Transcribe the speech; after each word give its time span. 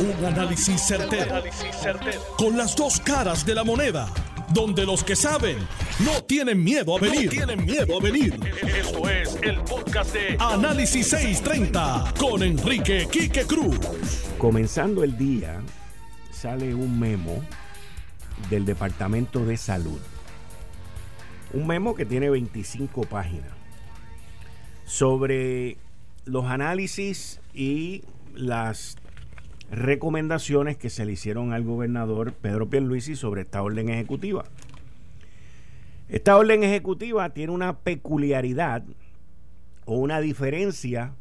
Un 0.00 0.24
análisis 0.24 0.80
certero, 0.80 1.42
Con 2.36 2.56
las 2.56 2.76
dos 2.76 3.00
caras 3.00 3.44
de 3.44 3.52
la 3.52 3.64
moneda. 3.64 4.08
Donde 4.54 4.86
los 4.86 5.02
que 5.02 5.16
saben 5.16 5.58
no 6.04 6.22
tienen 6.22 6.62
miedo 6.62 6.96
a 6.96 7.00
venir. 7.00 7.28
tienen 7.30 7.64
miedo 7.64 7.98
a 7.98 8.00
venir. 8.00 8.38
Esto 8.62 9.08
es 9.10 9.36
el 9.42 9.60
podcast 9.62 10.14
de 10.14 10.36
Análisis 10.38 11.08
630 11.08 12.14
con 12.16 12.44
Enrique 12.44 13.08
Quique 13.10 13.44
Cruz. 13.44 13.76
Comenzando 14.38 15.02
el 15.02 15.18
día, 15.18 15.60
sale 16.30 16.74
un 16.74 17.00
memo 17.00 17.42
del 18.50 18.64
Departamento 18.64 19.44
de 19.44 19.56
Salud. 19.56 20.00
Un 21.52 21.66
memo 21.66 21.96
que 21.96 22.06
tiene 22.06 22.30
25 22.30 23.02
páginas 23.02 23.50
sobre 24.86 25.76
los 26.24 26.44
análisis 26.46 27.40
y 27.52 28.04
las 28.34 28.96
recomendaciones 29.70 30.76
que 30.76 30.90
se 30.90 31.04
le 31.04 31.12
hicieron 31.12 31.52
al 31.52 31.64
gobernador 31.64 32.32
Pedro 32.32 32.68
Pierluisi 32.68 33.16
sobre 33.16 33.42
esta 33.42 33.62
orden 33.62 33.88
ejecutiva. 33.88 34.44
Esta 36.08 36.36
orden 36.36 36.64
ejecutiva 36.64 37.30
tiene 37.30 37.52
una 37.52 37.78
peculiaridad 37.78 38.82
o 39.84 39.98
una 39.98 40.20
diferencia 40.20 41.12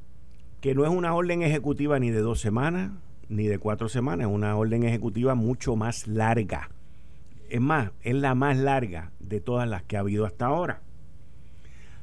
que 0.61 0.73
no 0.75 0.85
es 0.85 0.89
una 0.89 1.13
orden 1.13 1.41
ejecutiva 1.41 1.99
ni 1.99 2.09
de 2.09 2.21
dos 2.21 2.39
semanas 2.39 2.91
ni 3.29 3.47
de 3.47 3.59
cuatro 3.59 3.89
semanas, 3.89 4.27
es 4.27 4.33
una 4.33 4.55
orden 4.55 4.83
ejecutiva 4.83 5.35
mucho 5.35 5.75
más 5.75 6.07
larga. 6.07 6.69
Es 7.49 7.61
más, 7.61 7.91
es 8.01 8.15
la 8.15 8.35
más 8.35 8.57
larga 8.57 9.11
de 9.19 9.41
todas 9.41 9.67
las 9.67 9.83
que 9.83 9.97
ha 9.97 10.01
habido 10.01 10.25
hasta 10.25 10.45
ahora. 10.45 10.81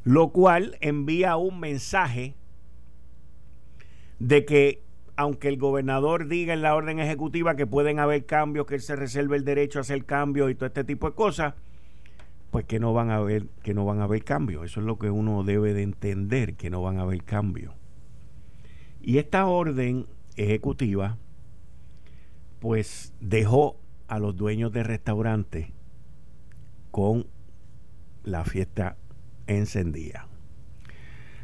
Lo 0.03 0.31
cual 0.31 0.77
envía 0.81 1.37
un 1.37 1.61
mensaje 1.61 2.35
de 4.19 4.45
que 4.45 4.84
aunque 5.17 5.49
el 5.49 5.59
gobernador 5.59 6.29
diga 6.29 6.55
en 6.55 6.63
la 6.63 6.75
orden 6.75 6.99
ejecutiva 6.99 7.57
que 7.57 7.67
pueden 7.67 7.99
haber 7.99 8.27
cambios, 8.27 8.67
que 8.67 8.75
él 8.75 8.81
se 8.81 8.97
reserve 8.97 9.37
el 9.37 9.45
derecho 9.45 9.79
a 9.79 9.83
hacer 9.83 10.05
cambios 10.05 10.51
y 10.51 10.55
todo 10.55 10.67
este 10.67 10.85
tipo 10.85 11.09
de 11.09 11.15
cosas, 11.15 11.55
pues 12.51 12.65
que 12.67 12.79
no 12.79 12.93
van 12.93 13.11
a 13.11 13.17
haber, 13.17 13.47
que 13.63 13.75
no 13.75 13.85
van 13.85 14.01
a 14.01 14.05
haber 14.05 14.25
cambios. 14.25 14.65
Eso 14.65 14.81
es 14.81 14.87
lo 14.87 14.99
que 14.99 15.11
uno 15.11 15.43
debe 15.43 15.75
de 15.75 15.83
entender, 15.83 16.55
que 16.55 16.71
no 16.71 16.83
van 16.83 16.99
a 16.99 17.03
haber 17.03 17.23
cambios. 17.25 17.75
Y 19.01 19.19
esta 19.19 19.47
orden 19.47 20.07
ejecutiva, 20.37 21.19
pues 22.61 23.13
dejó 23.21 23.77
a 24.09 24.19
los 24.19 24.37
dueños 24.37 24.73
de 24.73 24.83
restaurantes 24.83 25.69
con 26.91 27.27
la 28.23 28.45
fiesta 28.45 28.97
encendida. 29.47 30.27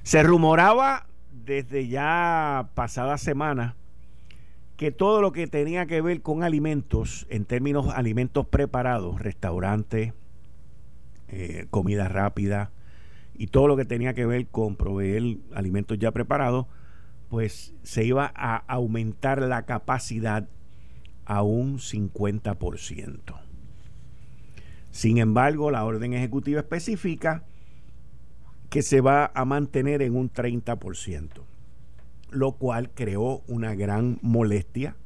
Se 0.03 0.23
rumoraba 0.23 1.07
desde 1.45 1.89
ya 1.89 2.71
pasada 2.75 3.19
semana 3.19 3.77
que 4.77 4.91
todo 4.91 5.21
lo 5.21 5.33
que 5.33 5.47
tenía 5.47 5.87
que 5.87 6.01
ver 6.01 6.23
con 6.23 6.43
alimentos, 6.43 7.27
en 7.29 7.45
términos 7.45 7.89
alimentos 7.95 8.47
preparados, 8.47 9.21
restaurantes, 9.21 10.15
eh, 11.29 11.67
comida 11.71 12.09
rápida 12.09 12.71
y 13.37 13.49
todo 13.49 13.69
lo 13.69 13.77
que 13.77 13.85
tenía 13.85 14.15
que 14.15 14.27
ver 14.27 14.47
con 14.47 14.77
proveer 14.77 15.37
alimentos 15.55 15.99
ya 15.99 16.13
preparados, 16.13 16.67
pues 17.29 17.75
se 17.83 18.05
iba 18.05 18.33
a 18.35 18.57
aumentar 18.57 19.43
la 19.43 19.67
capacidad 19.67 20.49
a 21.27 21.43
un 21.43 21.79
50%. 21.79 23.41
Sin 24.91 25.19
embargo, 25.19 25.71
la 25.71 25.85
orden 25.85 26.15
ejecutiva 26.15 26.61
específica 26.61 27.45
que 28.71 28.83
se 28.83 29.01
va 29.01 29.33
a 29.35 29.45
mantener 29.45 30.01
en 30.01 30.17
un 30.17 30.33
30%, 30.33 31.29
lo 32.31 32.53
cual 32.53 32.91
creó 32.91 33.43
una 33.49 33.75
gran 33.75 34.19
molestia 34.23 34.97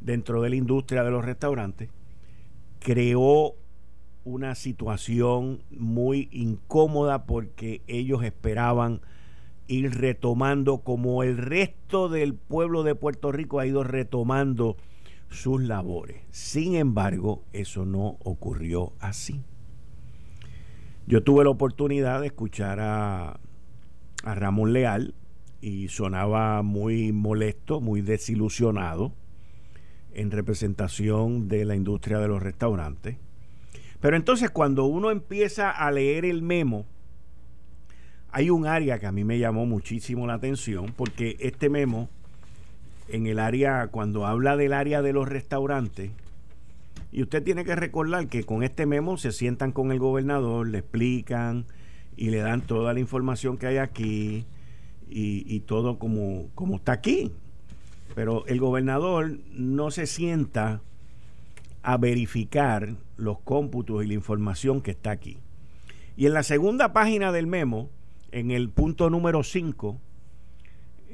dentro 0.00 0.42
de 0.42 0.50
la 0.50 0.56
industria 0.56 1.04
de 1.04 1.10
los 1.10 1.24
restaurantes, 1.24 1.90
creó 2.80 3.54
una 4.24 4.54
situación 4.54 5.62
muy 5.70 6.28
incómoda 6.32 7.26
porque 7.26 7.82
ellos 7.86 8.24
esperaban 8.24 9.00
ir 9.66 9.94
retomando 9.94 10.78
como 10.78 11.22
el 11.22 11.36
resto 11.38 12.08
del 12.08 12.34
pueblo 12.34 12.82
de 12.82 12.94
Puerto 12.94 13.32
Rico 13.32 13.60
ha 13.60 13.66
ido 13.66 13.84
retomando 13.84 14.76
sus 15.28 15.62
labores. 15.62 16.22
Sin 16.30 16.74
embargo, 16.74 17.42
eso 17.52 17.84
no 17.84 18.16
ocurrió 18.22 18.92
así. 18.98 19.42
Yo 21.06 21.22
tuve 21.22 21.44
la 21.44 21.50
oportunidad 21.50 22.20
de 22.20 22.28
escuchar 22.28 22.78
a, 22.80 23.40
a 24.22 24.34
Ramón 24.34 24.72
Leal 24.72 25.14
y 25.60 25.88
sonaba 25.88 26.62
muy 26.62 27.12
molesto, 27.12 27.80
muy 27.80 28.00
desilusionado 28.02 29.12
en 30.14 30.30
representación 30.30 31.48
de 31.48 31.64
la 31.64 31.74
industria 31.74 32.18
de 32.18 32.28
los 32.28 32.42
restaurantes. 32.42 33.16
Pero 34.00 34.16
entonces 34.16 34.50
cuando 34.50 34.84
uno 34.84 35.10
empieza 35.10 35.70
a 35.70 35.90
leer 35.90 36.24
el 36.24 36.42
memo, 36.42 36.86
hay 38.30 38.50
un 38.50 38.66
área 38.66 38.98
que 38.98 39.06
a 39.06 39.12
mí 39.12 39.24
me 39.24 39.38
llamó 39.38 39.66
muchísimo 39.66 40.26
la 40.26 40.34
atención, 40.34 40.92
porque 40.96 41.36
este 41.38 41.68
memo, 41.68 42.08
en 43.08 43.26
el 43.26 43.38
área, 43.38 43.88
cuando 43.88 44.26
habla 44.26 44.56
del 44.56 44.72
área 44.72 45.02
de 45.02 45.12
los 45.12 45.28
restaurantes, 45.28 46.10
y 47.12 47.22
usted 47.22 47.42
tiene 47.42 47.64
que 47.64 47.76
recordar 47.76 48.26
que 48.28 48.44
con 48.44 48.62
este 48.62 48.86
memo 48.86 49.18
se 49.18 49.32
sientan 49.32 49.70
con 49.70 49.92
el 49.92 49.98
gobernador, 49.98 50.66
le 50.66 50.78
explican 50.78 51.66
y 52.16 52.30
le 52.30 52.38
dan 52.38 52.62
toda 52.62 52.94
la 52.94 53.00
información 53.00 53.58
que 53.58 53.66
hay 53.66 53.76
aquí 53.76 54.46
y, 55.14 55.60
todo 55.60 55.98
como, 55.98 56.48
como 56.54 56.76
está 56.76 56.92
aquí. 56.92 57.30
Pero 58.14 58.46
el 58.46 58.58
gobernador 58.58 59.38
no 59.52 59.90
se 59.90 60.06
sienta 60.06 60.80
a 61.82 61.98
verificar 61.98 62.96
los 63.18 63.38
cómputos 63.40 64.02
y 64.02 64.08
la 64.08 64.14
información 64.14 64.80
que 64.80 64.92
está 64.92 65.10
aquí. 65.10 65.36
Y 66.16 66.24
en 66.26 66.32
la 66.32 66.42
segunda 66.42 66.94
página 66.94 67.30
del 67.30 67.46
memo, 67.46 67.90
en 68.30 68.50
el 68.50 68.70
punto 68.70 69.10
número 69.10 69.42
5, 69.42 70.00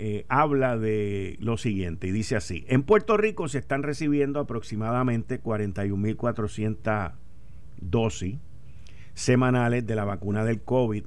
eh, 0.00 0.24
habla 0.28 0.78
de 0.78 1.36
lo 1.40 1.56
siguiente 1.56 2.06
y 2.06 2.12
dice 2.12 2.36
así, 2.36 2.64
en 2.68 2.84
Puerto 2.84 3.16
Rico 3.16 3.48
se 3.48 3.58
están 3.58 3.82
recibiendo 3.82 4.38
aproximadamente 4.38 5.42
41.400 5.42 7.14
dosis 7.80 8.36
semanales 9.14 9.84
de 9.88 9.96
la 9.96 10.04
vacuna 10.04 10.44
del 10.44 10.62
COVID. 10.62 11.02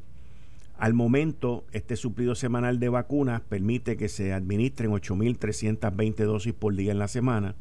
Al 0.78 0.94
momento, 0.94 1.64
este 1.72 1.96
suplido 1.96 2.36
semanal 2.36 2.82
de 2.82 2.90
vacunas 2.90 3.40
permite 3.40 3.96
que 3.96 4.10
se 4.10 4.34
administren 4.34 4.92
8.320 4.92 6.26
dosis 6.26 6.54
por 6.54 6.76
día 6.76 6.92
en 6.92 7.00
la 7.00 7.08
semana. 7.08 7.56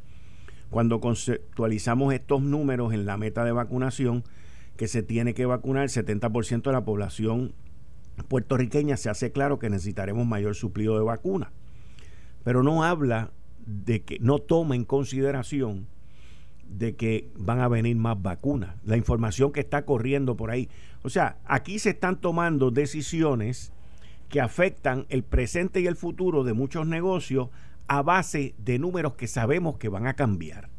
Cuando 0.69 1.01
conceptualizamos 1.01 2.13
estos 2.13 2.43
números 2.43 2.93
en 2.93 3.07
la 3.07 3.17
meta 3.17 3.45
de 3.45 3.53
vacunación, 3.53 4.25
que 4.77 4.89
se 4.89 5.05
tiene 5.05 5.35
que 5.35 5.47
vacunar 5.47 5.85
el 5.85 5.91
70% 5.91 6.63
de 6.63 6.73
la 6.73 6.85
población 6.85 7.53
puertorriqueña 8.25 8.97
se 8.97 9.11
hace 9.11 9.33
claro 9.33 9.59
que 9.59 9.71
necesitaremos 9.71 10.27
mayor 10.27 10.55
suplido 10.55 10.97
de 10.97 11.05
vacunas. 11.05 11.51
Pero 12.45 12.63
no 12.63 12.85
habla 12.85 13.33
de 13.67 14.03
que 14.03 14.19
no 14.21 14.39
toma 14.39 14.75
en 14.75 14.85
consideración 14.85 15.87
de 16.71 16.95
que 16.95 17.31
van 17.37 17.61
a 17.61 17.69
venir 17.69 17.97
más 17.97 18.21
vacunas. 18.21 18.77
La 18.85 18.97
información 18.97 19.53
que 19.53 19.61
está 19.61 19.85
corriendo 19.85 20.37
por 20.37 20.51
ahí. 20.51 20.69
O 21.03 21.11
sea, 21.11 21.39
aquí 21.45 21.79
se 21.79 21.91
están 21.91 22.21
tomando 22.21 22.71
decisiones 22.71 23.73
que 24.29 24.41
afectan 24.41 25.07
el 25.09 25.25
presente 25.25 25.81
y 25.81 25.87
el 25.87 25.97
futuro 25.97 26.45
de 26.45 26.53
muchos 26.53 26.87
negocios 26.87 27.49
a 27.89 28.03
base 28.03 28.55
de 28.59 28.79
números 28.79 29.15
que 29.15 29.27
sabemos 29.27 29.77
que 29.77 29.89
van 29.89 30.07
a 30.07 30.15
cambiar. 30.15 30.71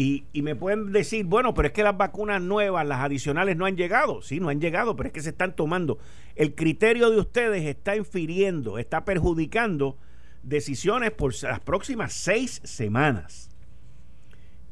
Y, 0.00 0.42
me 0.42 0.54
pueden 0.54 0.92
decir, 0.92 1.24
bueno, 1.24 1.54
pero 1.54 1.66
es 1.66 1.74
que 1.74 1.82
las 1.82 1.96
vacunas 1.96 2.40
nuevas, 2.40 2.86
las 2.86 3.00
adicionales, 3.00 3.56
no 3.56 3.66
han 3.66 3.76
llegado. 3.76 4.22
Sí, 4.22 4.38
no 4.38 4.48
han 4.48 4.60
llegado, 4.60 4.94
pero 4.94 5.08
es 5.08 5.12
que 5.12 5.22
se 5.22 5.30
están 5.30 5.56
tomando. 5.56 5.98
El 6.36 6.54
criterio 6.54 7.10
de 7.10 7.18
ustedes 7.18 7.64
está 7.64 7.96
infiriendo, 7.96 8.78
está 8.78 9.04
perjudicando 9.04 9.98
decisiones 10.44 11.10
por 11.10 11.34
las 11.42 11.58
próximas 11.58 12.12
seis 12.12 12.60
semanas. 12.62 13.50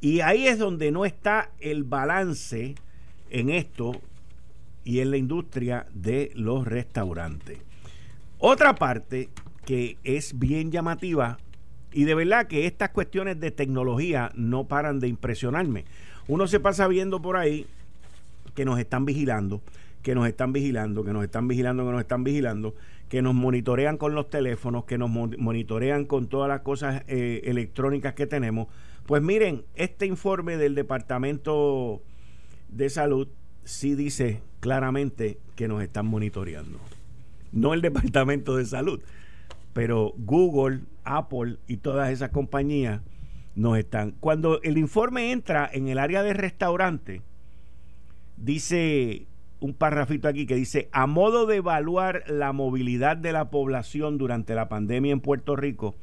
Y 0.01 0.21
ahí 0.21 0.47
es 0.47 0.61
donde 0.61 0.93
no 0.93 1.05
está 1.05 1.51
el 1.59 1.83
balance 1.83 2.77
en 3.29 3.51
esto 3.51 4.01
y 4.85 5.01
en 5.01 5.11
la 5.11 5.17
industria 5.17 5.89
de 5.93 6.31
los 6.37 6.65
restaurantes. 6.69 7.59
Otra 8.39 8.77
parte 8.77 9.31
que 9.65 9.99
es 10.05 10.39
bien 10.39 10.71
llamativa 10.71 11.39
y 11.97 12.05
de 12.05 12.15
verdad 12.15 12.47
que 12.47 12.67
estas 12.67 12.91
cuestiones 12.91 13.41
de 13.41 13.51
tecnología 13.51 14.31
no 14.35 14.65
paran 14.65 15.01
de 15.01 15.09
impresionarme. 15.09 15.87
Uno 16.29 16.47
se 16.47 16.61
pasa 16.61 16.87
viendo 16.89 17.23
por 17.23 17.39
ahí 17.39 17.67
que 18.55 18.67
nos 18.67 18.79
están 18.79 19.07
vigilando, 19.07 19.63
que 20.03 20.15
nos 20.15 20.29
están 20.29 20.53
vigilando, 20.53 21.05
que 21.05 21.15
nos 21.15 21.25
están 21.25 21.49
vigilando, 21.49 21.87
que 21.87 21.93
nos 21.93 22.01
están 22.03 22.23
vigilando, 22.23 22.75
que 23.09 23.23
nos 23.23 23.35
monitorean 23.35 23.97
con 23.97 24.15
los 24.15 24.29
teléfonos, 24.29 24.85
que 24.85 24.99
nos 24.99 25.09
monitorean 25.09 26.05
con 26.05 26.27
todas 26.27 26.51
las 26.51 26.61
cosas 26.61 27.03
eh, 27.09 27.41
electrónicas 27.45 28.13
que 28.13 28.27
tenemos. 28.27 28.69
Pues 29.07 29.23
miren, 29.23 29.65
este 29.75 30.05
informe 30.05 30.59
del 30.59 30.75
Departamento 30.75 32.03
de 32.69 32.91
Salud 32.91 33.29
sí 33.65 33.95
dice 33.95 34.43
claramente 34.61 35.39
que 35.55 35.67
nos 35.67 35.83
están 35.83 36.05
monitoreando. 36.05 36.79
No 37.53 37.73
el 37.73 37.81
Departamento 37.81 38.55
de 38.55 38.67
Salud, 38.67 39.01
pero 39.77 40.15
Google, 40.17 40.85
Apple 41.05 41.59
y 41.67 41.77
todas 41.77 42.11
esas 42.11 42.31
compañías 42.31 43.03
nos 43.55 43.77
están. 43.77 44.13
Cuando 44.21 44.63
el 44.63 44.79
informe 44.79 45.33
entra 45.33 45.69
en 45.71 45.89
el 45.89 45.99
área 45.99 46.23
de 46.23 46.33
restaurante, 46.33 47.21
dice 48.39 49.27
un 49.61 49.75
parrafito 49.75 50.29
aquí 50.29 50.47
que 50.47 50.55
dice, 50.55 50.89
a 50.93 51.07
modo 51.07 51.45
de 51.45 51.57
evaluar 51.57 52.25
la 52.27 52.55
movilidad 52.55 53.19
de 53.19 53.33
la 53.33 53.51
población 53.51 54.17
durante 54.17 54.55
la 54.55 54.71
pandemia 54.71 55.13
en 55.13 55.21
Puerto 55.21 55.57
Rico, 55.57 55.95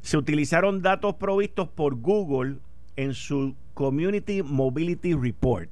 se 0.00 0.16
utilizaron 0.16 0.82
datos 0.82 1.14
provistos 1.14 1.68
por 1.68 1.94
Google 1.94 2.56
en 2.96 3.14
su 3.14 3.54
Community 3.74 4.42
Mobility 4.42 5.14
Report. 5.14 5.70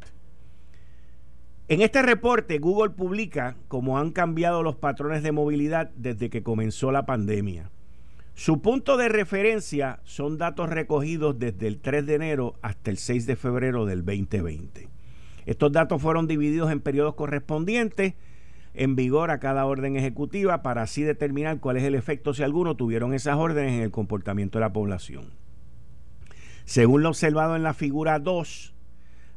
En 1.69 1.81
este 1.81 2.03
reporte, 2.03 2.59
Google 2.59 2.91
publica 2.91 3.56
cómo 3.69 3.99
han 3.99 4.11
cambiado 4.11 4.62
los 4.62 4.76
patrones 4.76 5.23
de 5.23 5.32
movilidad 5.32 5.91
desde 5.97 6.29
que 6.29 6.43
comenzó 6.43 6.91
la 6.91 7.06
pandemia. 7.06 7.70
Su 8.35 8.61
punto 8.61 8.97
de 8.97 9.09
referencia 9.09 10.00
son 10.05 10.38
datos 10.38 10.69
recogidos 10.70 11.38
desde 11.38 11.69
el 11.69 11.79
3 11.79 12.05
de 12.06 12.14
enero 12.14 12.55
hasta 12.62 12.91
el 12.91 12.99
6 12.99 13.26
de 13.26 13.37
febrero 13.37 13.87
del 13.87 14.05
2020. 14.05 14.88
Estos 15.47 15.73
datos 15.73 16.03
fueron 16.03 16.26
divididos 16.26 16.73
en 16.73 16.81
periodos 16.81 17.14
correspondientes 17.14 18.14
en 18.75 18.97
vigor 18.97 19.31
a 19.31 19.38
cada 19.38 19.67
orden 19.67 19.97
ejecutiva 19.97 20.62
para 20.62 20.82
así 20.82 21.03
determinar 21.03 21.61
cuál 21.61 21.76
es 21.76 21.85
el 21.85 21.94
efecto 21.94 22.32
si 22.32 22.43
alguno 22.43 22.75
tuvieron 22.75 23.12
esas 23.12 23.37
órdenes 23.37 23.75
en 23.75 23.82
el 23.82 23.91
comportamiento 23.91 24.59
de 24.59 24.64
la 24.64 24.73
población. 24.73 25.31
Según 26.64 27.03
lo 27.03 27.11
observado 27.11 27.55
en 27.55 27.62
la 27.62 27.75
figura 27.75 28.19
2, 28.19 28.71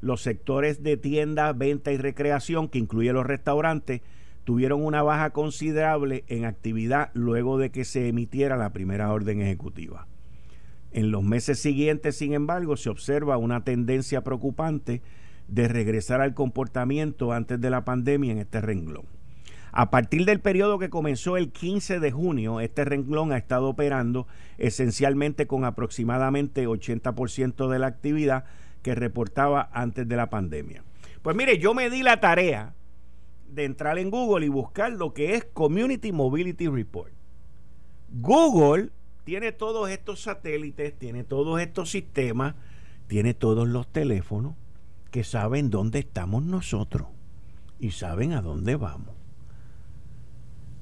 los 0.06 0.22
sectores 0.22 0.84
de 0.84 0.98
tienda, 0.98 1.52
venta 1.52 1.92
y 1.92 1.98
recreación, 1.98 2.70
que 2.70 2.78
incluye 2.78 3.12
los 3.12 3.26
restaurantes, 3.26 4.02
tuvieron 4.44 4.86
una 4.86 5.02
baja 5.02 5.32
considerable 5.32 6.24
en 6.28 6.46
actividad 6.46 7.10
luego 7.16 7.58
de 7.58 7.72
que 7.72 7.86
se 7.86 8.08
emitiera 8.08 8.56
la 8.56 8.72
primera 8.72 9.12
orden 9.12 9.42
ejecutiva. 9.42 10.06
En 10.92 11.10
los 11.10 11.24
meses 11.24 11.58
siguientes, 11.58 12.16
sin 12.18 12.34
embargo, 12.34 12.78
se 12.78 12.92
observa 12.92 13.38
una 13.38 13.64
tendencia 13.64 14.24
preocupante 14.24 15.02
de 15.48 15.68
regresar 15.68 16.22
al 16.22 16.36
comportamiento 16.36 17.34
antes 17.34 17.60
de 17.60 17.72
la 17.72 17.84
pandemia 17.84 18.32
en 18.32 18.38
este 18.38 18.62
renglón. 18.62 19.08
A 19.72 19.90
partir 19.90 20.26
del 20.26 20.40
periodo 20.40 20.78
que 20.78 20.92
comenzó 20.92 21.36
el 21.36 21.52
15 21.52 22.00
de 22.00 22.12
junio, 22.12 22.60
este 22.60 22.86
renglón 22.86 23.32
ha 23.32 23.38
estado 23.38 23.70
operando 23.70 24.28
esencialmente 24.60 25.48
con 25.48 25.66
aproximadamente 25.66 26.68
80% 26.68 27.68
de 27.70 27.80
la 27.80 27.88
actividad 27.88 28.46
que 28.86 28.94
reportaba 28.94 29.68
antes 29.74 30.08
de 30.08 30.16
la 30.16 30.30
pandemia. 30.30 30.84
Pues 31.24 31.36
mire, 31.36 31.58
yo 31.58 31.74
me 31.74 31.90
di 31.90 32.04
la 32.04 32.20
tarea 32.20 32.76
de 33.50 33.66
entrar 33.66 33.98
en 33.98 34.12
Google 34.12 34.46
y 34.46 34.50
buscar 34.50 34.92
lo 34.92 35.12
que 35.12 35.34
es 35.34 35.44
Community 35.44 36.12
Mobility 36.12 36.68
Report. 36.68 37.12
Google 38.12 38.92
tiene 39.24 39.52
todos 39.52 39.90
estos 39.90 40.22
satélites, 40.22 40.96
tiene 41.00 41.24
todos 41.24 41.60
estos 41.60 41.90
sistemas, 41.90 42.54
tiene 43.08 43.34
todos 43.34 43.68
los 43.68 43.92
teléfonos 43.92 44.54
que 45.10 45.24
saben 45.24 45.72
dónde 45.72 45.98
estamos 45.98 46.44
nosotros 46.44 47.08
y 47.80 47.90
saben 47.90 48.34
a 48.34 48.44
dónde 48.44 48.76
vamos. 48.76 49.16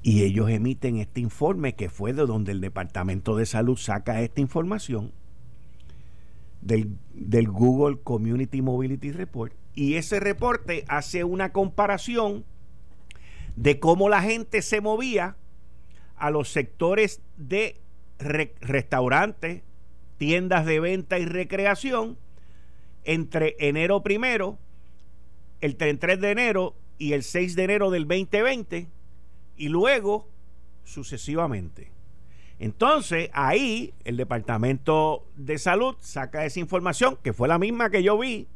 Y 0.02 0.24
ellos 0.24 0.50
emiten 0.50 0.98
este 0.98 1.22
informe 1.22 1.74
que 1.74 1.88
fue 1.88 2.12
de 2.12 2.26
donde 2.26 2.52
el 2.52 2.60
Departamento 2.60 3.34
de 3.34 3.46
Salud 3.46 3.78
saca 3.78 4.20
esta 4.20 4.42
información 4.42 5.12
del, 6.64 6.98
del 7.12 7.48
Google 7.48 7.98
Community 8.02 8.62
Mobility 8.62 9.12
Report. 9.12 9.52
Y 9.74 9.94
ese 9.94 10.18
reporte 10.18 10.84
hace 10.88 11.22
una 11.22 11.52
comparación 11.52 12.44
de 13.54 13.78
cómo 13.78 14.08
la 14.08 14.22
gente 14.22 14.62
se 14.62 14.80
movía 14.80 15.36
a 16.16 16.30
los 16.30 16.48
sectores 16.48 17.20
de 17.36 17.80
restaurantes, 18.18 19.62
tiendas 20.16 20.64
de 20.64 20.80
venta 20.80 21.18
y 21.18 21.26
recreación 21.26 22.16
entre 23.04 23.56
enero 23.58 24.02
primero, 24.02 24.58
el 25.60 25.76
3 25.76 26.20
de 26.20 26.30
enero 26.30 26.74
y 26.98 27.12
el 27.12 27.22
6 27.22 27.56
de 27.56 27.64
enero 27.64 27.90
del 27.90 28.06
2020 28.08 28.88
y 29.56 29.68
luego 29.68 30.28
sucesivamente. 30.84 31.93
Entonces, 32.58 33.30
ahí 33.32 33.94
el 34.04 34.16
Departamento 34.16 35.26
de 35.36 35.58
Salud 35.58 35.96
saca 36.00 36.44
esa 36.44 36.60
información, 36.60 37.18
que 37.22 37.32
fue 37.32 37.48
la 37.48 37.58
misma 37.58 37.90
que 37.90 38.02
yo 38.02 38.18
vi, 38.18 38.48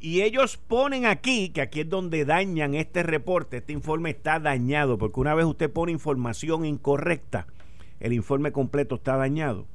y 0.00 0.20
ellos 0.20 0.58
ponen 0.58 1.06
aquí, 1.06 1.48
que 1.48 1.62
aquí 1.62 1.80
es 1.80 1.88
donde 1.88 2.26
dañan 2.26 2.74
este 2.74 3.02
reporte, 3.02 3.56
este 3.56 3.72
informe 3.72 4.10
está 4.10 4.38
dañado, 4.38 4.98
porque 4.98 5.20
una 5.20 5.34
vez 5.34 5.46
usted 5.46 5.70
pone 5.70 5.92
información 5.92 6.66
incorrecta, 6.66 7.46
el 8.00 8.12
informe 8.12 8.52
completo 8.52 8.96
está 8.96 9.16
dañado. 9.16 9.66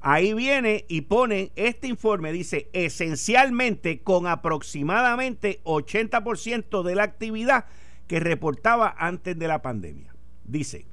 Ahí 0.00 0.32
viene 0.32 0.86
y 0.88 1.02
pone 1.02 1.52
este 1.56 1.88
informe, 1.88 2.32
dice, 2.32 2.70
esencialmente 2.72 4.00
con 4.00 4.26
aproximadamente 4.26 5.60
80% 5.64 6.82
de 6.82 6.94
la 6.94 7.02
actividad 7.02 7.66
que 8.06 8.18
reportaba 8.18 8.94
antes 8.98 9.38
de 9.38 9.46
la 9.46 9.60
pandemia. 9.60 10.14
Dice, 10.44 10.86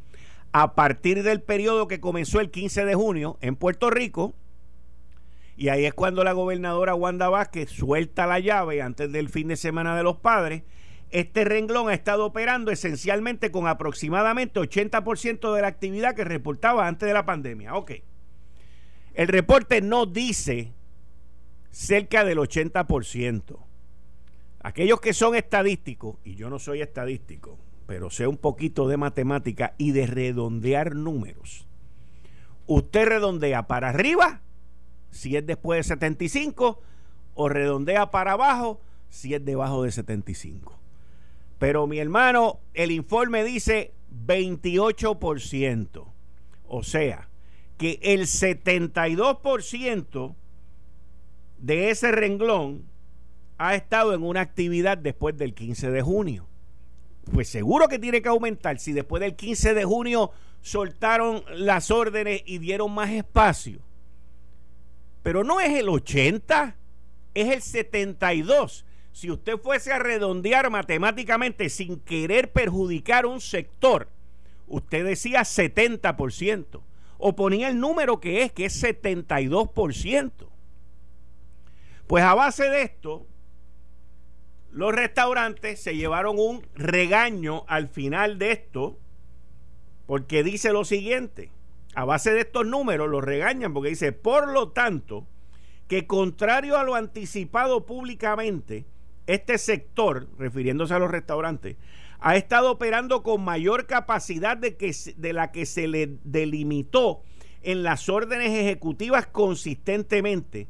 a 0.59 0.73
partir 0.73 1.21
del 1.21 1.43
periodo 1.43 1.87
que 1.87 1.99
comenzó 1.99 2.39
el 2.39 2.49
15 2.49 2.83
de 2.85 2.95
junio 2.95 3.37
en 3.41 3.55
Puerto 3.55 3.91
Rico, 3.91 4.33
y 5.55 5.69
ahí 5.69 5.85
es 5.85 5.93
cuando 5.93 6.23
la 6.23 6.31
gobernadora 6.31 6.95
Wanda 6.95 7.29
Vázquez 7.29 7.69
suelta 7.69 8.25
la 8.25 8.39
llave 8.39 8.81
antes 8.81 9.11
del 9.11 9.29
fin 9.29 9.49
de 9.49 9.55
semana 9.55 9.95
de 9.95 10.01
los 10.01 10.17
padres, 10.17 10.63
este 11.11 11.45
renglón 11.45 11.89
ha 11.89 11.93
estado 11.93 12.25
operando 12.25 12.71
esencialmente 12.71 13.51
con 13.51 13.67
aproximadamente 13.67 14.59
80% 14.59 15.53
de 15.53 15.61
la 15.61 15.67
actividad 15.67 16.15
que 16.15 16.23
reportaba 16.23 16.87
antes 16.87 17.05
de 17.05 17.13
la 17.13 17.23
pandemia. 17.23 17.75
Ok. 17.75 17.91
El 19.13 19.27
reporte 19.27 19.81
no 19.81 20.07
dice 20.07 20.73
cerca 21.69 22.23
del 22.23 22.39
80%. 22.39 23.59
Aquellos 24.63 24.99
que 25.01 25.13
son 25.13 25.35
estadísticos, 25.35 26.17
y 26.23 26.33
yo 26.33 26.49
no 26.49 26.57
soy 26.57 26.81
estadístico, 26.81 27.59
pero 27.87 28.11
sé 28.11 28.27
un 28.27 28.37
poquito 28.37 28.87
de 28.87 28.97
matemática 28.97 29.73
y 29.77 29.91
de 29.91 30.05
redondear 30.05 30.95
números. 30.95 31.65
Usted 32.67 33.07
redondea 33.07 33.67
para 33.67 33.89
arriba 33.89 34.41
si 35.09 35.35
es 35.37 35.47
después 35.47 35.79
de 35.79 35.83
75 35.83 36.81
o 37.33 37.49
redondea 37.49 38.11
para 38.11 38.33
abajo 38.33 38.79
si 39.09 39.33
es 39.33 39.43
debajo 39.43 39.81
de 39.83 39.91
75. 39.91 40.77
Pero 41.59 41.87
mi 41.87 41.97
hermano, 41.99 42.59
el 42.73 42.91
informe 42.91 43.45
dice 43.45 43.93
28%. 44.25 46.05
O 46.67 46.83
sea, 46.83 47.29
que 47.77 47.99
el 48.01 48.23
72% 48.23 50.35
de 51.57 51.89
ese 51.89 52.11
renglón 52.11 52.83
ha 53.57 53.75
estado 53.75 54.13
en 54.13 54.23
una 54.23 54.41
actividad 54.41 54.97
después 54.97 55.37
del 55.37 55.53
15 55.53 55.89
de 55.89 56.01
junio. 56.01 56.49
Pues 57.33 57.49
seguro 57.49 57.87
que 57.87 57.99
tiene 57.99 58.21
que 58.21 58.29
aumentar. 58.29 58.79
Si 58.79 58.93
después 58.93 59.21
del 59.21 59.35
15 59.35 59.73
de 59.73 59.83
junio 59.83 60.31
soltaron 60.61 61.43
las 61.53 61.91
órdenes 61.91 62.41
y 62.45 62.57
dieron 62.59 62.93
más 62.93 63.09
espacio. 63.11 63.79
Pero 65.23 65.43
no 65.43 65.59
es 65.59 65.77
el 65.77 65.89
80, 65.89 66.75
es 67.33 67.53
el 67.53 67.61
72. 67.61 68.85
Si 69.11 69.31
usted 69.31 69.57
fuese 69.57 69.91
a 69.91 69.99
redondear 69.99 70.69
matemáticamente 70.69 71.69
sin 71.69 71.99
querer 71.99 72.51
perjudicar 72.51 73.25
un 73.25 73.41
sector, 73.41 74.09
usted 74.67 75.03
decía 75.03 75.41
70% 75.41 76.81
o 77.17 77.35
ponía 77.35 77.69
el 77.69 77.79
número 77.79 78.19
que 78.19 78.43
es, 78.43 78.51
que 78.51 78.65
es 78.65 78.83
72%. 78.83 80.31
Pues 82.05 82.23
a 82.23 82.35
base 82.35 82.69
de 82.69 82.83
esto, 82.83 83.25
los 84.71 84.93
restaurantes 84.93 85.81
se 85.81 85.95
llevaron 85.95 86.37
un 86.37 86.65
regaño 86.75 87.63
al 87.67 87.87
final 87.87 88.37
de 88.37 88.51
esto, 88.51 88.97
porque 90.05 90.43
dice 90.43 90.71
lo 90.71 90.85
siguiente, 90.85 91.51
a 91.95 92.05
base 92.05 92.31
de 92.31 92.41
estos 92.41 92.65
números 92.65 93.09
los 93.09 93.23
regañan 93.23 93.73
porque 93.73 93.89
dice, 93.89 94.11
por 94.11 94.51
lo 94.51 94.69
tanto, 94.69 95.27
que 95.87 96.05
contrario 96.05 96.77
a 96.77 96.83
lo 96.83 96.95
anticipado 96.95 97.85
públicamente, 97.85 98.85
este 99.25 99.57
sector, 99.57 100.27
refiriéndose 100.37 100.93
a 100.93 100.99
los 100.99 101.11
restaurantes, 101.11 101.77
ha 102.19 102.35
estado 102.35 102.71
operando 102.71 103.23
con 103.23 103.43
mayor 103.43 103.85
capacidad 103.85 104.57
de, 104.57 104.75
que, 104.75 104.93
de 105.17 105.33
la 105.33 105.51
que 105.51 105.65
se 105.65 105.87
le 105.87 106.17
delimitó 106.23 107.23
en 107.61 107.83
las 107.83 108.09
órdenes 108.09 108.49
ejecutivas 108.49 109.27
consistentemente. 109.27 110.67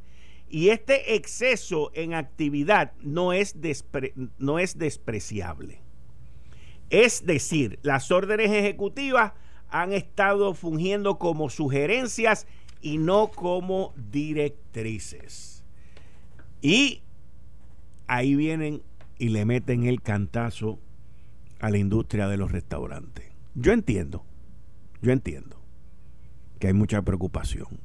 Y 0.49 0.69
este 0.69 1.15
exceso 1.15 1.91
en 1.93 2.13
actividad 2.13 2.93
no 3.01 3.33
es, 3.33 3.55
no 4.37 4.59
es 4.59 4.77
despreciable. 4.77 5.81
Es 6.89 7.25
decir, 7.25 7.79
las 7.81 8.11
órdenes 8.11 8.51
ejecutivas 8.51 9.33
han 9.69 9.91
estado 9.91 10.53
fungiendo 10.53 11.17
como 11.17 11.49
sugerencias 11.49 12.47
y 12.81 12.97
no 12.97 13.29
como 13.29 13.93
directrices. 14.11 15.65
Y 16.61 17.01
ahí 18.07 18.35
vienen 18.35 18.83
y 19.17 19.29
le 19.29 19.45
meten 19.45 19.85
el 19.85 20.01
cantazo 20.01 20.79
a 21.59 21.69
la 21.69 21.77
industria 21.77 22.27
de 22.27 22.37
los 22.37 22.51
restaurantes. 22.51 23.25
Yo 23.55 23.73
entiendo, 23.73 24.25
yo 25.01 25.11
entiendo. 25.11 25.57
que 26.59 26.67
hay 26.67 26.73
mucha 26.73 27.01
preocupación. 27.03 27.79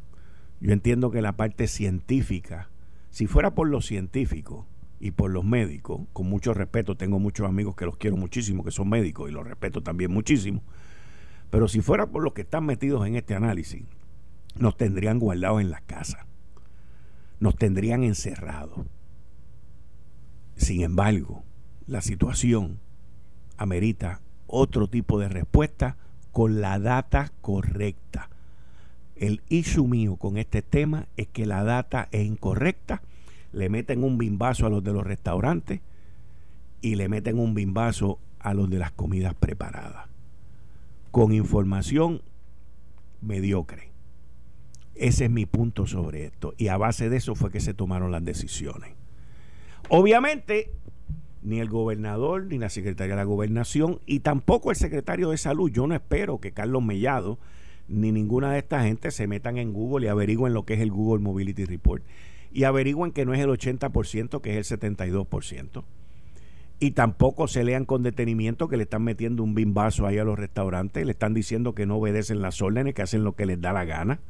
Yo 0.63 0.73
entiendo 0.73 1.11
que 1.11 1.23
la 1.23 1.33
parte 1.33 1.67
científica, 1.67 2.71
si 3.11 3.27
fuera 3.27 3.53
por 3.53 3.69
los 3.69 3.85
científicos 3.85 4.65
y 5.01 5.11
por 5.11 5.33
los 5.33 5.45
médicos, 5.45 6.03
con 6.13 6.29
mucho 6.29 6.55
respeto, 6.55 6.97
tengo 6.97 7.19
muchos 7.19 7.49
amigos 7.49 7.75
que 7.75 7.85
los 7.85 7.97
quiero 7.97 8.17
muchísimo, 8.17 8.63
que 8.63 8.71
son 8.71 8.89
médicos 8.89 9.29
y 9.29 9.33
los 9.33 9.45
respeto 9.45 9.83
también 9.83 10.13
muchísimo, 10.13 10.63
pero 11.51 11.67
si 11.67 11.81
fuera 11.81 12.07
por 12.07 12.23
los 12.23 12.33
que 12.33 12.43
están 12.43 12.65
metidos 12.65 13.05
en 13.09 13.17
este 13.17 13.35
análisis, 13.35 13.83
nos 14.55 14.77
tendrían 14.77 15.19
guardados 15.19 15.63
en 15.63 15.71
las 15.73 15.83
casas, 15.83 16.25
nos 17.41 17.57
tendrían 17.57 18.05
encerrados. 18.05 18.87
Sin 20.55 20.83
embargo, 20.83 21.43
la 21.89 22.03
situación 22.03 22.79
amerita 23.57 24.21
otro 24.47 24.87
tipo 24.87 25.19
de 25.19 25.29
respuesta 25.29 25.97
con 26.31 26.61
la 26.61 26.79
data 26.79 27.33
correcta. 27.41 28.31
El 29.23 29.41
issue 29.49 29.87
mío 29.87 30.17
con 30.17 30.37
este 30.37 30.63
tema 30.63 31.07
es 31.17 31.29
que 31.29 31.47
la 31.47 31.63
data 31.63 32.09
es 32.11 32.27
incorrecta. 32.27 33.03
Le 33.53 33.69
meten 33.69 34.03
un 34.03 34.19
bimbazo 34.19 34.67
a 34.67 34.69
los 34.69 34.83
de 34.83 34.93
los 34.93 35.05
restaurantes 35.05 35.81
y 36.81 36.97
le 36.97 37.09
meten 37.09 37.39
un 37.39 37.55
bimbazo 37.55 38.19
a 38.41 38.53
los 38.53 38.69
de 38.69 38.81
las 38.81 38.91
comidas 38.91 39.35
preparadas. 39.35 40.09
Con 41.13 41.33
información 41.33 42.21
mediocre. 43.21 43.91
Ese 44.97 45.27
es 45.27 45.31
mi 45.31 45.47
punto 45.47 45.87
sobre 45.87 46.25
esto. 46.25 46.55
Y 46.59 46.67
a 46.67 46.77
base 46.77 47.09
de 47.09 47.19
eso 47.19 47.37
fue 47.37 47.53
que 47.53 47.61
se 47.61 47.75
tomaron 47.75 48.11
las 48.11 48.25
decisiones. 48.25 48.91
Obviamente, 49.89 50.73
ni 51.45 51.61
el 51.61 51.69
gobernador, 51.69 52.47
ni 52.47 52.59
la 52.59 52.71
secretaria 52.71 53.15
de 53.15 53.21
la 53.21 53.25
gobernación, 53.25 54.01
y 54.05 54.19
tampoco 54.19 54.73
el 54.73 54.77
secretario 54.77 55.31
de 55.31 55.39
salud. 55.39 55.71
Yo 55.71 55.87
no 55.87 55.95
espero 55.95 56.41
que 56.41 56.51
Carlos 56.51 56.83
Mellado 56.83 57.39
ni 57.93 58.11
ninguna 58.11 58.53
de 58.53 58.59
esta 58.59 58.83
gente 58.83 59.11
se 59.11 59.27
metan 59.27 59.59
en 59.59 59.73
Google 59.73 60.07
y 60.07 60.09
averigüen 60.09 60.55
lo 60.55 60.65
que 60.65 60.75
es 60.75 60.81
el 60.81 60.91
Google 60.91 61.23
Mobility 61.23 61.65
Report. 61.65 62.03
Y 62.51 62.65
averigüen 62.65 63.13
que 63.13 63.25
no 63.25 63.35
es 63.35 63.41
el 63.41 63.49
80%, 63.49 64.41
que 64.41 64.59
es 64.59 64.73
el 64.73 64.81
72%. 64.81 65.85
Y 66.81 66.91
tampoco 66.93 67.47
se 67.47 67.65
lean 67.65 67.85
con 67.85 68.03
detenimiento 68.03 68.69
que 68.69 68.77
le 68.77 68.83
están 68.85 69.05
metiendo 69.05 69.43
un 69.43 69.55
bimbazo 69.55 70.07
ahí 70.07 70.19
a 70.19 70.25
los 70.25 70.39
restaurantes, 70.39 71.07
le 71.07 71.13
están 71.13 71.33
diciendo 71.33 71.75
que 71.75 71.87
no 71.87 71.97
obedecen 71.97 72.43
las 72.43 72.61
órdenes, 72.61 72.95
que 72.95 73.03
hacen 73.03 73.25
lo 73.25 73.37
que 73.37 73.47
les 73.47 73.61
da 73.61 73.73
la 73.73 73.85
gana. 73.85 74.21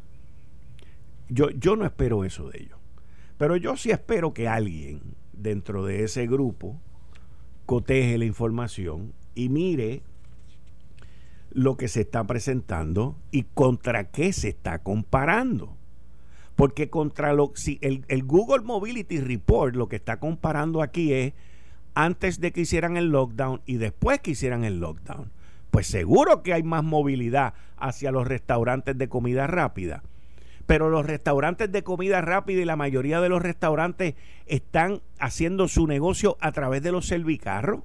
Yo, 1.28 1.50
yo 1.50 1.76
no 1.76 1.86
espero 1.86 2.24
eso 2.24 2.50
de 2.50 2.62
ellos. 2.62 2.78
Pero 3.38 3.56
yo 3.56 3.76
sí 3.76 3.90
espero 3.90 4.34
que 4.34 4.48
alguien 4.48 5.00
dentro 5.32 5.84
de 5.84 6.04
ese 6.04 6.26
grupo 6.26 6.80
coteje 7.64 8.18
la 8.18 8.24
información 8.24 9.14
y 9.34 9.48
mire 9.48 10.02
lo 11.54 11.76
que 11.76 11.88
se 11.88 12.02
está 12.02 12.24
presentando 12.24 13.16
y 13.30 13.44
contra 13.54 14.10
qué 14.10 14.32
se 14.32 14.48
está 14.48 14.78
comparando. 14.80 15.76
Porque 16.56 16.90
contra 16.90 17.32
lo 17.32 17.52
si 17.54 17.78
el, 17.80 18.04
el, 18.08 18.24
Google 18.24 18.62
Mobility 18.62 19.20
Report 19.20 19.74
lo 19.74 19.88
que 19.88 19.96
está 19.96 20.18
comparando 20.18 20.82
aquí 20.82 21.12
es 21.12 21.32
antes 21.94 22.40
de 22.40 22.52
que 22.52 22.62
hicieran 22.62 22.96
el 22.96 23.08
lockdown 23.08 23.62
y 23.66 23.76
después 23.76 24.20
que 24.20 24.32
hicieran 24.32 24.64
el 24.64 24.80
lockdown. 24.80 25.30
Pues 25.70 25.86
seguro 25.86 26.42
que 26.42 26.52
hay 26.52 26.62
más 26.62 26.84
movilidad 26.84 27.54
hacia 27.78 28.12
los 28.12 28.28
restaurantes 28.28 28.96
de 28.96 29.08
comida 29.08 29.46
rápida. 29.46 30.02
Pero 30.66 30.90
los 30.90 31.04
restaurantes 31.06 31.72
de 31.72 31.82
comida 31.82 32.20
rápida 32.20 32.60
y 32.60 32.64
la 32.64 32.76
mayoría 32.76 33.20
de 33.20 33.28
los 33.28 33.42
restaurantes 33.42 34.14
están 34.46 35.00
haciendo 35.18 35.68
su 35.68 35.86
negocio 35.86 36.36
a 36.40 36.52
través 36.52 36.82
de 36.82 36.92
los 36.92 37.06
servicarros 37.06 37.80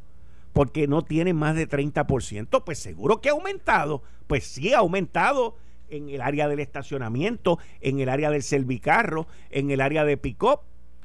porque 0.58 0.88
no 0.88 1.04
tienen 1.04 1.36
más 1.36 1.56
de 1.56 1.70
30%, 1.70 2.64
pues 2.64 2.80
seguro 2.80 3.22
que 3.22 3.30
ha 3.30 3.34
aumentado. 3.34 4.02
Pues 4.26 4.44
sí, 4.44 4.74
ha 4.74 4.80
aumentado 4.80 5.56
en 5.88 6.10
el 6.10 6.20
área 6.20 6.48
del 6.48 6.60
estacionamiento, 6.60 7.60
en 7.80 8.00
el 8.00 8.10
área 8.10 8.32
del 8.32 8.42
servicarro, 8.42 9.28
en 9.52 9.70
el 9.70 9.82
área 9.82 10.04
de 10.04 10.18
pick-up, 10.18 10.62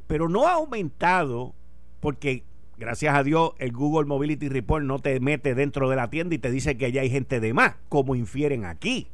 pero 0.07 0.31
no 0.31 0.47
ha 0.47 0.53
aumentado 0.53 1.55
porque 2.01 2.45
gracias 2.79 3.15
a 3.15 3.23
Dios 3.25 3.53
el 3.59 3.73
Google 3.73 4.07
Mobility 4.07 4.49
Report 4.49 4.87
no 4.87 5.01
te 5.01 5.21
mete 5.21 5.55
dentro 5.55 5.91
de 5.91 5.97
la 5.97 6.09
tienda 6.09 6.35
y 6.35 6.39
te 6.39 6.51
dice 6.51 6.79
que 6.79 6.91
ya 6.91 7.03
hay 7.03 7.11
gente 7.11 7.39
de 7.39 7.53
más, 7.53 7.75
como 7.91 8.15
infieren 8.15 8.65
aquí. 8.65 9.11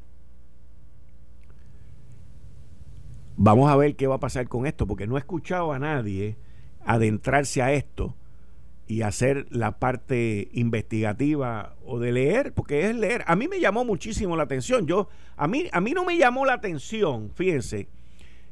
Vamos 3.37 3.69
a 3.69 3.75
ver 3.75 3.97
qué 3.97 4.07
va 4.07 4.15
a 4.15 4.21
pasar 4.21 4.47
con 4.47 4.67
esto, 4.67 4.87
porque 4.87 5.09
no 5.09 5.17
he 5.17 5.19
escuchado 5.19 5.73
a 5.73 5.81
nadie 5.81 6.37
adentrarse 6.85 7.61
a 7.61 7.73
esto 7.73 8.15
y 8.89 9.03
hacer 9.03 9.47
la 9.51 9.79
parte 9.79 10.49
investigativa 10.53 11.77
o 11.85 12.01
de 12.01 12.11
leer, 12.11 12.55
porque 12.55 12.89
es 12.89 12.97
leer. 12.97 13.23
A 13.27 13.37
mí 13.37 13.47
me 13.47 13.61
llamó 13.61 13.85
muchísimo 13.85 14.35
la 14.35 14.45
atención. 14.45 14.87
Yo, 14.87 15.09
a 15.37 15.47
mí, 15.47 15.67
a 15.73 15.81
mí 15.83 15.93
no 15.93 16.07
me 16.07 16.17
llamó 16.17 16.47
la 16.47 16.55
atención, 16.55 17.31
fíjense, 17.35 17.87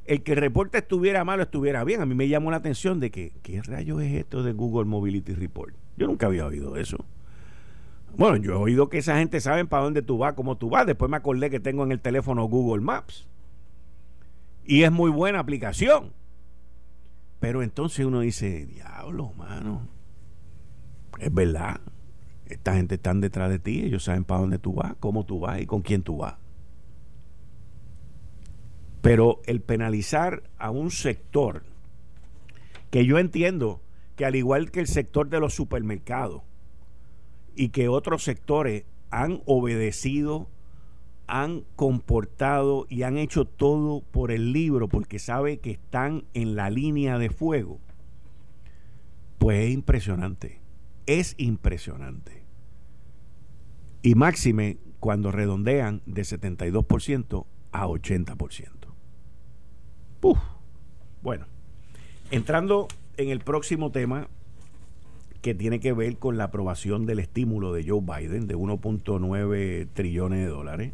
el 0.04 0.22
que 0.22 0.32
el 0.32 0.38
reporte 0.38 0.76
estuviera 0.78 1.24
mal 1.24 1.40
o 1.40 1.42
estuviera 1.42 1.82
bien. 1.84 2.02
A 2.02 2.06
mí 2.06 2.14
me 2.14 2.28
llamó 2.28 2.50
la 2.50 2.58
atención 2.58 3.00
de 3.00 3.10
que, 3.10 3.32
¿qué 3.42 3.62
rayos 3.62 4.02
es 4.02 4.12
esto 4.12 4.42
de 4.42 4.52
Google 4.52 4.84
Mobility 4.84 5.32
Report? 5.32 5.74
Yo 5.96 6.06
nunca 6.06 6.26
había 6.26 6.44
oído 6.44 6.76
eso. 6.76 6.98
Bueno, 8.14 8.36
yo 8.36 8.52
he 8.52 8.56
oído 8.56 8.90
que 8.90 8.98
esa 8.98 9.16
gente 9.16 9.40
sabe 9.40 9.64
para 9.64 9.84
dónde 9.84 10.02
tú 10.02 10.18
vas, 10.18 10.34
cómo 10.34 10.58
tú 10.58 10.68
vas. 10.68 10.86
Después 10.86 11.10
me 11.10 11.16
acordé 11.16 11.48
que 11.48 11.60
tengo 11.60 11.82
en 11.82 11.92
el 11.92 12.00
teléfono 12.00 12.44
Google 12.44 12.82
Maps. 12.82 13.26
Y 14.66 14.82
es 14.82 14.92
muy 14.92 15.10
buena 15.10 15.38
aplicación. 15.38 16.12
Pero 17.40 17.62
entonces 17.62 18.04
uno 18.04 18.20
dice, 18.20 18.66
diablo, 18.66 19.32
mano 19.32 19.95
es 21.18 21.32
verdad. 21.32 21.80
Esta 22.46 22.74
gente 22.74 22.94
está 22.94 23.12
detrás 23.14 23.50
de 23.50 23.58
ti, 23.58 23.82
ellos 23.82 24.04
saben 24.04 24.24
para 24.24 24.40
dónde 24.40 24.58
tú 24.58 24.74
vas, 24.74 24.94
cómo 25.00 25.24
tú 25.24 25.40
vas 25.40 25.60
y 25.60 25.66
con 25.66 25.82
quién 25.82 26.02
tú 26.02 26.18
vas. 26.18 26.36
Pero 29.02 29.40
el 29.46 29.60
penalizar 29.60 30.44
a 30.58 30.70
un 30.70 30.90
sector, 30.90 31.64
que 32.90 33.04
yo 33.04 33.18
entiendo 33.18 33.80
que 34.14 34.24
al 34.24 34.36
igual 34.36 34.70
que 34.70 34.80
el 34.80 34.86
sector 34.86 35.28
de 35.28 35.40
los 35.40 35.54
supermercados 35.54 36.42
y 37.56 37.70
que 37.70 37.88
otros 37.88 38.22
sectores 38.22 38.84
han 39.10 39.42
obedecido, 39.44 40.48
han 41.26 41.64
comportado 41.74 42.86
y 42.88 43.02
han 43.02 43.18
hecho 43.18 43.44
todo 43.44 44.02
por 44.02 44.30
el 44.30 44.52
libro 44.52 44.88
porque 44.88 45.18
sabe 45.18 45.58
que 45.58 45.72
están 45.72 46.24
en 46.34 46.54
la 46.54 46.70
línea 46.70 47.18
de 47.18 47.30
fuego, 47.30 47.80
pues 49.38 49.64
es 49.64 49.72
impresionante 49.72 50.65
es 51.06 51.34
impresionante. 51.38 52.42
Y 54.02 54.14
máxime 54.14 54.78
cuando 55.00 55.30
redondean 55.30 56.02
de 56.06 56.22
72% 56.22 57.46
a 57.72 57.86
80%. 57.86 58.68
Uf. 60.22 60.38
Bueno, 61.22 61.46
entrando 62.30 62.88
en 63.16 63.30
el 63.30 63.40
próximo 63.40 63.90
tema 63.90 64.28
que 65.42 65.54
tiene 65.54 65.80
que 65.80 65.92
ver 65.92 66.18
con 66.18 66.36
la 66.36 66.44
aprobación 66.44 67.06
del 67.06 67.20
estímulo 67.20 67.72
de 67.72 67.88
Joe 67.88 68.00
Biden 68.00 68.46
de 68.46 68.56
1.9 68.56 69.88
trillones 69.92 70.40
de 70.40 70.48
dólares. 70.48 70.92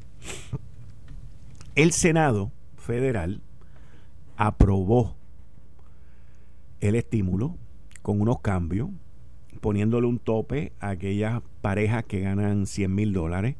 El 1.74 1.92
Senado 1.92 2.52
federal 2.76 3.40
aprobó 4.36 5.16
el 6.80 6.96
estímulo 6.96 7.56
con 8.02 8.20
unos 8.20 8.40
cambios 8.40 8.90
poniéndole 9.62 10.08
un 10.08 10.18
tope 10.18 10.72
a 10.80 10.90
aquellas 10.90 11.40
parejas 11.60 12.04
que 12.04 12.18
ganan 12.18 12.66
100 12.66 12.92
mil 12.92 13.12
dólares 13.12 13.54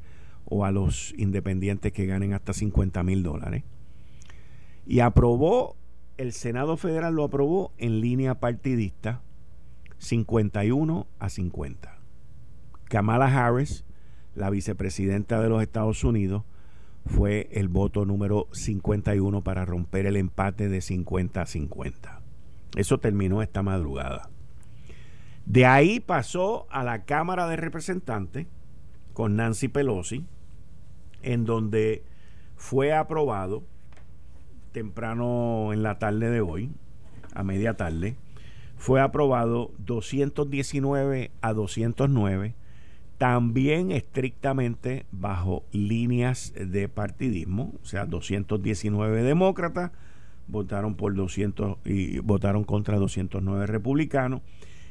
o 0.45 0.65
a 0.65 0.73
los 0.73 1.15
independientes 1.17 1.93
que 1.93 2.07
ganen 2.07 2.35
hasta 2.35 2.53
50 2.53 3.05
mil 3.05 3.23
dólares. 3.23 3.63
Y 4.85 4.99
aprobó, 4.99 5.77
el 6.17 6.33
Senado 6.33 6.77
Federal 6.77 7.15
lo 7.15 7.23
aprobó 7.23 7.73
en 7.79 8.01
línea 8.01 8.41
partidista 8.41 9.23
51 9.99 11.07
a 11.21 11.29
50. 11.29 11.97
Kamala 12.89 13.27
Harris, 13.27 13.85
la 14.35 14.51
vicepresidenta 14.51 15.41
de 15.41 15.49
los 15.49 15.63
Estados 15.63 16.03
Unidos, 16.03 16.43
fue 17.07 17.49
el 17.53 17.69
voto 17.69 18.05
número 18.05 18.49
51 18.51 19.45
para 19.45 19.65
romper 19.65 20.07
el 20.07 20.17
empate 20.17 20.69
de 20.69 20.81
50 20.81 21.43
a 21.43 21.47
50. 21.47 22.21
Eso 22.75 22.99
terminó 22.99 23.41
esta 23.41 23.63
madrugada. 23.63 24.32
De 25.47 25.67
ahí 25.67 26.01
pasó 26.01 26.67
a 26.71 26.85
la 26.85 27.05
Cámara 27.05 27.47
de 27.49 27.57
Representantes 27.57 28.47
con 29.13 29.37
Nancy 29.37 29.69
Pelosi, 29.69 30.25
en 31.23 31.45
donde 31.45 32.05
fue 32.57 32.93
aprobado 32.93 33.65
temprano 34.73 35.73
en 35.73 35.83
la 35.83 35.99
tarde 35.99 36.31
de 36.31 36.41
hoy, 36.41 36.71
a 37.35 37.43
media 37.43 37.77
tarde, 37.77 38.17
fue 38.77 39.01
aprobado 39.01 39.71
219 39.79 41.31
a 41.41 41.53
209, 41.53 42.55
también 43.19 43.93
estrictamente 43.93 45.07
bajo 45.13 45.65
líneas 45.71 46.53
de 46.57 46.89
partidismo, 46.89 47.75
o 47.83 47.87
sea, 47.87 48.07
219 48.07 49.23
demócratas 49.23 49.93
votaron 50.49 50.97
por 50.97 51.15
200 51.15 51.79
y 51.85 52.19
votaron 52.19 52.65
contra 52.65 52.97
209 52.99 53.67
republicanos 53.67 54.43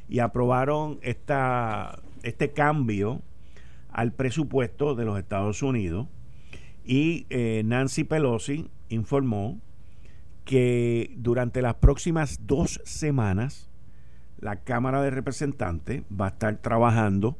y 0.08 0.18
aprobaron 0.18 0.98
esta, 1.02 2.00
este 2.22 2.52
cambio 2.52 3.22
al 3.90 4.12
presupuesto 4.12 4.94
de 4.94 5.04
los 5.04 5.18
Estados 5.18 5.62
Unidos 5.62 6.08
Y 6.84 7.26
eh, 7.30 7.62
Nancy 7.64 8.04
Pelosi 8.04 8.68
informó 8.88 9.60
que 10.44 11.14
durante 11.16 11.62
las 11.62 11.74
próximas 11.74 12.40
dos 12.46 12.80
semanas 12.84 13.70
la 14.38 14.56
Cámara 14.56 15.00
de 15.02 15.10
Representantes 15.10 16.02
va 16.08 16.26
a 16.26 16.30
estar 16.30 16.56
trabajando 16.56 17.38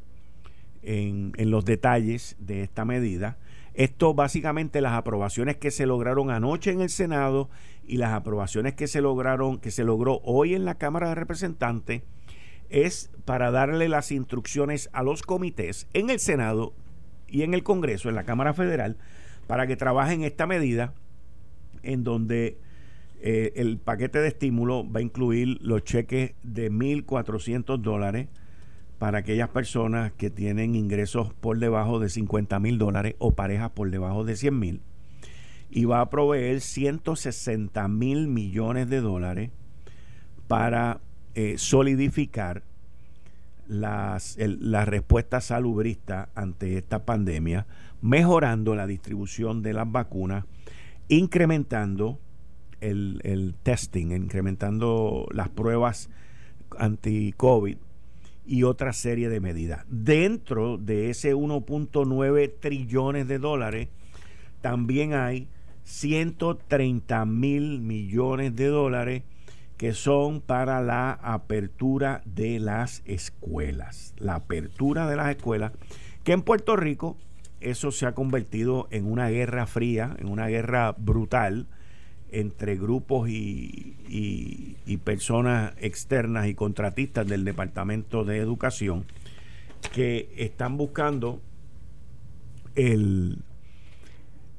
en, 0.82 1.32
en, 1.36 1.50
los 1.50 1.64
detalles 1.64 2.36
de 2.38 2.62
esta 2.62 2.84
medida. 2.84 3.38
Esto 3.74 4.14
básicamente 4.14 4.80
las 4.80 4.92
aprobaciones 4.92 5.56
que 5.56 5.72
se 5.72 5.86
lograron 5.86 6.30
anoche 6.30 6.70
en 6.70 6.80
el 6.80 6.90
Senado 6.90 7.50
y 7.84 7.96
las 7.96 8.12
aprobaciones 8.12 8.74
que 8.74 8.86
se 8.86 9.00
lograron, 9.00 9.58
que 9.58 9.70
se 9.70 9.82
logró 9.82 10.20
hoy 10.24 10.54
en 10.54 10.64
la 10.64 10.76
Cámara 10.76 11.08
de 11.08 11.14
Representantes, 11.16 12.02
es 12.72 13.10
para 13.24 13.50
darle 13.50 13.88
las 13.88 14.10
instrucciones 14.10 14.90
a 14.92 15.02
los 15.02 15.22
comités 15.22 15.86
en 15.92 16.10
el 16.10 16.18
Senado 16.18 16.72
y 17.28 17.42
en 17.42 17.54
el 17.54 17.62
Congreso, 17.62 18.08
en 18.08 18.14
la 18.16 18.24
Cámara 18.24 18.54
Federal, 18.54 18.96
para 19.46 19.66
que 19.66 19.76
trabajen 19.76 20.24
esta 20.24 20.46
medida 20.46 20.94
en 21.82 22.02
donde 22.04 22.58
eh, 23.20 23.52
el 23.56 23.78
paquete 23.78 24.18
de 24.18 24.28
estímulo 24.28 24.90
va 24.90 25.00
a 25.00 25.02
incluir 25.02 25.58
los 25.60 25.84
cheques 25.84 26.32
de 26.42 26.72
1.400 26.72 27.78
dólares 27.78 28.28
para 28.98 29.18
aquellas 29.18 29.48
personas 29.48 30.12
que 30.12 30.30
tienen 30.30 30.74
ingresos 30.74 31.32
por 31.34 31.58
debajo 31.58 31.98
de 31.98 32.08
50 32.08 32.58
mil 32.60 32.78
dólares 32.78 33.16
o 33.18 33.32
parejas 33.32 33.70
por 33.70 33.90
debajo 33.90 34.24
de 34.24 34.36
100 34.36 34.58
mil. 34.58 34.80
Y 35.70 35.86
va 35.86 36.00
a 36.00 36.10
proveer 36.10 36.60
160 36.60 37.88
mil 37.88 38.28
millones 38.28 38.88
de 38.88 39.00
dólares 39.00 39.50
para 40.46 41.00
eh, 41.34 41.54
solidificar 41.58 42.62
las, 43.66 44.36
la 44.38 44.84
respuesta 44.84 45.40
salubrista 45.40 46.28
ante 46.34 46.76
esta 46.76 47.04
pandemia, 47.04 47.66
mejorando 48.00 48.74
la 48.74 48.86
distribución 48.86 49.62
de 49.62 49.72
las 49.72 49.90
vacunas, 49.90 50.44
incrementando 51.08 52.18
el, 52.80 53.54
testing, 53.62 54.10
incrementando 54.10 55.26
las 55.32 55.48
pruebas 55.48 56.10
anti-COVID 56.78 57.76
y 58.44 58.62
otra 58.64 58.92
serie 58.92 59.28
de 59.28 59.40
medidas. 59.40 59.84
Dentro 59.88 60.78
de 60.78 61.10
ese 61.10 61.34
1.9 61.34 62.52
trillones 62.60 63.28
de 63.28 63.38
dólares, 63.38 63.88
también 64.60 65.14
hay 65.14 65.48
130 65.84 67.24
mil 67.24 67.80
millones 67.80 68.56
de 68.56 68.66
dólares 68.66 69.22
que 69.82 69.94
son 69.94 70.40
para 70.40 70.80
la 70.80 71.10
apertura 71.10 72.22
de 72.24 72.60
las 72.60 73.02
escuelas. 73.04 74.14
La 74.16 74.36
apertura 74.36 75.10
de 75.10 75.16
las 75.16 75.28
escuelas, 75.34 75.72
que 76.22 76.30
en 76.30 76.42
Puerto 76.42 76.76
Rico 76.76 77.16
eso 77.58 77.90
se 77.90 78.06
ha 78.06 78.14
convertido 78.14 78.86
en 78.92 79.10
una 79.10 79.28
guerra 79.28 79.66
fría, 79.66 80.14
en 80.20 80.28
una 80.28 80.46
guerra 80.46 80.94
brutal 80.96 81.66
entre 82.30 82.76
grupos 82.76 83.28
y, 83.28 83.96
personas 85.02 85.72
externas 85.78 86.46
y 86.46 86.54
contratistas 86.54 87.26
del 87.26 87.44
Departamento 87.44 88.22
de 88.22 88.38
Educación 88.38 89.04
que 89.92 90.32
están 90.36 90.76
buscando 90.76 91.40
el, 92.76 93.42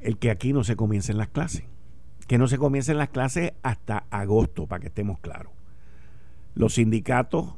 el 0.02 0.18
que 0.18 0.32
aquí 0.32 0.52
no 0.52 0.66
se 0.66 0.76
comiencen 0.76 1.18
las 1.18 1.30
clases. 1.30 1.64
Que 2.34 2.40
no 2.40 2.48
se 2.48 2.58
comiencen 2.58 2.98
las 2.98 3.10
clases 3.10 3.54
hasta 3.62 4.08
agosto, 4.10 4.66
para 4.66 4.82
que 4.82 4.88
estemos 4.88 5.20
claros. 5.20 5.54
Los 6.56 6.74
sindicatos 6.74 7.54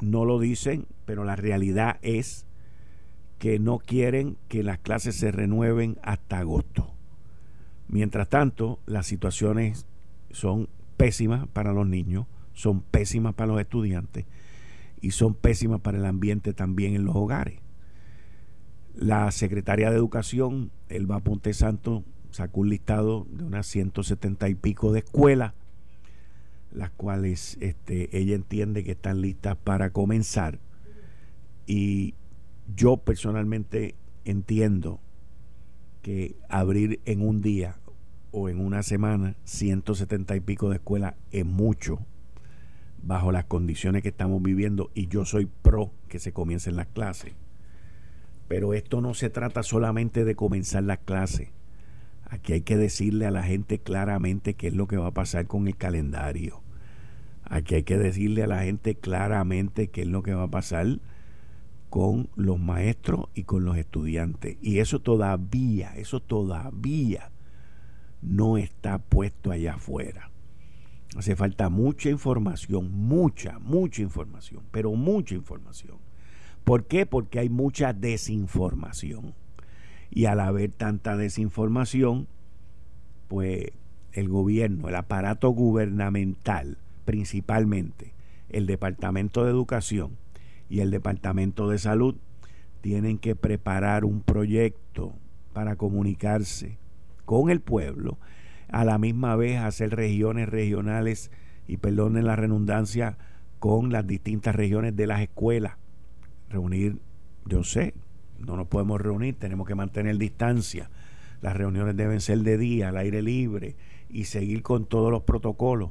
no 0.00 0.24
lo 0.24 0.40
dicen, 0.40 0.88
pero 1.04 1.22
la 1.22 1.36
realidad 1.36 2.00
es 2.02 2.44
que 3.38 3.60
no 3.60 3.78
quieren 3.78 4.36
que 4.48 4.64
las 4.64 4.80
clases 4.80 5.14
se 5.14 5.30
renueven 5.30 5.96
hasta 6.02 6.40
agosto. 6.40 6.92
Mientras 7.86 8.28
tanto, 8.28 8.80
las 8.84 9.06
situaciones 9.06 9.86
son 10.32 10.68
pésimas 10.96 11.46
para 11.46 11.72
los 11.72 11.86
niños, 11.86 12.26
son 12.52 12.80
pésimas 12.80 13.34
para 13.34 13.52
los 13.52 13.60
estudiantes 13.60 14.26
y 15.00 15.12
son 15.12 15.34
pésimas 15.34 15.82
para 15.82 15.98
el 15.98 16.04
ambiente 16.04 16.52
también 16.52 16.96
en 16.96 17.04
los 17.04 17.14
hogares. 17.14 17.60
La 18.92 19.30
secretaria 19.30 19.88
de 19.88 19.96
Educación, 19.98 20.72
Elba 20.88 21.20
Ponte 21.20 21.54
Santo, 21.54 22.02
sacó 22.30 22.60
un 22.60 22.70
listado 22.70 23.26
de 23.30 23.44
unas 23.44 23.66
170 23.66 24.48
y 24.48 24.54
pico 24.54 24.92
de 24.92 25.00
escuelas, 25.00 25.54
las 26.72 26.90
cuales 26.90 27.56
este, 27.60 28.16
ella 28.16 28.34
entiende 28.34 28.84
que 28.84 28.92
están 28.92 29.20
listas 29.20 29.56
para 29.56 29.90
comenzar. 29.90 30.58
Y 31.66 32.14
yo 32.74 32.98
personalmente 32.98 33.94
entiendo 34.24 35.00
que 36.02 36.36
abrir 36.48 37.00
en 37.04 37.26
un 37.26 37.42
día 37.42 37.76
o 38.32 38.48
en 38.48 38.60
una 38.60 38.82
semana 38.82 39.36
170 39.44 40.36
y 40.36 40.40
pico 40.40 40.70
de 40.70 40.76
escuelas 40.76 41.14
es 41.30 41.44
mucho 41.44 41.98
bajo 43.02 43.32
las 43.32 43.44
condiciones 43.46 44.02
que 44.02 44.10
estamos 44.10 44.42
viviendo 44.42 44.90
y 44.94 45.08
yo 45.08 45.24
soy 45.24 45.46
pro 45.46 45.92
que 46.08 46.18
se 46.18 46.32
comiencen 46.32 46.76
las 46.76 46.86
clases. 46.86 47.32
Pero 48.48 48.74
esto 48.74 49.00
no 49.00 49.14
se 49.14 49.30
trata 49.30 49.62
solamente 49.62 50.24
de 50.24 50.34
comenzar 50.34 50.82
las 50.82 50.98
clases. 50.98 51.50
Aquí 52.30 52.52
hay 52.52 52.60
que 52.62 52.76
decirle 52.76 53.26
a 53.26 53.32
la 53.32 53.42
gente 53.42 53.80
claramente 53.80 54.54
qué 54.54 54.68
es 54.68 54.74
lo 54.74 54.86
que 54.86 54.96
va 54.96 55.08
a 55.08 55.14
pasar 55.14 55.46
con 55.46 55.66
el 55.66 55.76
calendario. 55.76 56.62
Aquí 57.42 57.74
hay 57.74 57.82
que 57.82 57.98
decirle 57.98 58.44
a 58.44 58.46
la 58.46 58.62
gente 58.62 58.94
claramente 58.94 59.88
qué 59.88 60.02
es 60.02 60.06
lo 60.06 60.22
que 60.22 60.34
va 60.34 60.44
a 60.44 60.50
pasar 60.50 61.00
con 61.88 62.30
los 62.36 62.60
maestros 62.60 63.26
y 63.34 63.42
con 63.42 63.64
los 63.64 63.76
estudiantes. 63.76 64.56
Y 64.62 64.78
eso 64.78 65.00
todavía, 65.00 65.92
eso 65.96 66.20
todavía 66.20 67.32
no 68.22 68.56
está 68.58 68.98
puesto 68.98 69.50
allá 69.50 69.74
afuera. 69.74 70.30
Hace 71.16 71.34
falta 71.34 71.68
mucha 71.68 72.10
información, 72.10 72.92
mucha, 72.92 73.58
mucha 73.58 74.02
información, 74.02 74.62
pero 74.70 74.92
mucha 74.92 75.34
información. 75.34 75.98
¿Por 76.62 76.86
qué? 76.86 77.06
Porque 77.06 77.40
hay 77.40 77.48
mucha 77.48 77.92
desinformación. 77.92 79.34
Y 80.10 80.24
al 80.24 80.40
haber 80.40 80.72
tanta 80.72 81.16
desinformación, 81.16 82.26
pues 83.28 83.66
el 84.12 84.28
gobierno, 84.28 84.88
el 84.88 84.96
aparato 84.96 85.50
gubernamental, 85.50 86.78
principalmente 87.04 88.12
el 88.48 88.66
Departamento 88.66 89.44
de 89.44 89.50
Educación 89.50 90.16
y 90.68 90.80
el 90.80 90.90
Departamento 90.90 91.68
de 91.68 91.78
Salud, 91.78 92.16
tienen 92.80 93.18
que 93.18 93.36
preparar 93.36 94.04
un 94.04 94.22
proyecto 94.22 95.14
para 95.52 95.76
comunicarse 95.76 96.78
con 97.24 97.50
el 97.50 97.60
pueblo, 97.60 98.18
a 98.68 98.84
la 98.84 98.98
misma 98.98 99.36
vez 99.36 99.58
hacer 99.58 99.94
regiones 99.94 100.48
regionales, 100.48 101.30
y 101.68 101.76
perdonen 101.76 102.26
la 102.26 102.34
redundancia, 102.34 103.16
con 103.60 103.92
las 103.92 104.06
distintas 104.06 104.56
regiones 104.56 104.96
de 104.96 105.06
las 105.06 105.20
escuelas. 105.20 105.76
Reunir, 106.48 106.98
yo 107.46 107.62
sé, 107.62 107.94
no 108.40 108.56
nos 108.56 108.68
podemos 108.68 109.00
reunir, 109.00 109.36
tenemos 109.38 109.66
que 109.66 109.74
mantener 109.74 110.16
distancia. 110.18 110.90
Las 111.40 111.56
reuniones 111.56 111.96
deben 111.96 112.20
ser 112.20 112.38
de 112.38 112.58
día, 112.58 112.88
al 112.90 112.96
aire 112.96 113.22
libre 113.22 113.76
y 114.08 114.24
seguir 114.24 114.62
con 114.62 114.86
todos 114.86 115.10
los 115.10 115.22
protocolos. 115.22 115.90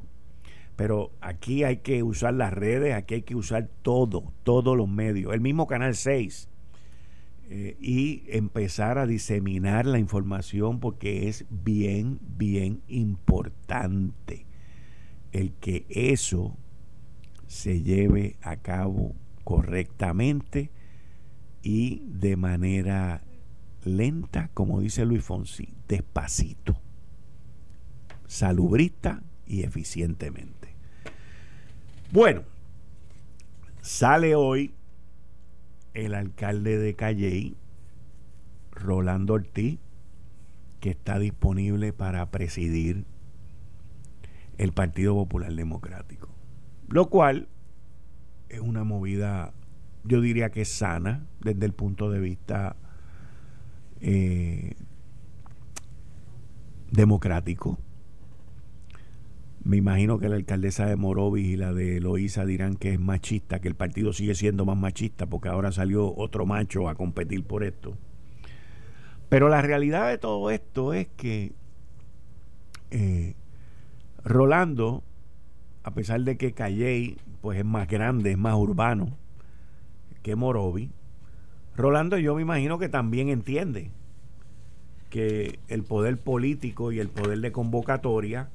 Pero 0.75 1.11
aquí 1.21 1.63
hay 1.63 1.77
que 1.77 2.03
usar 2.03 2.33
las 2.33 2.53
redes, 2.53 2.93
aquí 2.93 3.15
hay 3.15 3.21
que 3.23 3.35
usar 3.35 3.69
todo, 3.81 4.31
todos 4.43 4.77
los 4.77 4.87
medios. 4.87 5.33
El 5.33 5.41
mismo 5.41 5.67
Canal 5.67 5.95
6 5.95 6.47
eh, 7.49 7.75
y 7.79 8.23
empezar 8.27 8.97
a 8.97 9.07
diseminar 9.07 9.85
la 9.85 9.99
información 9.99 10.79
porque 10.79 11.27
es 11.27 11.45
bien, 11.49 12.19
bien 12.37 12.81
importante 12.87 14.45
el 15.31 15.53
que 15.53 15.85
eso 15.89 16.55
se 17.47 17.81
lleve 17.81 18.37
a 18.41 18.57
cabo 18.57 19.15
correctamente 19.43 20.69
y 21.61 22.03
de 22.05 22.35
manera 22.35 23.21
lenta, 23.83 24.49
como 24.53 24.79
dice 24.81 25.05
Luis 25.05 25.23
Fonsi, 25.23 25.73
despacito, 25.87 26.79
salubrista 28.27 29.21
y 29.45 29.63
eficientemente. 29.63 30.75
Bueno, 32.11 32.43
sale 33.81 34.35
hoy 34.35 34.73
el 35.93 36.13
alcalde 36.13 36.77
de 36.77 36.95
Calley, 36.95 37.55
Rolando 38.71 39.33
Ortiz, 39.33 39.79
que 40.79 40.91
está 40.91 41.19
disponible 41.19 41.93
para 41.93 42.29
presidir 42.31 43.05
el 44.57 44.71
Partido 44.71 45.13
Popular 45.13 45.53
Democrático. 45.53 46.29
Lo 46.87 47.09
cual 47.09 47.47
es 48.49 48.59
una 48.59 48.83
movida, 48.83 49.53
yo 50.09 50.21
diría 50.21 50.49
que 50.49 50.65
sana 50.65 51.27
desde 51.39 51.65
el 51.67 51.73
punto 51.73 52.09
de 52.09 52.19
vista 52.19 52.75
eh, 54.01 54.73
democrático 56.91 57.77
me 59.63 59.77
imagino 59.77 60.17
que 60.17 60.29
la 60.29 60.35
alcaldesa 60.35 60.87
de 60.87 60.95
Morovis 60.95 61.45
y 61.45 61.55
la 61.55 61.73
de 61.73 61.99
Loíza 61.99 62.43
dirán 62.43 62.75
que 62.75 62.93
es 62.93 62.99
machista, 62.99 63.59
que 63.59 63.67
el 63.67 63.75
partido 63.75 64.13
sigue 64.13 64.33
siendo 64.33 64.65
más 64.65 64.77
machista 64.77 65.27
porque 65.27 65.49
ahora 65.49 65.71
salió 65.71 66.15
otro 66.15 66.47
macho 66.47 66.89
a 66.89 66.95
competir 66.95 67.43
por 67.43 67.63
esto. 67.63 67.95
Pero 69.27 69.47
la 69.47 69.61
realidad 69.61 70.09
de 70.09 70.17
todo 70.17 70.49
esto 70.49 70.93
es 70.93 71.07
que 71.09 71.51
eh, 72.89 73.35
Rolando, 74.23 75.03
a 75.83 75.93
pesar 75.93 76.21
de 76.21 76.35
que 76.35 76.53
Calley 76.53 77.17
pues 77.41 77.59
es 77.59 77.65
más 77.65 77.87
grande, 77.87 78.31
es 78.31 78.37
más 78.39 78.55
urbano 78.55 79.17
que 80.21 80.35
Morovi, 80.35 80.91
Rolando 81.75 82.17
yo 82.17 82.35
me 82.35 82.41
imagino 82.41 82.77
que 82.77 82.89
también 82.89 83.29
entiende 83.29 83.91
que 85.09 85.59
el 85.69 85.83
poder 85.83 86.17
político 86.17 86.91
y 86.91 86.99
el 86.99 87.07
poder 87.07 87.39
de 87.39 87.53
convocatoria, 87.53 88.49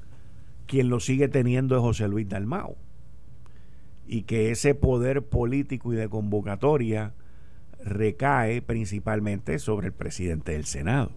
quien 0.67 0.89
lo 0.89 0.99
sigue 0.99 1.27
teniendo 1.27 1.75
es 1.75 1.81
José 1.81 2.07
Luis 2.07 2.29
Dalmao. 2.29 2.75
Y 4.05 4.23
que 4.23 4.51
ese 4.51 4.75
poder 4.75 5.23
político 5.23 5.91
y 5.91 5.95
de 5.95 6.07
convocatoria 6.07 7.13
recae 7.83 8.61
principalmente 8.61 9.57
sobre 9.57 9.87
el 9.87 9.93
presidente 9.93 10.51
del 10.51 10.65
Senado. 10.65 11.11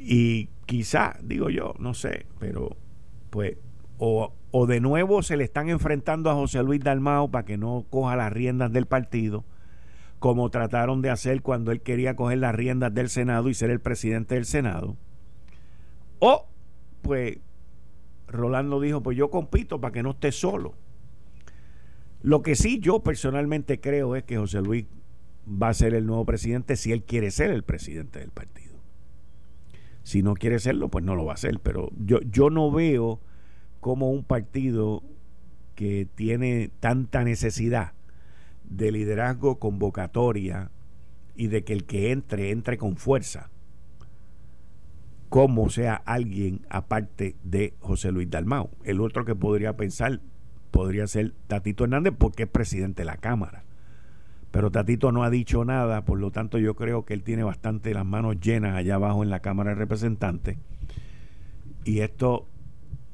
Y 0.00 0.48
quizá, 0.66 1.18
digo 1.22 1.50
yo, 1.50 1.74
no 1.78 1.94
sé, 1.94 2.26
pero 2.40 2.76
pues 3.30 3.56
o, 3.98 4.32
o, 4.58 4.66
de 4.66 4.80
nuevo 4.80 5.22
se 5.22 5.36
le 5.36 5.44
están 5.44 5.68
enfrentando 5.68 6.30
a 6.30 6.34
José 6.34 6.62
Luis 6.62 6.82
Dalmao 6.82 7.30
para 7.30 7.44
que 7.44 7.58
no 7.58 7.84
coja 7.90 8.16
las 8.16 8.32
riendas 8.32 8.72
del 8.72 8.86
partido, 8.86 9.44
como 10.18 10.48
trataron 10.48 11.02
de 11.02 11.10
hacer 11.10 11.42
cuando 11.42 11.72
él 11.72 11.82
quería 11.82 12.16
coger 12.16 12.38
las 12.38 12.54
riendas 12.54 12.94
del 12.94 13.10
Senado 13.10 13.50
y 13.50 13.54
ser 13.54 13.68
el 13.68 13.80
presidente 13.80 14.34
del 14.34 14.46
Senado. 14.46 14.96
O, 16.20 16.48
pues, 17.02 17.38
Rolando 18.28 18.80
dijo, 18.80 19.02
pues 19.02 19.16
yo 19.18 19.30
compito 19.30 19.78
para 19.78 19.92
que 19.92 20.02
no 20.02 20.12
esté 20.12 20.32
solo. 20.32 20.74
Lo 22.22 22.40
que 22.40 22.56
sí 22.56 22.78
yo 22.80 23.02
personalmente 23.02 23.78
creo 23.78 24.16
es 24.16 24.24
que 24.24 24.38
José 24.38 24.62
Luis 24.62 24.86
va 25.46 25.68
a 25.68 25.74
ser 25.74 25.94
el 25.94 26.06
nuevo 26.06 26.24
presidente 26.24 26.76
si 26.76 26.92
él 26.92 27.04
quiere 27.04 27.30
ser 27.30 27.50
el 27.50 27.62
presidente 27.62 28.20
del 28.20 28.30
partido. 28.30 28.76
Si 30.02 30.22
no 30.22 30.32
quiere 30.32 30.58
serlo, 30.58 30.88
pues 30.88 31.04
no 31.04 31.14
lo 31.14 31.26
va 31.26 31.32
a 31.32 31.34
hacer. 31.34 31.60
Pero 31.60 31.90
yo, 31.96 32.20
yo 32.22 32.48
no 32.48 32.70
veo 32.70 33.20
como 33.86 34.10
un 34.10 34.24
partido 34.24 35.04
que 35.76 36.08
tiene 36.12 36.72
tanta 36.80 37.22
necesidad 37.22 37.92
de 38.64 38.90
liderazgo 38.90 39.60
convocatoria 39.60 40.72
y 41.36 41.46
de 41.46 41.62
que 41.62 41.72
el 41.72 41.84
que 41.84 42.10
entre 42.10 42.50
entre 42.50 42.78
con 42.78 42.96
fuerza 42.96 43.48
como 45.28 45.70
sea 45.70 45.94
alguien 46.04 46.66
aparte 46.68 47.36
de 47.44 47.74
José 47.78 48.10
Luis 48.10 48.28
Dalmau. 48.28 48.70
El 48.82 49.00
otro 49.00 49.24
que 49.24 49.36
podría 49.36 49.76
pensar 49.76 50.20
podría 50.72 51.06
ser 51.06 51.34
Tatito 51.46 51.84
Hernández 51.84 52.14
porque 52.18 52.42
es 52.42 52.48
presidente 52.48 53.02
de 53.02 53.06
la 53.06 53.18
Cámara. 53.18 53.62
Pero 54.50 54.72
Tatito 54.72 55.12
no 55.12 55.22
ha 55.22 55.30
dicho 55.30 55.64
nada, 55.64 56.04
por 56.04 56.18
lo 56.18 56.32
tanto 56.32 56.58
yo 56.58 56.74
creo 56.74 57.04
que 57.04 57.14
él 57.14 57.22
tiene 57.22 57.44
bastante 57.44 57.94
las 57.94 58.04
manos 58.04 58.40
llenas 58.40 58.74
allá 58.74 58.96
abajo 58.96 59.22
en 59.22 59.30
la 59.30 59.38
Cámara 59.38 59.70
de 59.70 59.76
Representantes. 59.76 60.56
Y 61.84 62.00
esto 62.00 62.48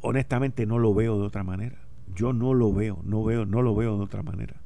honestamente 0.03 0.67
no 0.67 0.79
lo 0.79 0.95
veo 0.95 1.19
de 1.19 1.25
otra 1.25 1.43
manera. 1.43 1.79
Yo 2.15 2.33
no 2.33 2.53
lo 2.53 2.73
veo, 2.73 3.01
no 3.05 3.25
veo, 3.25 3.47
no 3.47 3.62
lo 3.62 3.75
veo 3.75 3.97
de 3.97 4.05
otra 4.05 4.23
manera. 4.23 4.57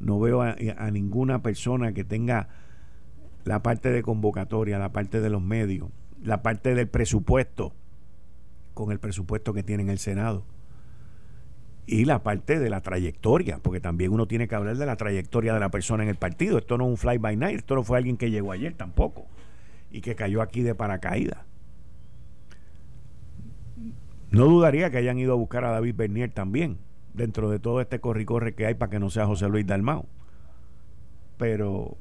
No 0.00 0.18
veo 0.18 0.42
a, 0.42 0.56
a 0.76 0.90
ninguna 0.90 1.42
persona 1.42 1.92
que 1.92 2.04
tenga 2.04 2.48
la 3.44 3.62
parte 3.62 3.92
de 3.92 4.02
convocatoria, 4.02 4.78
la 4.78 4.92
parte 4.92 5.20
de 5.20 5.30
los 5.30 5.40
medios, 5.40 5.88
la 6.22 6.42
parte 6.42 6.74
del 6.74 6.88
presupuesto, 6.88 7.72
con 8.74 8.90
el 8.90 8.98
presupuesto 8.98 9.54
que 9.54 9.62
tiene 9.62 9.84
en 9.84 9.90
el 9.90 9.98
Senado 9.98 10.44
y 11.86 12.04
la 12.04 12.22
parte 12.22 12.58
de 12.58 12.68
la 12.68 12.80
trayectoria, 12.80 13.58
porque 13.58 13.80
también 13.80 14.12
uno 14.12 14.26
tiene 14.26 14.48
que 14.48 14.56
hablar 14.56 14.76
de 14.76 14.86
la 14.86 14.96
trayectoria 14.96 15.54
de 15.54 15.60
la 15.60 15.70
persona 15.70 16.02
en 16.02 16.08
el 16.08 16.16
partido. 16.16 16.58
Esto 16.58 16.76
no 16.76 16.84
es 16.84 16.90
un 16.90 16.96
fly 16.96 17.18
by 17.18 17.36
night, 17.36 17.58
esto 17.58 17.76
no 17.76 17.84
fue 17.84 17.96
alguien 17.96 18.16
que 18.16 18.30
llegó 18.30 18.52
ayer 18.52 18.74
tampoco 18.74 19.26
y 19.90 20.00
que 20.00 20.16
cayó 20.16 20.42
aquí 20.42 20.62
de 20.62 20.74
paracaídas. 20.74 21.38
No 24.30 24.46
dudaría 24.46 24.90
que 24.90 24.98
hayan 24.98 25.18
ido 25.18 25.32
a 25.32 25.36
buscar 25.36 25.64
a 25.64 25.70
David 25.70 25.94
Bernier 25.96 26.30
también, 26.30 26.78
dentro 27.14 27.50
de 27.50 27.58
todo 27.58 27.80
este 27.80 28.00
corre-corre 28.00 28.54
que 28.54 28.66
hay 28.66 28.74
para 28.74 28.90
que 28.90 28.98
no 28.98 29.10
sea 29.10 29.26
José 29.26 29.48
Luis 29.48 29.66
Dalmau. 29.66 30.06
Pero 31.38 31.96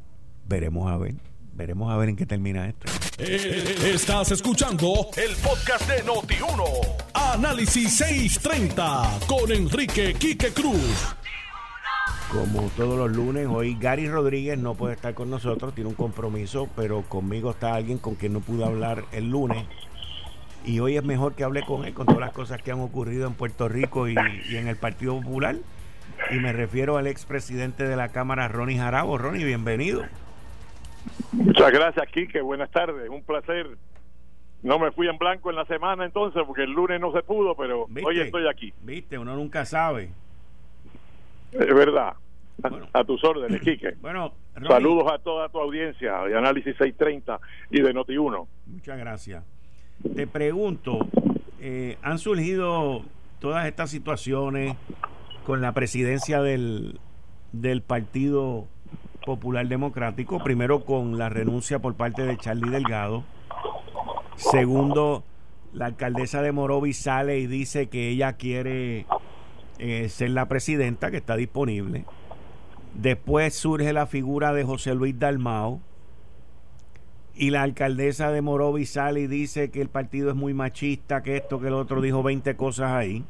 veremos 0.47 0.91
a 0.91 0.97
ver. 0.97 1.15
Veremos 1.53 1.89
a 1.91 1.95
ver 1.95 2.09
en 2.09 2.17
qué 2.17 2.25
termina 2.25 2.67
esto. 2.67 2.91
Eh, 3.17 3.93
estás 3.93 4.31
escuchando 4.31 5.07
el 5.15 5.35
podcast 5.37 5.89
de 5.89 6.03
Noti1. 6.03 6.63
Análisis 7.13 7.95
630 7.95 9.19
con 9.25 9.49
Enrique 9.49 10.13
Quique 10.15 10.49
Cruz. 10.49 11.15
Como 12.29 12.63
todos 12.75 12.97
los 12.97 13.15
lunes, 13.15 13.47
hoy 13.47 13.77
Gary 13.79 14.09
Rodríguez 14.09 14.57
no 14.57 14.75
puede 14.75 14.95
estar 14.95 15.13
con 15.13 15.29
nosotros, 15.29 15.73
tiene 15.73 15.89
un 15.89 15.95
compromiso, 15.95 16.67
pero 16.75 17.03
conmigo 17.03 17.51
está 17.51 17.75
alguien 17.75 17.99
con 17.99 18.15
quien 18.15 18.33
no 18.33 18.41
pudo 18.41 18.65
hablar 18.65 19.05
el 19.13 19.29
lunes. 19.29 19.65
Y 20.65 20.79
hoy 20.79 20.97
es 20.97 21.03
mejor 21.03 21.35
que 21.35 21.43
hable 21.43 21.61
con 21.63 21.85
él 21.85 21.93
con 21.93 22.05
todas 22.05 22.21
las 22.21 22.33
cosas 22.33 22.61
que 22.61 22.71
han 22.71 22.79
ocurrido 22.79 23.27
en 23.27 23.33
Puerto 23.33 23.69
Rico 23.69 24.07
y, 24.07 24.15
y 24.49 24.55
en 24.55 24.67
el 24.67 24.75
Partido 24.77 25.19
Popular. 25.21 25.55
Y 26.31 26.35
me 26.39 26.53
refiero 26.53 26.97
al 26.97 27.07
expresidente 27.07 27.87
de 27.87 27.95
la 27.95 28.09
Cámara, 28.09 28.47
Ronnie 28.47 28.77
Jarabo. 28.77 29.17
Ronnie, 29.17 29.45
bienvenido. 29.45 30.03
Muchas 31.31 31.71
gracias, 31.71 32.07
Quique. 32.11 32.41
Buenas 32.41 32.71
tardes. 32.71 33.09
Un 33.09 33.23
placer. 33.23 33.77
No 34.63 34.79
me 34.79 34.91
fui 34.91 35.07
en 35.07 35.17
blanco 35.17 35.51
en 35.51 35.57
la 35.57 35.65
semana 35.65 36.05
entonces 36.05 36.41
porque 36.47 36.63
el 36.63 36.71
lunes 36.71 36.99
no 36.99 37.11
se 37.11 37.21
pudo, 37.21 37.55
pero 37.55 37.87
hoy 38.03 38.19
estoy 38.19 38.47
aquí. 38.47 38.73
Viste, 38.81 39.17
uno 39.19 39.35
nunca 39.35 39.65
sabe. 39.65 40.09
Es 41.51 41.73
verdad. 41.73 42.13
A 42.93 43.03
tus 43.03 43.23
órdenes, 43.23 43.61
Quique. 43.61 43.95
Bueno, 44.01 44.33
saludos 44.67 45.11
a 45.11 45.19
toda 45.19 45.49
tu 45.49 45.59
audiencia 45.59 46.23
de 46.23 46.37
Análisis 46.37 46.75
630 46.77 47.39
y 47.69 47.81
de 47.81 47.93
Noti1. 47.93 48.47
Muchas 48.67 48.97
gracias. 48.97 49.43
Te 50.13 50.27
pregunto, 50.27 50.99
eh, 51.59 51.97
han 52.01 52.19
surgido 52.19 53.03
todas 53.39 53.65
estas 53.65 53.89
situaciones 53.89 54.75
con 55.45 55.61
la 55.61 55.71
presidencia 55.73 56.41
del, 56.41 56.99
del 57.51 57.81
Partido 57.81 58.67
Popular 59.25 59.67
Democrático, 59.67 60.43
primero 60.43 60.85
con 60.85 61.17
la 61.17 61.29
renuncia 61.29 61.79
por 61.79 61.95
parte 61.95 62.23
de 62.23 62.37
Charlie 62.37 62.69
Delgado, 62.69 63.23
segundo, 64.35 65.23
la 65.73 65.87
alcaldesa 65.87 66.41
de 66.41 66.51
Morovi 66.51 66.93
sale 66.93 67.39
y 67.39 67.47
dice 67.47 67.87
que 67.87 68.09
ella 68.09 68.33
quiere 68.33 69.05
eh, 69.79 70.07
ser 70.09 70.29
la 70.29 70.47
presidenta, 70.47 71.11
que 71.11 71.17
está 71.17 71.35
disponible. 71.35 72.05
Después 72.93 73.53
surge 73.55 73.91
la 73.91 74.05
figura 74.05 74.53
de 74.53 74.63
José 74.63 74.95
Luis 74.95 75.19
Dalmao. 75.19 75.81
Y 77.35 77.49
la 77.49 77.63
alcaldesa 77.63 78.31
de 78.31 78.41
Morovi 78.41 78.85
sale 78.85 79.21
y 79.21 79.27
dice 79.27 79.69
que 79.71 79.81
el 79.81 79.89
partido 79.89 80.29
es 80.29 80.35
muy 80.35 80.53
machista, 80.53 81.21
que 81.21 81.37
esto, 81.37 81.59
que 81.59 81.67
el 81.67 81.73
otro, 81.73 82.01
dijo 82.01 82.23
20 82.23 82.55
cosas 82.55 82.91
ahí. 82.91 83.23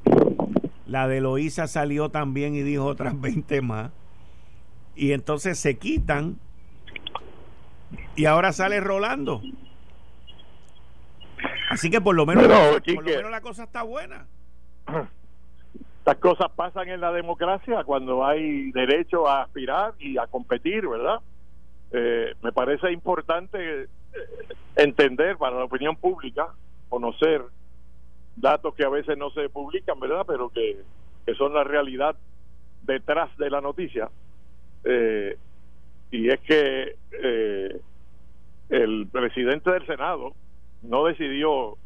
La 0.85 1.07
de 1.07 1.21
Loíza 1.21 1.67
salió 1.67 2.09
también 2.09 2.55
y 2.55 2.61
dijo 2.61 2.85
otras 2.85 3.19
20 3.19 3.61
más 3.61 3.91
y 4.95 5.11
entonces 5.11 5.59
se 5.59 5.77
quitan 5.77 6.37
y 8.15 8.25
ahora 8.25 8.53
sale 8.53 8.79
Rolando. 8.79 9.41
Así 11.69 11.89
que 11.89 11.99
por 11.99 12.15
lo 12.15 12.25
menos, 12.25 12.45
por 12.47 12.87
lo 12.87 13.01
menos 13.03 13.31
la 13.31 13.41
cosa 13.41 13.63
está 13.63 13.83
buena. 13.83 14.25
Estas 15.99 16.17
cosas 16.17 16.51
pasan 16.55 16.87
en 16.87 17.01
la 17.01 17.11
democracia 17.11 17.83
cuando 17.83 18.25
hay 18.25 18.71
derecho 18.71 19.27
a 19.27 19.43
aspirar 19.43 19.93
y 19.99 20.17
a 20.17 20.27
competir, 20.27 20.87
¿verdad? 20.87 21.19
Eh, 21.97 22.33
me 22.41 22.51
parece 22.51 22.91
importante 22.91 23.83
eh, 23.83 23.87
entender 24.75 25.37
para 25.37 25.59
la 25.59 25.63
opinión 25.63 25.95
pública, 25.95 26.49
conocer 26.89 27.41
datos 28.35 28.75
que 28.75 28.83
a 28.83 28.89
veces 28.89 29.17
no 29.17 29.29
se 29.29 29.47
publican, 29.47 29.97
¿verdad? 30.01 30.25
Pero 30.27 30.49
que, 30.49 30.81
que 31.25 31.35
son 31.35 31.53
la 31.53 31.63
realidad 31.63 32.17
detrás 32.83 33.29
de 33.37 33.49
la 33.49 33.61
noticia. 33.61 34.09
Eh, 34.83 35.37
y 36.11 36.29
es 36.29 36.39
que 36.41 36.97
eh, 37.11 37.81
el 38.69 39.07
presidente 39.09 39.71
del 39.71 39.85
Senado 39.85 40.33
no 40.81 41.05
decidió 41.05 41.77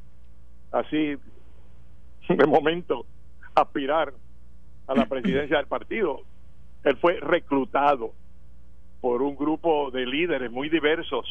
así 0.72 1.18
de 2.28 2.48
momento 2.48 3.06
aspirar 3.54 4.12
a 4.88 4.96
la 4.96 5.06
presidencia 5.06 5.58
del 5.58 5.68
partido. 5.68 6.22
Él 6.84 6.98
fue 6.98 7.20
reclutado 7.20 8.14
por 9.02 9.22
un 9.22 9.36
grupo 9.36 9.92
de 9.92 10.06
líderes 10.06 10.52
muy 10.52 10.70
diversos 10.70 11.26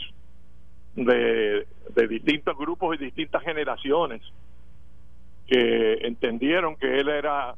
de, 0.95 1.67
de 1.95 2.09
distintos 2.09 2.57
grupos 2.57 2.97
y 2.97 3.05
distintas 3.05 3.43
generaciones 3.43 4.23
que 5.47 5.95
entendieron 6.03 6.77
que 6.77 7.01
él 7.01 7.09
era 7.09 7.55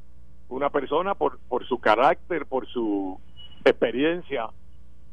una 0.48 0.70
persona 0.70 1.14
por, 1.14 1.38
por 1.48 1.66
su 1.66 1.78
carácter, 1.78 2.46
por 2.46 2.66
su 2.68 3.20
experiencia 3.64 4.48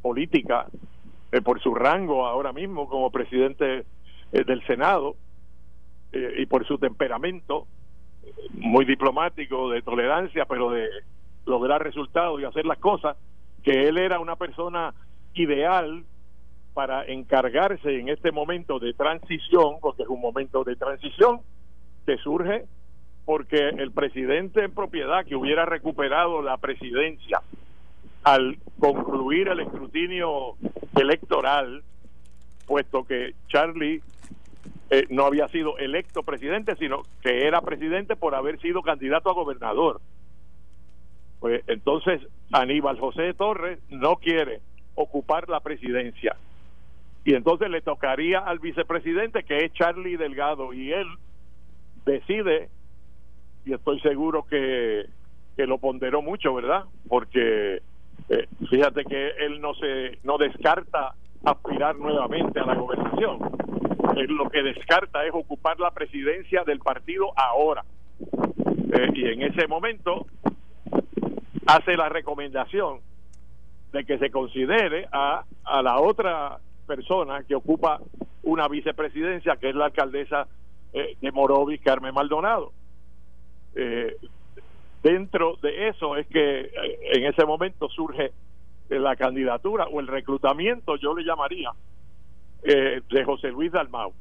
política, 0.01 0.67
eh, 1.31 1.41
por 1.41 1.61
su 1.61 1.73
rango 1.73 2.25
ahora 2.25 2.53
mismo 2.53 2.87
como 2.87 3.11
presidente 3.11 3.85
eh, 4.31 4.43
del 4.43 4.65
Senado 4.65 5.15
eh, 6.11 6.35
y 6.39 6.45
por 6.45 6.65
su 6.65 6.77
temperamento 6.77 7.67
muy 8.53 8.85
diplomático, 8.85 9.69
de 9.69 9.81
tolerancia, 9.81 10.45
pero 10.45 10.71
de 10.71 10.87
lograr 11.45 11.81
resultados 11.81 12.41
y 12.41 12.45
hacer 12.45 12.65
las 12.65 12.77
cosas, 12.77 13.15
que 13.67 13.89
él 13.89 13.97
era 13.97 14.21
una 14.21 14.37
persona 14.37 14.93
ideal 15.33 16.05
para 16.73 17.03
encargarse 17.03 17.99
en 17.99 18.07
este 18.07 18.31
momento 18.31 18.79
de 18.79 18.93
transición, 18.93 19.81
porque 19.81 20.03
es 20.03 20.07
un 20.07 20.21
momento 20.21 20.63
de 20.63 20.77
transición 20.77 21.41
que 22.05 22.15
surge 22.19 22.63
porque 23.25 23.67
el 23.67 23.91
presidente 23.91 24.63
en 24.63 24.73
propiedad 24.73 25.25
que 25.25 25.35
hubiera 25.35 25.65
recuperado 25.65 26.41
la 26.41 26.55
presidencia 26.55 27.41
al 28.23 28.57
concluir 28.79 29.49
el 29.49 29.59
escrutinio 29.59 30.53
electoral, 30.95 31.83
puesto 32.67 33.03
que 33.03 33.33
Charlie 33.49 34.01
eh, 34.91 35.07
no 35.09 35.25
había 35.25 35.49
sido 35.49 35.77
electo 35.77 36.23
presidente, 36.23 36.77
sino 36.77 37.01
que 37.21 37.45
era 37.45 37.59
presidente 37.59 38.15
por 38.15 38.33
haber 38.33 38.61
sido 38.61 38.81
candidato 38.81 39.29
a 39.29 39.33
gobernador. 39.33 39.99
Pues 41.39 41.63
entonces 41.67 42.21
Aníbal 42.51 42.99
José 42.99 43.33
Torres 43.33 43.79
no 43.89 44.15
quiere 44.17 44.61
ocupar 44.95 45.47
la 45.49 45.59
presidencia. 45.59 46.35
Y 47.23 47.35
entonces 47.35 47.69
le 47.69 47.81
tocaría 47.81 48.39
al 48.39 48.59
vicepresidente, 48.59 49.43
que 49.43 49.65
es 49.65 49.73
Charlie 49.73 50.17
Delgado, 50.17 50.73
y 50.73 50.93
él 50.93 51.07
decide, 52.05 52.69
y 53.65 53.73
estoy 53.73 53.99
seguro 53.99 54.43
que, 54.43 55.05
que 55.57 55.67
lo 55.67 55.77
ponderó 55.77 56.21
mucho, 56.21 56.53
¿verdad? 56.53 56.85
Porque 57.09 57.81
eh, 58.29 58.47
fíjate 58.69 59.03
que 59.05 59.29
él 59.45 59.61
no 59.61 59.73
se 59.75 60.19
no 60.23 60.37
descarta 60.37 61.13
aspirar 61.43 61.95
nuevamente 61.97 62.59
a 62.59 62.65
la 62.65 62.75
gobernación. 62.75 63.39
Él 64.15 64.33
lo 64.35 64.49
que 64.49 64.63
descarta 64.63 65.25
es 65.25 65.31
ocupar 65.33 65.79
la 65.79 65.91
presidencia 65.91 66.63
del 66.63 66.79
partido 66.79 67.31
ahora. 67.35 67.83
Eh, 68.19 69.09
y 69.13 69.27
en 69.27 69.41
ese 69.43 69.67
momento 69.67 70.25
hace 71.67 71.95
la 71.95 72.09
recomendación 72.09 73.01
de 73.91 74.05
que 74.05 74.17
se 74.17 74.31
considere 74.31 75.07
a, 75.11 75.43
a 75.63 75.81
la 75.81 75.99
otra 75.99 76.59
persona 76.85 77.43
que 77.43 77.55
ocupa 77.55 77.99
una 78.43 78.67
vicepresidencia, 78.67 79.57
que 79.57 79.69
es 79.69 79.75
la 79.75 79.85
alcaldesa 79.85 80.47
eh, 80.93 81.17
de 81.19 81.31
Morovis, 81.31 81.81
Carmen 81.81 82.13
Maldonado. 82.13 82.71
Eh, 83.75 84.15
dentro 85.03 85.57
de 85.61 85.89
eso 85.89 86.15
es 86.15 86.25
que 86.27 86.61
eh, 86.61 86.71
en 87.13 87.25
ese 87.25 87.45
momento 87.45 87.89
surge 87.89 88.31
la 88.89 89.17
candidatura 89.17 89.85
o 89.87 89.99
el 89.99 90.07
reclutamiento, 90.07 90.95
yo 90.95 91.13
le 91.13 91.25
llamaría, 91.25 91.71
de 92.63 93.23
José 93.25 93.49
Luis 93.49 93.71
Dalmau. 93.71 94.13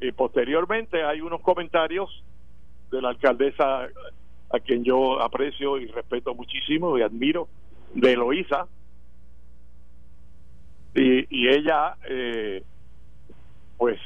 Y 0.00 0.12
posteriormente 0.12 1.04
hay 1.04 1.20
unos 1.20 1.40
comentarios 1.40 2.22
de 2.90 3.00
la 3.00 3.10
alcaldesa 3.10 3.88
a 4.54 4.60
quien 4.60 4.84
yo 4.84 5.20
aprecio 5.20 5.78
y 5.78 5.86
respeto 5.86 6.34
muchísimo 6.34 6.96
y 6.98 7.02
admiro, 7.02 7.48
de 7.94 8.12
Eloísa, 8.12 8.66
y, 10.94 11.48
ella, 11.48 11.96
eh, 12.08 12.62
pues, 13.76 13.98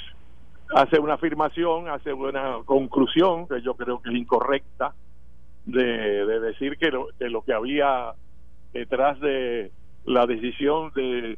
hace 0.75 0.99
una 0.99 1.15
afirmación, 1.15 1.89
hace 1.89 2.13
una 2.15 2.59
conclusión 2.65 3.47
que 3.47 3.61
yo 3.61 3.75
creo 3.75 4.01
que 4.01 4.09
es 4.09 4.17
incorrecta, 4.17 4.95
de, 5.67 6.25
de 6.25 6.41
decir 6.41 6.79
que 6.79 6.91
lo, 6.91 7.09
que 7.19 7.29
lo 7.29 7.43
que 7.43 7.53
había 7.53 8.13
detrás 8.73 9.21
de 9.21 9.71
la 10.07 10.25
decisión 10.27 10.91
de, 10.95 11.37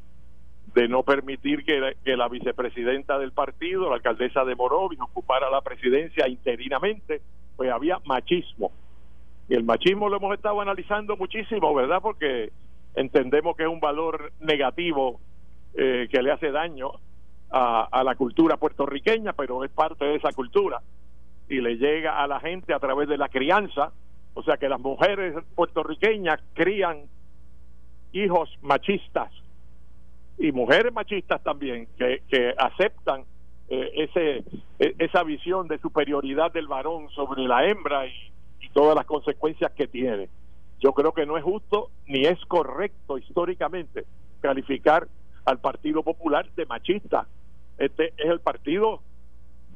de 0.74 0.88
no 0.88 1.02
permitir 1.02 1.64
que 1.64 1.80
la, 1.80 1.94
que 1.94 2.16
la 2.16 2.28
vicepresidenta 2.28 3.18
del 3.18 3.32
partido, 3.32 3.88
la 3.88 3.96
alcaldesa 3.96 4.44
de 4.44 4.54
Morovis, 4.54 5.00
ocupara 5.00 5.50
la 5.50 5.62
presidencia 5.62 6.28
interinamente, 6.28 7.20
pues 7.56 7.72
había 7.72 7.98
machismo. 8.04 8.70
Y 9.50 9.54
el 9.56 9.64
machismo 9.64 10.08
lo 10.08 10.16
hemos 10.16 10.32
estado 10.32 10.60
analizando 10.60 11.16
muchísimo, 11.16 11.74
¿verdad? 11.74 11.98
Porque 12.00 12.52
entendemos 12.94 13.56
que 13.56 13.64
es 13.64 13.68
un 13.68 13.80
valor 13.80 14.32
negativo 14.38 15.18
eh, 15.74 16.06
que 16.08 16.22
le 16.22 16.30
hace 16.30 16.52
daño 16.52 16.92
a, 17.50 17.82
a 17.90 18.04
la 18.04 18.14
cultura 18.14 18.58
puertorriqueña, 18.58 19.32
pero 19.32 19.64
es 19.64 19.72
parte 19.72 20.04
de 20.04 20.14
esa 20.14 20.30
cultura 20.30 20.80
y 21.48 21.60
le 21.60 21.78
llega 21.78 22.22
a 22.22 22.28
la 22.28 22.38
gente 22.38 22.72
a 22.72 22.78
través 22.78 23.08
de 23.08 23.18
la 23.18 23.28
crianza, 23.28 23.90
o 24.34 24.42
sea 24.44 24.56
que 24.56 24.68
las 24.68 24.78
mujeres 24.78 25.34
puertorriqueñas 25.56 26.40
crían 26.54 27.06
hijos 28.12 28.56
machistas 28.62 29.32
y 30.38 30.52
mujeres 30.52 30.92
machistas 30.92 31.42
también 31.42 31.88
que, 31.98 32.54
aceptan 32.56 33.24
eh, 33.68 33.90
ese 33.96 34.44
e, 34.78 34.94
esa 35.00 35.24
visión 35.24 35.66
de 35.66 35.78
superioridad 35.78 36.52
del 36.52 36.68
varón 36.68 37.10
sobre 37.10 37.42
la 37.42 37.66
hembra 37.66 38.06
y 38.06 38.30
todas 38.72 38.94
las 38.94 39.06
consecuencias 39.06 39.72
que 39.72 39.86
tiene. 39.86 40.28
Yo 40.80 40.92
creo 40.92 41.12
que 41.12 41.26
no 41.26 41.36
es 41.36 41.44
justo 41.44 41.90
ni 42.06 42.24
es 42.26 42.38
correcto 42.46 43.18
históricamente 43.18 44.04
calificar 44.40 45.06
al 45.44 45.58
Partido 45.58 46.02
Popular 46.02 46.50
de 46.56 46.66
machista. 46.66 47.26
Este 47.78 48.12
es 48.16 48.26
el 48.30 48.40
partido 48.40 49.00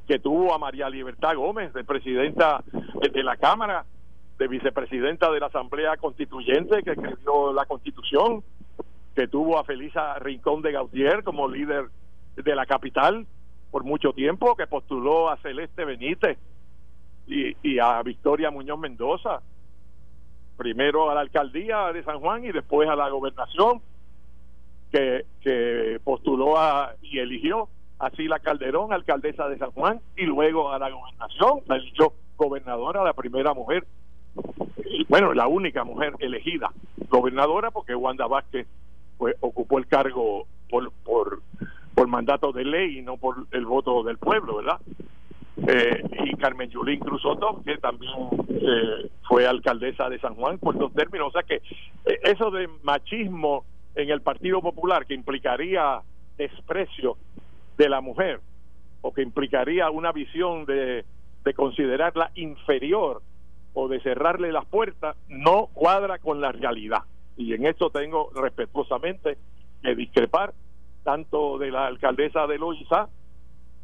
que 0.07 0.19
tuvo 0.19 0.55
a 0.55 0.59
María 0.59 0.89
Libertad 0.89 1.35
Gómez, 1.37 1.73
de 1.73 1.85
presidenta 1.85 2.63
de 3.13 3.23
la 3.23 3.37
Cámara, 3.37 3.85
de 4.39 4.49
vicepresidenta 4.49 5.31
de 5.31 5.41
la 5.41 5.47
Asamblea 5.47 5.97
Constituyente, 5.97 6.83
que 6.83 6.93
escribió 6.93 7.53
la 7.53 7.65
Constitución, 7.67 8.43
que 9.15 9.29
tuvo 9.29 9.59
a 9.59 9.65
Felisa 9.65 10.19
Rincón 10.19 10.63
de 10.63 10.73
Gautier 10.73 11.23
como 11.23 11.49
líder 11.49 11.87
de 12.37 12.55
la 12.55 12.67
capital 12.67 13.27
por 13.71 13.85
mucho 13.85 14.13
tiempo, 14.13 14.57
que 14.57 14.67
postuló 14.67 15.31
a 15.31 15.37
Celeste 15.39 15.85
Benítez 15.85 16.39
y, 17.27 17.57
y 17.63 17.79
a 17.79 18.03
Victoria 18.03 18.51
Muñoz 18.51 18.79
Mendoza, 18.79 19.41
primero 20.57 21.11
a 21.11 21.15
la 21.15 21.21
alcaldía 21.21 21.93
de 21.93 22.05
San 22.05 22.21
Juan 22.21 22.45
y 22.45 22.53
después 22.53 22.89
a 22.89 22.97
la 22.97 23.09
gobernación 23.09 23.81
que, 25.43 26.01
postuló 26.05 26.57
a, 26.57 26.95
y 27.03 27.19
eligió 27.19 27.69
a 27.99 28.11
Sila 28.11 28.39
Calderón, 28.39 28.93
alcaldesa 28.93 29.49
de 29.49 29.59
San 29.59 29.73
Juan, 29.73 30.01
y 30.17 30.25
luego 30.25 30.73
a 30.73 30.79
la 30.79 30.91
gobernación, 30.91 31.61
la 31.67 31.77
eligió 31.77 32.13
gobernadora, 32.37 33.03
la 33.03 33.13
primera 33.13 33.55
mujer, 33.55 33.85
bueno, 35.09 35.33
la 35.35 35.47
única 35.47 35.85
mujer 35.85 36.15
elegida 36.19 36.73
gobernadora, 37.09 37.71
porque 37.71 37.95
Wanda 37.95 38.27
Vázquez 38.27 38.67
pues, 39.19 39.37
ocupó 39.41 39.79
el 39.79 39.87
cargo 39.87 40.47
por, 40.69 40.91
por, 41.05 41.41
por 41.95 42.09
mandato 42.09 42.53
de 42.53 42.65
ley 42.65 42.99
y 42.99 43.03
no 43.03 43.17
por 43.17 43.47
el 43.53 43.67
voto 43.67 44.03
del 44.03 44.19
pueblo, 44.19 44.57
¿verdad? 44.57 44.81
Eh, 45.57 46.03
y 46.25 46.37
Carmen 46.37 46.69
Yulín 46.69 46.99
Cruzoto, 46.99 47.63
que 47.65 47.79
también 47.79 48.13
eh, 48.49 49.09
fue 49.23 49.47
alcaldesa 49.47 50.09
de 50.09 50.19
San 50.19 50.35
Juan 50.35 50.59
por 50.59 50.77
dos 50.77 50.93
términos. 50.93 51.29
O 51.29 51.31
sea 51.31 51.43
que 51.43 51.63
eh, 52.05 52.21
eso 52.25 52.51
de 52.51 52.69
machismo 52.83 53.65
en 53.95 54.11
el 54.11 54.21
Partido 54.21 54.61
Popular 54.61 55.07
que 55.07 55.15
implicaría 55.15 56.01
desprecio 56.37 57.17
de 57.79 57.89
la 57.89 58.01
mujer 58.01 58.41
o 59.01 59.15
que 59.15 59.23
implicaría 59.23 59.91
una 59.91 60.11
visión 60.11 60.65
de, 60.65 61.05
de 61.45 61.55
considerarla 61.55 62.33
inferior 62.35 63.23
o 63.75 63.89
de 63.89 64.01
cerrarle 64.01 64.51
las 64.51 64.65
puertas, 64.67 65.17
no 65.29 65.69
cuadra 65.73 66.19
con 66.19 66.41
la 66.41 66.53
realidad. 66.53 67.03
Y 67.37 67.55
en 67.55 67.67
esto 67.67 67.91
tengo 67.91 68.31
respetuosamente 68.35 69.37
que 69.83 69.95
discrepar 69.95 70.55
tanto 71.03 71.59
de 71.59 71.71
la 71.71 71.87
alcaldesa 71.87 72.47
de 72.47 72.59
Loiza, 72.59 73.09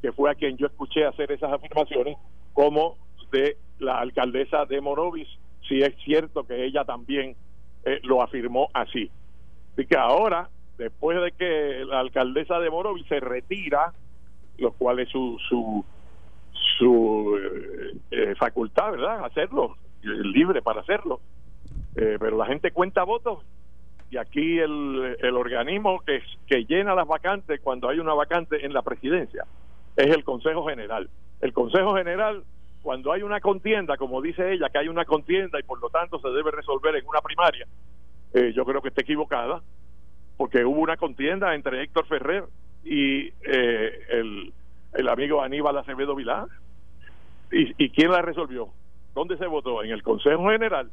que 0.01 0.13
fue 0.13 0.31
a 0.31 0.35
quien 0.35 0.57
yo 0.57 0.67
escuché 0.67 1.05
hacer 1.05 1.31
esas 1.33 1.53
afirmaciones, 1.53 2.17
como 2.53 2.97
de 3.31 3.57
la 3.79 3.99
alcaldesa 3.99 4.65
de 4.67 4.81
Morovis, 4.81 5.29
si 5.69 5.83
es 5.83 5.95
cierto 6.05 6.45
que 6.45 6.65
ella 6.65 6.85
también 6.85 7.37
eh, 7.85 8.01
lo 8.03 8.23
afirmó 8.23 8.69
así. 8.75 9.11
Así 9.73 9.87
que 9.87 9.97
ahora, 9.97 10.49
después 10.79 11.21
de 11.23 11.33
que 11.33 11.85
la 11.87 12.01
alcaldesa 12.01 12.59
de 12.59 12.71
Morovis 12.71 13.07
se 13.07 13.21
retira, 13.21 13.93
lo 14.59 14.73
cual 14.73 14.99
es 15.01 15.09
su, 15.09 15.39
su, 15.49 15.85
su 16.79 17.39
eh, 17.39 17.97
eh, 18.11 18.35
facultad, 18.37 18.93
¿verdad? 18.93 19.25
Hacerlo, 19.25 19.77
libre 20.03 20.63
para 20.63 20.81
hacerlo. 20.81 21.21
Eh, 21.97 22.17
pero 22.21 22.37
la 22.37 22.47
gente 22.47 22.71
cuenta 22.71 23.05
votos 23.05 23.41
y 24.11 24.17
aquí 24.17 24.59
el, 24.59 25.17
el 25.21 25.37
organismo 25.37 26.01
que, 26.01 26.23
que 26.47 26.65
llena 26.65 26.95
las 26.95 27.07
vacantes 27.07 27.61
cuando 27.61 27.89
hay 27.89 27.99
una 27.99 28.15
vacante 28.15 28.65
en 28.65 28.73
la 28.73 28.83
presidencia 28.83 29.45
es 30.03 30.15
el 30.15 30.25
Consejo 30.25 30.67
General. 30.67 31.09
El 31.41 31.53
Consejo 31.53 31.95
General, 31.95 32.43
cuando 32.83 33.13
hay 33.13 33.23
una 33.23 33.41
contienda, 33.41 33.97
como 33.97 34.21
dice 34.21 34.53
ella, 34.53 34.69
que 34.69 34.79
hay 34.79 34.89
una 34.89 35.05
contienda 35.05 35.59
y 35.59 35.63
por 35.63 35.81
lo 35.81 35.91
tanto 35.91 36.19
se 36.21 36.29
debe 36.29 36.51
resolver 36.51 36.97
en 36.97 37.07
una 37.07 37.21
primaria, 37.21 37.67
eh, 38.35 38.53
yo 38.55 38.65
creo 38.65 38.81
que 38.81 38.89
está 38.89 39.03
equivocada, 39.03 39.63
porque 40.37 40.65
hubo 40.65 40.81
una 40.81 40.97
contienda 40.97 41.55
entre 41.55 41.83
Héctor 41.83 42.07
Ferrer 42.07 42.45
y 42.85 43.29
eh, 43.45 44.53
el, 44.93 45.09
amigo 45.09 45.43
Aníbal 45.43 45.79
Acevedo 45.79 46.15
Vilá. 46.15 46.47
¿Y, 47.53 47.85
¿Y 47.85 47.91
quién 47.91 48.11
la 48.11 48.23
resolvió? 48.23 48.69
¿Dónde 49.15 49.37
se 49.37 49.47
votó? 49.47 49.83
En 49.83 49.91
el 49.91 50.03
Consejo 50.03 50.49
General. 50.49 50.91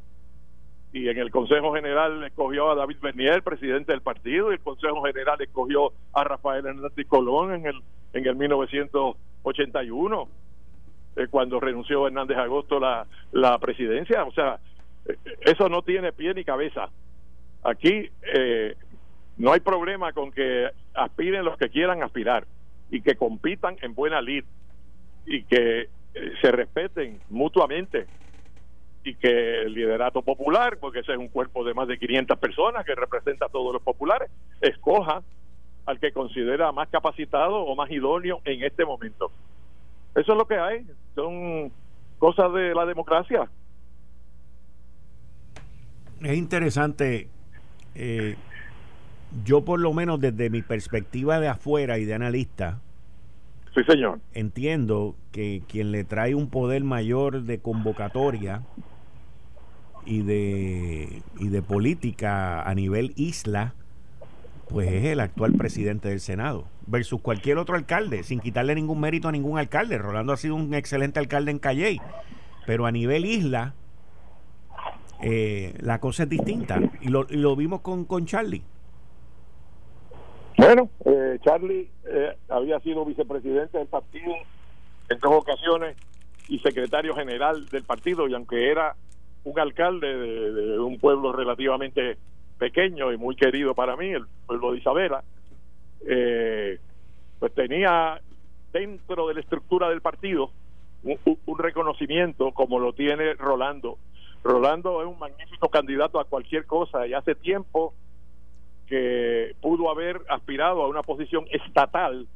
Y 0.92 1.08
en 1.08 1.18
el 1.18 1.30
Consejo 1.30 1.74
General 1.74 2.24
escogió 2.24 2.70
a 2.70 2.74
David 2.74 2.96
Bernier, 3.02 3.42
presidente 3.42 3.92
del 3.92 4.00
partido, 4.00 4.50
y 4.50 4.54
el 4.54 4.60
Consejo 4.60 5.02
General 5.02 5.40
escogió 5.40 5.92
a 6.14 6.24
Rafael 6.24 6.64
Hernández 6.66 7.06
Colón 7.06 7.54
en 7.54 7.66
el, 7.66 7.82
en 8.14 8.26
el 8.26 8.36
1981, 8.36 10.28
eh, 11.16 11.26
cuando 11.30 11.60
renunció 11.60 12.06
Hernández 12.06 12.38
Agosto 12.38 12.80
la, 12.80 13.06
la 13.32 13.58
presidencia. 13.58 14.24
O 14.24 14.32
sea, 14.32 14.58
eso 15.40 15.68
no 15.68 15.82
tiene 15.82 16.12
pie 16.12 16.32
ni 16.34 16.44
cabeza. 16.44 16.88
Aquí 17.62 18.08
eh, 18.34 18.74
no 19.36 19.52
hay 19.52 19.60
problema 19.60 20.12
con 20.12 20.30
que 20.32 20.68
aspiren 20.94 21.44
los 21.44 21.56
que 21.56 21.68
quieran 21.68 22.02
aspirar 22.02 22.46
y 22.90 23.02
que 23.02 23.16
compitan 23.16 23.76
en 23.82 23.94
buena 23.94 24.20
lid 24.20 24.44
y 25.26 25.42
que 25.44 25.88
eh, 26.14 26.32
se 26.40 26.50
respeten 26.50 27.20
mutuamente 27.28 28.06
y 29.04 29.14
que 29.14 29.62
el 29.62 29.72
liderato 29.72 30.22
popular, 30.22 30.78
porque 30.78 31.00
ese 31.00 31.12
es 31.12 31.18
un 31.18 31.28
cuerpo 31.28 31.64
de 31.64 31.74
más 31.74 31.88
de 31.88 31.98
500 31.98 32.38
personas 32.38 32.84
que 32.84 32.94
representa 32.94 33.46
a 33.46 33.48
todos 33.48 33.72
los 33.72 33.82
populares, 33.82 34.30
escoja 34.60 35.22
al 35.86 35.98
que 35.98 36.12
considera 36.12 36.70
más 36.72 36.88
capacitado 36.88 37.56
o 37.62 37.74
más 37.74 37.90
idóneo 37.90 38.40
en 38.44 38.62
este 38.62 38.84
momento. 38.84 39.30
Eso 40.14 40.32
es 40.32 40.38
lo 40.38 40.46
que 40.46 40.58
hay, 40.58 40.86
son 41.14 41.72
cosas 42.18 42.52
de 42.52 42.74
la 42.74 42.84
democracia. 42.84 43.48
Es 46.20 46.36
interesante 46.36 47.28
eh, 47.94 48.36
yo 49.44 49.64
por 49.64 49.80
lo 49.80 49.92
menos 49.92 50.20
desde 50.20 50.50
mi 50.50 50.62
perspectiva 50.62 51.40
de 51.40 51.48
afuera 51.48 51.98
y 51.98 52.04
de 52.04 52.14
analista, 52.14 52.80
sí 53.74 53.82
señor, 53.84 54.20
entiendo 54.32 55.14
que 55.32 55.62
quien 55.68 55.92
le 55.92 56.04
trae 56.04 56.34
un 56.34 56.48
poder 56.48 56.84
mayor 56.84 57.42
de 57.42 57.58
convocatoria 57.58 58.62
y 60.04 60.22
de, 60.22 61.22
y 61.38 61.48
de 61.48 61.62
política 61.62 62.62
a 62.62 62.74
nivel 62.74 63.12
isla, 63.16 63.74
pues 64.68 64.92
es 64.92 65.04
el 65.06 65.20
actual 65.20 65.54
presidente 65.54 66.08
del 66.08 66.20
Senado, 66.20 66.66
versus 66.86 67.20
cualquier 67.20 67.58
otro 67.58 67.74
alcalde, 67.74 68.22
sin 68.22 68.40
quitarle 68.40 68.74
ningún 68.74 69.00
mérito 69.00 69.28
a 69.28 69.32
ningún 69.32 69.58
alcalde. 69.58 69.98
Rolando 69.98 70.32
ha 70.32 70.36
sido 70.36 70.54
un 70.54 70.74
excelente 70.74 71.18
alcalde 71.18 71.50
en 71.50 71.58
Calley, 71.58 72.00
pero 72.66 72.86
a 72.86 72.92
nivel 72.92 73.24
isla, 73.24 73.74
eh, 75.22 75.74
la 75.80 76.00
cosa 76.00 76.24
es 76.24 76.28
distinta. 76.28 76.80
Y 77.00 77.08
lo, 77.08 77.26
y 77.30 77.36
lo 77.36 77.56
vimos 77.56 77.80
con, 77.80 78.04
con 78.04 78.26
Charlie. 78.26 78.62
Bueno, 80.58 80.90
eh, 81.04 81.38
Charlie 81.42 81.88
eh, 82.04 82.36
había 82.48 82.80
sido 82.80 83.04
vicepresidente 83.04 83.78
del 83.78 83.86
partido 83.86 84.34
en 85.08 85.18
dos 85.18 85.32
ocasiones 85.32 85.96
y 86.48 86.58
secretario 86.58 87.14
general 87.14 87.66
del 87.68 87.84
partido 87.84 88.28
y 88.28 88.34
aunque 88.34 88.70
era 88.70 88.96
un 89.48 89.58
alcalde 89.58 90.06
de, 90.06 90.78
un 90.78 90.98
pueblo 90.98 91.32
relativamente 91.32 92.18
pequeño 92.58 93.12
y 93.12 93.16
muy 93.16 93.36
querido 93.36 93.74
para 93.74 93.96
mí, 93.96 94.08
el 94.08 94.26
pueblo 94.46 94.72
de 94.72 94.78
Isabela, 94.78 95.24
eh, 96.06 96.78
pues 97.38 97.54
tenía 97.54 98.20
dentro 98.72 99.28
de 99.28 99.34
la 99.34 99.40
estructura 99.40 99.88
del 99.88 100.02
partido 100.02 100.50
un, 101.02 101.18
un, 101.46 101.58
reconocimiento 101.58 102.52
como 102.52 102.78
lo 102.78 102.92
tiene 102.92 103.34
Rolando. 103.34 103.98
Rolando 104.44 105.00
es 105.00 105.08
un 105.08 105.18
magnífico 105.18 105.68
candidato 105.68 106.20
a 106.20 106.24
cualquier 106.24 106.66
cosa 106.66 107.06
y 107.06 107.14
hace 107.14 107.34
tiempo 107.34 107.94
que 108.86 109.54
pudo 109.60 109.90
haber 109.90 110.20
aspirado 110.28 110.82
a 110.82 110.88
una 110.88 111.02
posición 111.02 111.46
estatal 111.50 112.26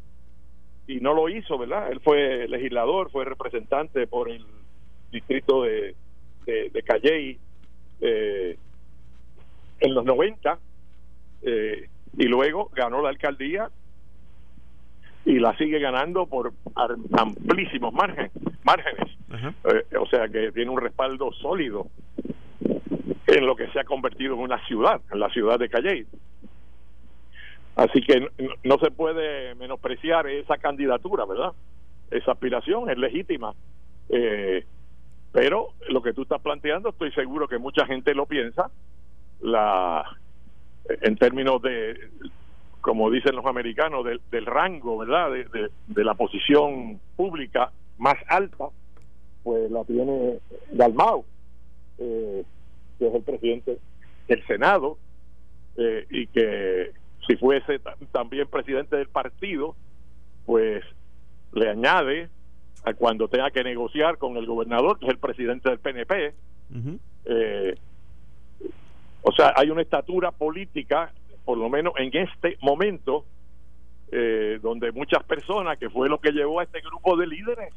y 0.87 1.01
no 1.01 1.15
lo 1.15 1.29
hizo, 1.29 1.59
¿verdad? 1.59 1.91
Él 1.91 2.01
fue 2.01 2.47
legislador, 2.49 3.11
fue 3.11 3.25
representante 3.25 4.07
por 4.07 4.31
el 4.31 4.45
distrito 5.11 5.63
de, 5.63 5.95
de, 6.47 6.83
Calley 6.85 7.39
eh, 8.01 8.57
en 9.81 9.95
los 9.95 10.05
90 10.05 10.59
eh, 11.43 11.89
y 12.17 12.25
luego 12.25 12.71
ganó 12.75 13.03
la 13.03 13.11
alcaldía 13.11 13.71
y 15.25 15.39
la 15.39 15.57
sigue 15.57 15.79
ganando 15.79 16.27
por 16.27 16.53
amplísimos 17.13 17.93
márgenes, 17.93 18.33
márgenes. 18.65 19.17
Eh, 19.65 19.97
o 19.97 20.07
sea 20.07 20.29
que 20.29 20.53
tiene 20.53 20.71
un 20.71 20.81
respaldo 20.81 21.33
sólido 21.33 21.87
en 23.27 23.47
lo 23.47 23.57
que 23.57 23.69
se 23.69 23.81
ha 23.81 23.85
convertido 23.85 24.35
en 24.35 24.41
una 24.41 24.65
ciudad, 24.67 25.01
en 25.11 25.21
la 25.21 25.31
ciudad 25.31 25.59
de 25.59 25.69
Calley. 25.69 26.07
Así 27.77 28.03
que 28.03 28.29
no, 28.65 28.79
se 28.79 28.91
puede 28.91 29.55
menospreciar 29.55 30.27
esa 30.27 30.59
candidatura, 30.59 31.25
¿verdad? 31.25 31.53
Esa 32.11 32.33
aspiración 32.33 32.91
es 32.91 32.99
legítima. 32.99 33.55
Eh, 34.11 34.67
pero 35.33 35.71
lo 35.89 36.03
que 36.03 36.13
tú 36.13 36.23
estás 36.23 36.41
planteando, 36.43 36.91
estoy 36.91 37.11
seguro 37.13 37.49
que 37.49 37.59
mucha 37.59 37.87
gente 37.87 38.15
lo 38.15 38.27
piensa, 38.27 38.71
la 39.41 40.05
en 41.01 41.17
términos 41.17 41.63
de, 41.63 41.97
como 42.81 43.11
dicen 43.11 43.37
los 43.37 43.47
americanos, 43.47 44.05
del, 44.31 44.47
rango, 44.47 44.99
¿verdad? 44.99 45.31
De, 45.31 46.05
la 46.05 46.15
posición 46.15 47.01
pública 47.17 47.71
más 47.99 48.17
alta, 48.29 48.67
pues 49.43 49.71
la 49.71 49.85
tiene 49.85 50.39
Dalmau, 50.73 51.25
eh, 51.99 52.45
que 52.99 53.07
es 53.07 53.15
el 53.15 53.23
presidente 53.23 53.79
del 54.29 54.47
Senado, 54.47 54.99
eh, 55.77 56.07
y 56.11 56.27
que 56.27 56.93
si 57.27 57.37
fuese 57.37 57.81
también 58.11 58.49
presidente 58.49 58.97
del 58.97 59.09
partido, 59.09 59.77
pues 60.45 60.85
le 61.53 61.71
añade 61.71 62.29
a 62.85 62.95
cuando 62.95 63.29
tenga 63.29 63.51
que 63.51 63.63
negociar 63.63 64.19
con 64.19 64.37
el 64.37 64.47
gobernador, 64.47 64.99
que 64.99 65.07
es 65.07 65.13
el 65.13 65.19
presidente 65.19 65.69
del 65.69 65.79
PNP. 65.79 66.35
Eh, 67.25 67.75
o 69.23 69.33
sea, 69.33 69.53
hay 69.57 69.71
una 69.71 69.83
estatura 69.83 70.33
política, 70.33 71.13
por 71.45 71.59
lo 71.59 71.69
menos 71.69 71.95
en 71.97 72.11
este 72.17 72.57
momento, 72.61 73.25
eh, 74.11 74.59
donde 74.63 74.93
muchas 74.93 75.23
personas, 75.25 75.79
que 75.79 75.91
fue 75.91 76.09
lo 76.09 76.21
que 76.21 76.33
llevó 76.33 76.61
a 76.61 76.65
este 76.65 76.81
grupo 76.81 77.17
de 77.17 77.27
líderes, 77.27 77.73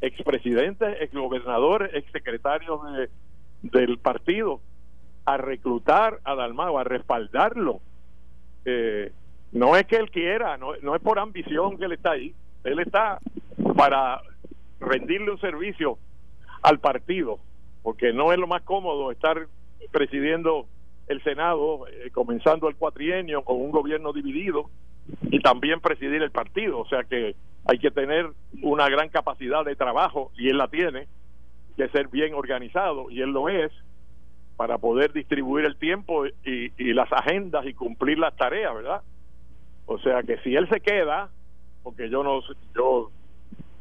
expresidentes, 0.00 1.00
exgobernadores, 1.00 1.94
exsecretarios 1.94 2.80
de, 2.92 3.08
del 3.62 3.98
partido, 3.98 4.60
a 5.24 5.38
reclutar 5.38 6.20
a 6.24 6.34
Dalmau, 6.34 6.78
a 6.78 6.84
respaldarlo 6.84 7.80
eh, 8.64 9.12
no 9.52 9.76
es 9.76 9.86
que 9.86 9.96
él 9.96 10.10
quiera, 10.10 10.56
no, 10.56 10.72
no 10.82 10.96
es 10.96 11.02
por 11.02 11.18
ambición 11.18 11.76
que 11.78 11.84
él 11.84 11.92
está 11.92 12.12
ahí, 12.12 12.34
él 12.64 12.80
está 12.80 13.18
para 13.76 14.20
rendirle 14.80 15.30
un 15.30 15.40
servicio 15.40 15.98
al 16.62 16.80
partido, 16.80 17.38
porque 17.82 18.12
no 18.12 18.32
es 18.32 18.38
lo 18.38 18.46
más 18.46 18.62
cómodo 18.62 19.10
estar 19.10 19.46
presidiendo 19.90 20.66
el 21.08 21.22
Senado, 21.22 21.86
eh, 21.88 22.10
comenzando 22.10 22.68
el 22.68 22.76
cuatrienio 22.76 23.42
con 23.42 23.60
un 23.60 23.70
gobierno 23.70 24.12
dividido 24.12 24.70
y 25.22 25.40
también 25.40 25.80
presidir 25.80 26.22
el 26.22 26.30
partido, 26.30 26.78
o 26.78 26.88
sea 26.88 27.04
que 27.04 27.36
hay 27.66 27.78
que 27.78 27.90
tener 27.90 28.30
una 28.62 28.88
gran 28.88 29.08
capacidad 29.08 29.64
de 29.64 29.76
trabajo 29.76 30.30
y 30.36 30.48
él 30.48 30.58
la 30.58 30.68
tiene, 30.68 31.06
que 31.76 31.88
ser 31.88 32.08
bien 32.08 32.34
organizado 32.34 33.10
y 33.10 33.20
él 33.20 33.30
lo 33.30 33.48
es, 33.48 33.72
para 34.56 34.78
poder 34.78 35.12
distribuir 35.12 35.64
el 35.64 35.76
tiempo 35.76 36.26
y, 36.26 36.92
las 36.92 37.12
agendas 37.12 37.66
y 37.66 37.74
cumplir 37.74 38.18
las 38.18 38.36
tareas, 38.36 38.74
¿verdad? 38.74 39.02
O 39.86 39.98
sea 39.98 40.22
que 40.22 40.38
si 40.38 40.54
él 40.54 40.68
se 40.68 40.80
queda, 40.80 41.30
porque 41.82 42.08
yo 42.08 42.22
no, 42.22 42.40
yo 42.74 43.10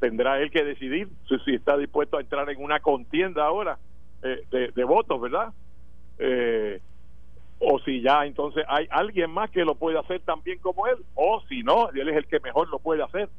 tendrá 0.04 0.38
él 0.42 0.52
que 0.52 0.66
decidir 0.66 1.08
si, 1.46 1.56
está 1.56 1.78
dispuesto 1.78 2.18
a 2.18 2.20
entrar 2.20 2.50
en 2.50 2.62
una 2.62 2.82
contienda 2.82 3.46
ahora 3.46 3.78
eh, 4.22 4.72
de, 4.76 4.84
votos, 4.84 5.22
¿verdad? 5.22 5.54
Eh, 6.20 6.82
o 7.60 7.80
si 7.80 8.02
ya 8.02 8.26
entonces 8.26 8.66
hay 8.68 8.86
alguien 8.92 9.32
más 9.32 9.50
que 9.50 9.64
lo 9.64 9.76
puede 9.76 9.98
hacer 9.98 10.20
también 10.20 10.60
como 10.60 10.88
él, 10.88 10.98
o 11.16 11.42
si 11.48 11.64
no, 11.64 11.90
él 11.92 12.10
es 12.10 12.18
el 12.18 12.28
que 12.28 12.42
mejor 12.42 12.68
lo 12.68 12.80
puede 12.80 13.02
hacer 13.02 13.30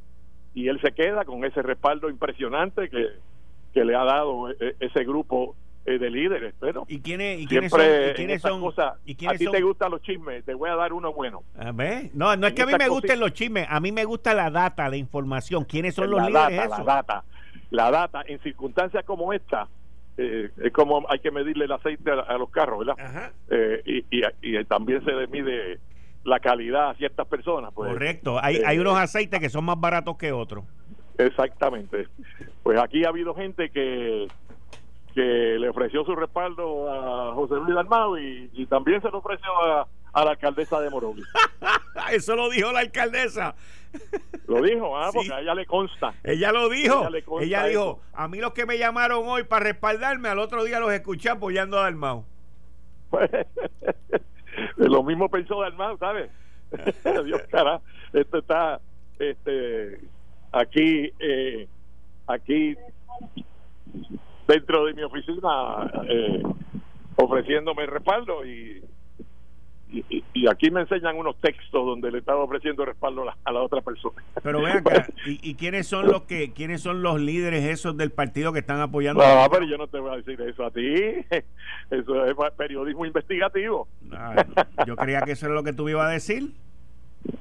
y 0.55 0.69
él 0.69 0.81
se 0.81 0.93
queda 0.93 1.27
con 1.27 1.45
ese 1.45 1.61
respaldo 1.61 2.09
impresionante 2.09 2.89
que, 2.89 3.85
le 3.85 3.95
ha 3.95 4.05
dado 4.05 4.49
e, 4.49 4.77
ese 4.81 5.05
grupo 5.05 5.57
eh, 5.87 5.99
de 5.99 6.11
líderes, 6.11 6.55
pero 6.59 6.87
¿Y 6.89 7.01
quiénes, 7.01 7.41
y 7.41 7.47
quiénes 7.47 7.71
son? 7.71 7.83
¿y 9.05 9.15
quiénes 9.15 9.37
a 9.37 9.39
ti 9.39 9.47
te 9.51 9.61
gustan 9.61 9.91
los 9.91 10.01
chismes, 10.01 10.43
te 10.45 10.55
voy 10.55 10.71
a 10.71 10.77
dar 10.77 10.95
uno 10.95 11.13
bueno. 11.13 11.43
A 11.59 11.73
ver. 11.73 12.11
No, 12.15 12.35
no 12.37 12.47
es 12.47 12.55
que 12.55 12.63
a 12.63 12.67
mí 12.67 12.73
me 12.79 12.89
gusten 12.89 13.21
los 13.21 13.35
chismes, 13.35 13.67
a 13.69 13.81
mí 13.81 13.93
me 13.93 14.05
gusta 14.05 14.33
la 14.33 14.51
data, 14.51 14.89
la 14.89 14.97
información. 14.97 15.65
¿Quiénes 15.65 15.95
son 15.95 16.11
los 16.11 16.27
líderes? 16.27 16.71
La 16.71 16.83
data, 16.83 17.25
la 17.71 17.91
data. 17.91 18.23
En 18.27 18.39
circunstancias 18.41 19.05
como 19.05 19.35
esta, 19.35 19.69
eh, 20.17 20.51
es 20.57 20.73
como 20.73 21.05
hay 21.11 21.19
que 21.19 21.31
medirle 21.31 21.67
el 21.67 21.73
aceite 21.73 22.11
a, 22.11 22.39
los 22.39 22.49
carros, 22.49 22.87
¿verdad? 22.87 23.33
Eh, 23.51 24.05
y, 24.11 24.23
y, 24.41 24.65
también 24.65 25.05
se 25.05 25.27
mide 25.27 25.81
la 26.25 26.41
calidad 26.41 26.91
a 26.91 26.95
ciertas 26.95 27.27
personas. 27.27 27.75
Pues, 27.75 27.93
Correcto, 27.93 28.39
hay, 28.43 28.63
hay 28.65 28.79
unos 28.79 28.97
aceites 28.97 29.39
que 29.39 29.51
son 29.51 29.65
más 29.65 29.79
baratos 29.79 30.17
que 30.17 30.33
otros. 30.33 30.65
Exactamente. 31.19 32.09
Pues 32.63 32.79
aquí 32.79 33.05
ha 33.05 33.09
habido 33.09 33.35
gente 33.35 33.71
que 33.71 34.29
que 35.15 35.57
le 35.59 35.69
ofreció 35.69 36.05
su 36.05 36.15
respaldo 36.17 36.91
a 36.91 37.35
José 37.35 37.55
Luis 37.57 37.75
Dalmau 37.75 38.17
y, 38.19 38.67
también 38.67 39.01
se 39.01 39.11
lo 39.11 39.19
ofreció 39.19 39.51
a, 39.63 40.25
la 40.25 40.31
alcaldesa 40.31 40.81
de 40.81 40.91
Morovis. 40.91 41.27
Eso 42.13 42.35
lo 42.37 42.51
dijo 42.51 42.73
la 42.73 42.81
alcaldesa. 42.81 43.55
Lo 44.49 44.61
dijo, 44.61 44.97
ah, 44.99 45.11
porque 45.13 45.33
a 45.33 45.41
ella 45.41 45.55
le 45.55 45.67
consta. 45.67 46.15
Ella 46.25 46.51
lo 46.53 46.69
dijo. 46.69 47.09
Ella, 47.41 47.65
dijo, 47.65 48.01
a 48.13 48.27
mí 48.29 48.39
los 48.39 48.53
que 48.53 48.67
me 48.67 48.77
llamaron 48.77 49.23
hoy 49.27 49.45
para 49.45 49.65
respaldarme, 49.65 50.29
al 50.29 50.41
otro 50.41 50.65
día 50.65 50.81
los 50.81 50.93
escuché 50.93 51.31
apoyando 51.31 51.79
a 51.79 51.85
Dalmau. 51.85 52.25
lo 54.77 55.03
mismo 55.05 55.29
pensó 55.29 55.61
Dalmau, 55.61 55.97
¿sabes? 55.99 56.31
Dios 57.25 57.43
cara, 57.51 57.81
esto 58.13 58.39
está 58.39 58.81
este 59.19 60.01
aquí 60.53 61.13
eh, 61.19 61.69
aquí 62.27 62.77
dentro 64.47 64.87
de 64.87 64.95
mi 64.95 65.03
oficina 65.03 65.91
eh, 66.09 66.43
ofreciéndome 67.17 67.87
respaldo 67.87 68.45
y, 68.45 68.83
y, 70.35 70.49
aquí 70.49 70.71
me 70.71 70.81
enseñan 70.81 71.17
unos 71.17 71.37
textos 71.41 71.87
donde 71.87 72.11
le 72.11 72.19
estaba 72.19 72.43
ofreciendo 72.43 72.85
respaldo 72.85 73.25
a 73.45 73.53
la, 73.53 73.63
otra 73.63 73.81
persona. 73.81 74.23
Pero 74.43 74.61
vean 74.61 74.79
acá, 74.79 75.07
¿y, 75.25 75.55
quiénes 75.55 75.87
son 75.87 76.07
los 76.07 76.23
que 76.23 76.53
quiénes 76.53 76.83
son 76.83 77.03
los 77.03 77.21
líderes 77.21 77.65
esos 77.65 77.97
del 77.97 78.11
partido 78.11 78.53
que 78.53 78.59
están 78.59 78.81
apoyando? 78.81 79.23
No, 79.23 79.49
pero 79.51 79.65
yo 79.67 79.79
no 79.79 79.87
te 79.87 80.01
voy 80.01 80.13
a 80.13 80.17
decir 80.17 80.41
eso 80.41 80.65
a 80.65 80.71
ti. 80.71 80.83
Eso 81.91 82.25
es 82.25 82.35
periodismo 82.57 83.07
investigativo. 83.07 83.87
yo 84.87 84.97
creía 84.97 85.21
que 85.23 85.33
eso 85.33 85.47
era 85.47 85.55
lo 85.55 85.63
que 85.63 85.73
tú 85.73 85.89
ibas 85.89 86.07
a 86.07 86.11
decir. 86.11 86.53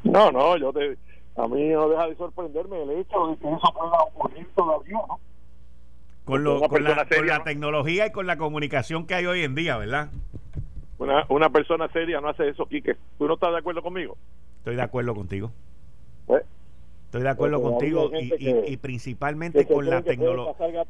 No, 0.03 0.31
no, 0.31 0.57
yo 0.57 0.71
te 0.71 0.97
a 1.35 1.47
mí 1.47 1.69
no 1.69 1.89
deja 1.89 2.07
de 2.07 2.15
sorprenderme 2.15 2.83
el 2.83 2.91
hecho 2.91 3.27
de 3.27 3.37
que 3.37 3.47
eso 3.47 3.73
pueda 3.73 4.03
ocurrir 4.03 4.47
todavía, 4.55 4.99
¿no? 5.07 5.19
Con, 6.25 6.43
lo, 6.43 6.61
con, 6.61 6.83
la, 6.83 7.05
con 7.05 7.27
la 7.27 7.43
tecnología 7.43 8.07
y 8.07 8.11
con 8.11 8.27
la 8.27 8.37
comunicación 8.37 9.05
que 9.05 9.15
hay 9.15 9.25
hoy 9.25 9.43
en 9.43 9.55
día, 9.55 9.77
¿verdad? 9.77 10.09
Una, 10.97 11.25
una 11.27 11.49
persona 11.49 11.89
seria 11.89 12.21
no 12.21 12.29
hace 12.29 12.47
eso, 12.47 12.65
Quique. 12.65 12.95
¿Tú 13.17 13.27
no 13.27 13.33
estás 13.33 13.51
de 13.51 13.57
acuerdo 13.57 13.81
conmigo? 13.81 14.17
Estoy 14.59 14.77
de 14.77 14.81
acuerdo 14.81 15.13
contigo. 15.13 15.51
Pues, 16.25 16.43
Estoy 17.13 17.21
de 17.21 17.29
acuerdo 17.29 17.61
pues, 17.61 17.71
contigo 17.73 18.09
y, 18.19 18.71
y, 18.73 18.77
principalmente 18.77 19.67
con 19.67 19.87
la 19.87 20.01
tecnología. 20.01 20.83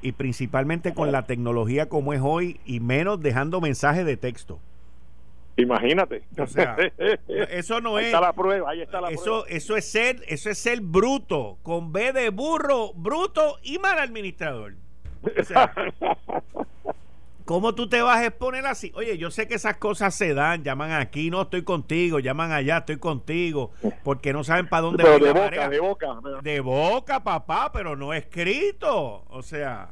Y 0.00 0.12
principalmente 0.12 0.94
con 0.94 1.10
la 1.10 1.22
tecnología 1.26 1.88
como 1.88 2.12
es 2.12 2.20
hoy 2.22 2.60
y 2.64 2.78
menos 2.78 3.20
dejando 3.20 3.60
mensajes 3.60 4.06
de 4.06 4.16
texto. 4.16 4.60
Imagínate. 5.58 6.22
O 6.38 6.46
sea, 6.46 6.76
eso 7.28 7.80
no 7.80 7.96
ahí 7.96 8.04
es. 8.04 8.06
Está 8.06 8.20
la 8.20 8.32
prueba, 8.32 8.70
ahí 8.70 8.80
está 8.80 9.00
la 9.00 9.10
eso, 9.10 9.22
prueba. 9.22 9.44
Eso 9.48 9.76
es 9.76 9.90
ser, 9.90 10.22
eso 10.28 10.50
es 10.50 10.58
ser 10.58 10.80
bruto, 10.80 11.58
con 11.62 11.92
B 11.92 12.12
de 12.12 12.30
burro, 12.30 12.92
bruto 12.94 13.58
y 13.62 13.78
mal 13.78 13.98
administrador. 13.98 14.74
O 15.38 15.44
sea, 15.44 15.72
¿Cómo 17.48 17.74
tú 17.74 17.88
te 17.88 18.02
vas 18.02 18.18
a 18.18 18.26
exponer 18.26 18.66
así? 18.66 18.92
Oye, 18.94 19.16
yo 19.16 19.30
sé 19.30 19.48
que 19.48 19.54
esas 19.54 19.78
cosas 19.78 20.14
se 20.14 20.34
dan, 20.34 20.62
llaman 20.64 20.92
aquí, 20.92 21.30
no 21.30 21.40
estoy 21.40 21.62
contigo, 21.62 22.18
llaman 22.18 22.52
allá, 22.52 22.76
estoy 22.76 22.98
contigo, 22.98 23.70
porque 24.04 24.34
no 24.34 24.44
saben 24.44 24.68
para 24.68 24.82
dónde 24.82 25.02
pero 25.02 25.18
de 25.18 25.32
boca, 25.32 25.68
de 25.70 25.80
boca, 25.80 26.20
de 26.42 26.60
boca, 26.60 27.24
papá, 27.24 27.72
pero 27.72 27.96
no 27.96 28.12
escrito. 28.12 29.24
O 29.28 29.40
sea, 29.40 29.88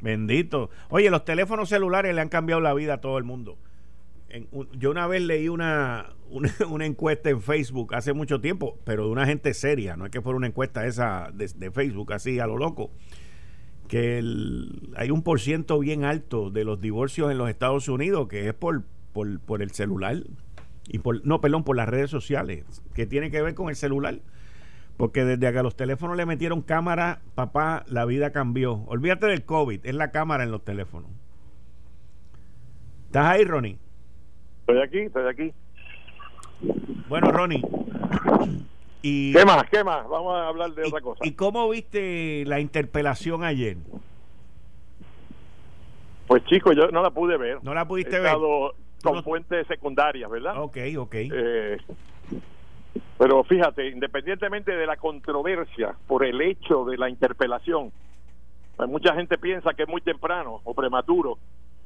bendito. 0.00 0.70
Oye, 0.88 1.10
los 1.10 1.22
teléfonos 1.26 1.68
celulares 1.68 2.14
le 2.14 2.22
han 2.22 2.30
cambiado 2.30 2.62
la 2.62 2.72
vida 2.72 2.94
a 2.94 3.00
todo 3.02 3.18
el 3.18 3.24
mundo. 3.24 3.58
Yo 4.72 4.90
una 4.90 5.06
vez 5.06 5.22
leí 5.22 5.48
una, 5.48 6.10
una, 6.70 6.86
encuesta 6.86 7.30
en 7.30 7.40
Facebook 7.40 7.94
hace 7.94 8.12
mucho 8.12 8.40
tiempo, 8.40 8.78
pero 8.84 9.06
de 9.06 9.10
una 9.10 9.26
gente 9.26 9.54
seria, 9.54 9.96
no 9.96 10.06
es 10.06 10.10
que 10.10 10.20
fuera 10.20 10.36
una 10.36 10.46
encuesta 10.46 10.86
esa 10.86 11.30
de, 11.32 11.70
Facebook 11.70 12.12
así 12.12 12.38
a 12.40 12.46
lo 12.46 12.56
loco 12.56 12.90
que 13.88 14.22
hay 14.96 15.10
un 15.10 15.22
por 15.22 15.38
ciento 15.38 15.78
bien 15.78 16.04
alto 16.04 16.50
de 16.50 16.64
los 16.64 16.80
divorcios 16.80 17.30
en 17.30 17.36
los 17.36 17.50
Estados 17.50 17.88
Unidos 17.88 18.26
que 18.26 18.48
es 18.48 18.54
por, 18.54 18.84
por, 19.12 19.60
el 19.60 19.70
celular 19.72 20.22
y 20.88 20.98
por 21.00 21.26
no 21.26 21.42
perdón 21.42 21.62
por 21.62 21.76
las 21.76 21.90
redes 21.90 22.08
sociales 22.08 22.64
que 22.94 23.04
tiene 23.04 23.30
que 23.30 23.42
ver 23.42 23.54
con 23.54 23.68
el 23.68 23.76
celular 23.76 24.20
porque 24.96 25.26
desde 25.26 25.52
que 25.52 25.62
los 25.62 25.76
teléfonos 25.76 26.16
le 26.16 26.24
metieron 26.24 26.62
cámara 26.62 27.20
papá 27.34 27.84
la 27.86 28.06
vida 28.06 28.32
cambió 28.32 28.82
olvídate 28.86 29.26
del 29.26 29.44
covid 29.44 29.80
es 29.84 29.94
la 29.94 30.10
cámara 30.10 30.44
en 30.44 30.52
los 30.52 30.64
teléfonos 30.64 31.10
¿estás 33.06 33.26
ahí 33.26 33.44
Ronnie? 33.44 33.81
Estoy 34.72 34.82
aquí 34.82 34.98
estoy 35.06 35.28
aquí 35.28 35.52
bueno 37.08 37.30
Ronnie 37.30 37.62
¿Qué 39.02 39.42
más? 39.44 39.64
¿Qué 39.68 39.82
más? 39.82 40.08
Vamos 40.08 40.32
a 40.32 40.46
hablar 40.46 40.70
de 40.74 40.86
otra 40.86 41.00
cosa. 41.00 41.26
¿Y 41.26 41.32
cómo 41.32 41.68
viste 41.68 42.44
la 42.46 42.60
interpelación 42.60 43.42
ayer? 43.42 43.76
Pues 46.28 46.44
chico, 46.44 46.72
yo 46.72 46.86
no 46.92 47.02
la 47.02 47.10
pude 47.10 47.36
ver. 47.36 47.58
¿No 47.64 47.74
la 47.74 47.84
pudiste 47.84 48.20
ver? 48.20 48.36
con 49.02 49.24
fuentes 49.24 49.66
secundarias, 49.66 50.30
¿verdad? 50.30 50.62
Ok, 50.62 50.76
ok. 50.96 51.14
Eh, 51.14 51.78
pero 53.18 53.42
fíjate, 53.42 53.88
independientemente 53.88 54.70
de 54.70 54.86
la 54.86 54.96
controversia 54.96 55.96
por 56.06 56.24
el 56.24 56.40
hecho 56.40 56.84
de 56.84 56.96
la 56.96 57.10
interpelación, 57.10 57.90
pues 58.76 58.88
mucha 58.88 59.16
gente 59.16 59.36
piensa 59.36 59.74
que 59.74 59.82
es 59.82 59.88
muy 59.88 60.00
temprano 60.00 60.60
o 60.62 60.74
prematuro 60.74 61.38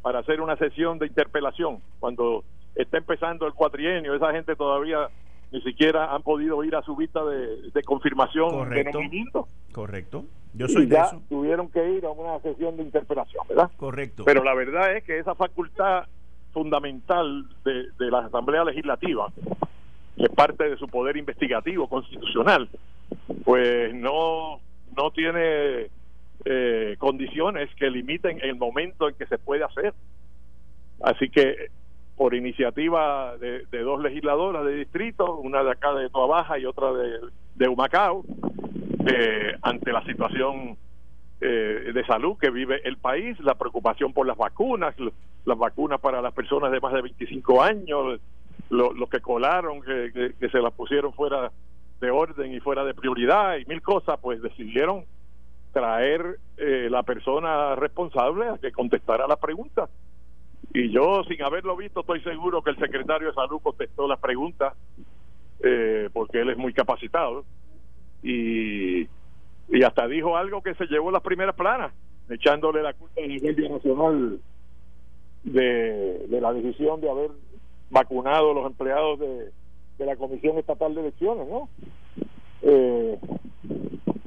para 0.03 0.19
hacer 0.19 0.43
una 0.43 0.57
sesión 0.57 0.99
de 0.99 1.07
interpelación. 1.07 1.81
Cuando 1.99 2.45
está 2.77 2.99
empezando 2.99 3.47
el 3.47 3.55
cuatrienio, 3.55 4.15
esa 4.15 4.33
gente 4.33 4.55
todavía 4.55 5.09
ni 5.53 5.61
siquiera 5.63 6.15
han 6.15 6.23
podido 6.23 6.63
ir 6.65 6.75
a 6.77 6.83
su 6.83 6.97
vista 6.97 7.25
de, 7.25 7.83
confirmación 7.85 8.51
correcto, 8.51 8.99
de 8.99 9.45
Correcto. 9.73 10.25
Yo 10.55 10.69
soy 10.69 10.87
de 10.87 10.97
eso. 10.97 11.23
Tuvieron 11.29 11.71
que 11.71 11.87
ir 11.91 12.05
a 12.05 12.11
una 12.11 12.41
sesión 12.41 12.77
de 12.77 12.83
interpelación, 12.83 13.47
¿verdad? 13.49 13.71
Correcto. 13.77 14.25
Pero 14.25 14.43
la 14.43 14.55
verdad 14.55 14.97
es 14.97 15.05
que 15.05 15.19
esa 15.19 15.35
facultad 15.35 16.05
fundamental 16.53 17.47
de, 17.65 18.11
la 18.11 18.21
Asamblea 18.21 18.65
Legislativa, 18.65 19.31
que 20.17 20.25
es 20.25 20.31
parte 20.31 20.69
de 20.71 20.77
su 20.79 20.89
poder 20.89 21.17
investigativo 21.19 21.89
constitucional, 21.89 22.69
pues 23.45 23.95
no, 23.95 24.61
no 24.97 25.11
tiene 25.11 25.91
eh, 26.47 26.97
condiciones 26.99 27.69
que 27.77 27.91
limiten 27.91 28.39
el 28.43 28.57
momento 28.57 29.09
en 29.09 29.15
que 29.15 29.27
se 29.27 29.37
puede 29.37 29.65
hacer. 29.65 29.93
Así 31.03 31.29
que 31.29 31.69
por 32.17 32.35
iniciativa 32.35 33.37
de, 33.37 33.67
dos 33.71 34.03
legisladoras 34.03 34.65
de 34.65 34.75
distrito, 34.75 35.37
una 35.37 35.63
de 35.63 35.73
acá 35.73 35.93
de 35.93 36.09
Toa 36.09 36.27
Baja 36.27 36.59
y 36.59 36.65
otra 36.65 36.89
de, 36.93 37.69
Humacao, 37.69 38.25
eh, 39.07 39.55
ante 39.63 39.93
la 39.93 40.03
situación 40.05 40.79
eh, 41.41 41.93
de 41.93 42.07
salud 42.07 42.39
que 42.39 42.51
vive 42.51 42.81
el 42.85 42.97
país, 42.97 43.39
la 43.41 43.55
preocupación 43.55 44.15
por 44.15 44.27
las 44.27 44.37
vacunas, 44.37 44.95
las 45.45 45.59
vacunas 45.59 46.01
para 46.01 46.23
las 46.23 46.33
personas 46.33 46.73
de 46.73 46.81
más 46.81 46.95
de 46.95 47.03
25 47.03 47.63
años, 47.63 48.19
los 48.71 49.09
que 49.11 49.21
colaron, 49.21 49.83
que, 49.83 50.49
se 50.51 50.59
las 50.59 50.73
pusieron 50.73 51.13
fuera 51.13 51.53
de 52.01 52.11
orden 52.11 52.53
y 52.53 52.61
fuera 52.61 52.85
de 52.85 52.95
prioridad 52.95 53.59
y 53.59 53.67
mil 53.67 53.83
cosas, 53.83 54.19
pues 54.21 54.41
decidieron 54.41 55.05
traer 55.73 56.39
eh, 56.57 56.89
la 56.91 57.03
persona 57.03 57.75
responsable 57.75 58.49
a 58.49 58.59
que 58.59 58.73
contestara 58.73 59.27
la 59.29 59.37
pregunta 59.37 59.89
y 60.77 60.91
yo, 60.91 61.25
sin 61.25 61.43
haberlo 61.43 61.75
visto, 61.75 62.01
estoy 62.01 62.21
seguro 62.21 62.61
que 62.61 62.69
el 62.69 62.79
secretario 62.79 63.29
de 63.29 63.35
Salud 63.35 63.61
contestó 63.63 64.07
las 64.07 64.19
preguntas, 64.21 64.75
eh, 65.65 66.11
porque 66.13 66.43
él 66.43 66.51
es 66.51 66.59
muy 66.59 66.75
capacitado. 66.75 67.47
Y, 68.23 69.09
y 69.69 69.83
hasta 69.83 70.07
dijo 70.07 70.37
algo 70.37 70.63
que 70.63 70.75
se 70.75 70.85
llevó 70.85 71.11
las 71.11 71.23
primeras 71.23 71.55
planas, 71.55 71.95
echándole 72.29 72.83
la 72.83 72.93
culpa 72.93 73.23
a 73.23 73.27
la 73.27 73.39
Guardia 73.39 73.69
Nacional 73.71 74.41
de, 75.45 76.27
de 76.29 76.41
la 76.43 76.53
decisión 76.53 77.01
de 77.01 77.09
haber 77.09 77.31
vacunado 77.89 78.51
a 78.51 78.55
los 78.55 78.67
empleados 78.67 79.19
de, 79.19 79.51
de 79.97 80.05
la 80.05 80.17
Comisión 80.17 80.59
Estatal 80.59 80.95
de 80.95 81.01
Elecciones, 81.01 81.49
¿no? 81.49 81.71
Eh, 82.61 83.19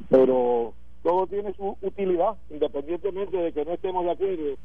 pero 0.10 0.74
todo 1.04 1.28
tiene 1.28 1.54
su 1.54 1.78
utilidad, 1.80 2.38
independientemente 2.50 3.38
de 3.38 3.54
que 3.54 3.66
no 3.66 3.74
estemos 3.74 4.04
de 4.04 4.12
acuerdo 4.12 4.58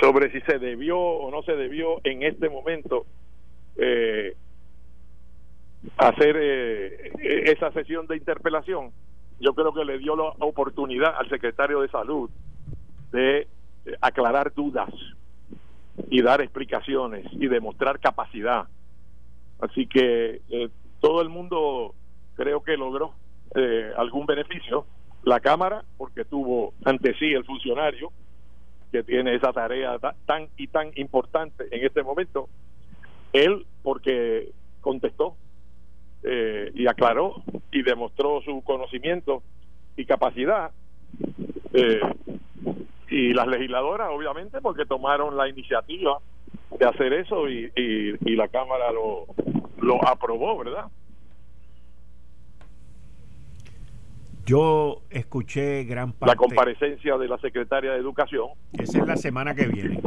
sobre 0.00 0.32
si 0.32 0.40
se 0.40 0.58
debió 0.58 0.98
o 0.98 1.30
no 1.30 1.42
se 1.42 1.54
debió 1.54 2.00
en 2.04 2.22
este 2.22 2.48
momento 2.48 3.06
eh, 3.76 4.34
hacer 5.98 6.36
eh, 6.38 7.12
esa 7.46 7.70
sesión 7.72 8.06
de 8.06 8.16
interpelación, 8.16 8.92
yo 9.38 9.54
creo 9.54 9.72
que 9.72 9.84
le 9.84 9.98
dio 9.98 10.16
la 10.16 10.34
oportunidad 10.40 11.14
al 11.16 11.28
secretario 11.28 11.80
de 11.80 11.88
salud 11.88 12.30
de 13.12 13.40
eh, 13.40 13.46
aclarar 14.00 14.54
dudas 14.54 14.90
y 16.08 16.22
dar 16.22 16.40
explicaciones 16.40 17.26
y 17.32 17.46
demostrar 17.46 18.00
capacidad. 18.00 18.66
Así 19.60 19.86
que 19.86 20.40
todo 21.00 21.20
el 21.20 21.28
mundo 21.28 21.94
creo 22.34 22.62
que 22.62 22.78
logró 22.78 23.12
algún 23.96 24.24
beneficio. 24.24 24.86
La 25.24 25.40
Cámara, 25.40 25.84
porque 25.98 26.24
tuvo 26.24 26.72
ante 26.86 27.12
sí 27.18 27.26
el 27.26 27.44
funcionario, 27.44 28.10
que 28.90 29.02
tiene 29.02 29.34
esa 29.34 29.52
tarea 29.52 29.98
tan 30.26 30.48
y 30.56 30.66
tan 30.68 30.90
importante 30.96 31.64
en 31.70 31.84
este 31.84 32.02
momento. 32.02 32.48
Él, 33.32 33.66
porque 33.82 34.50
contestó 34.80 35.36
eh, 36.22 36.70
y 36.74 36.86
aclaró 36.86 37.42
y 37.70 37.82
demostró 37.82 38.42
su 38.42 38.62
conocimiento 38.62 39.42
y 39.96 40.04
capacidad. 40.04 40.72
Eh, 41.72 42.00
y 43.08 43.32
las 43.32 43.46
legisladoras, 43.48 44.08
obviamente, 44.10 44.60
porque 44.60 44.86
tomaron 44.86 45.36
la 45.36 45.48
iniciativa 45.48 46.18
de 46.78 46.86
hacer 46.86 47.12
eso 47.12 47.48
y, 47.48 47.70
y, 47.74 48.36
la 48.36 48.48
Cámara 48.48 48.92
lo, 48.92 49.26
lo 49.78 50.06
aprobó, 50.06 50.58
¿verdad? 50.58 50.86
Yo 54.50 55.02
escuché 55.10 55.84
gran 55.84 56.12
parte. 56.12 56.26
La 56.26 56.34
comparecencia 56.34 57.16
de 57.16 57.28
la 57.28 57.38
secretaria 57.38 57.92
de 57.92 57.98
Educación. 57.98 58.48
Esa 58.72 58.98
es 58.98 59.06
la 59.06 59.16
semana 59.16 59.54
que 59.54 59.66
viene. 59.66 60.00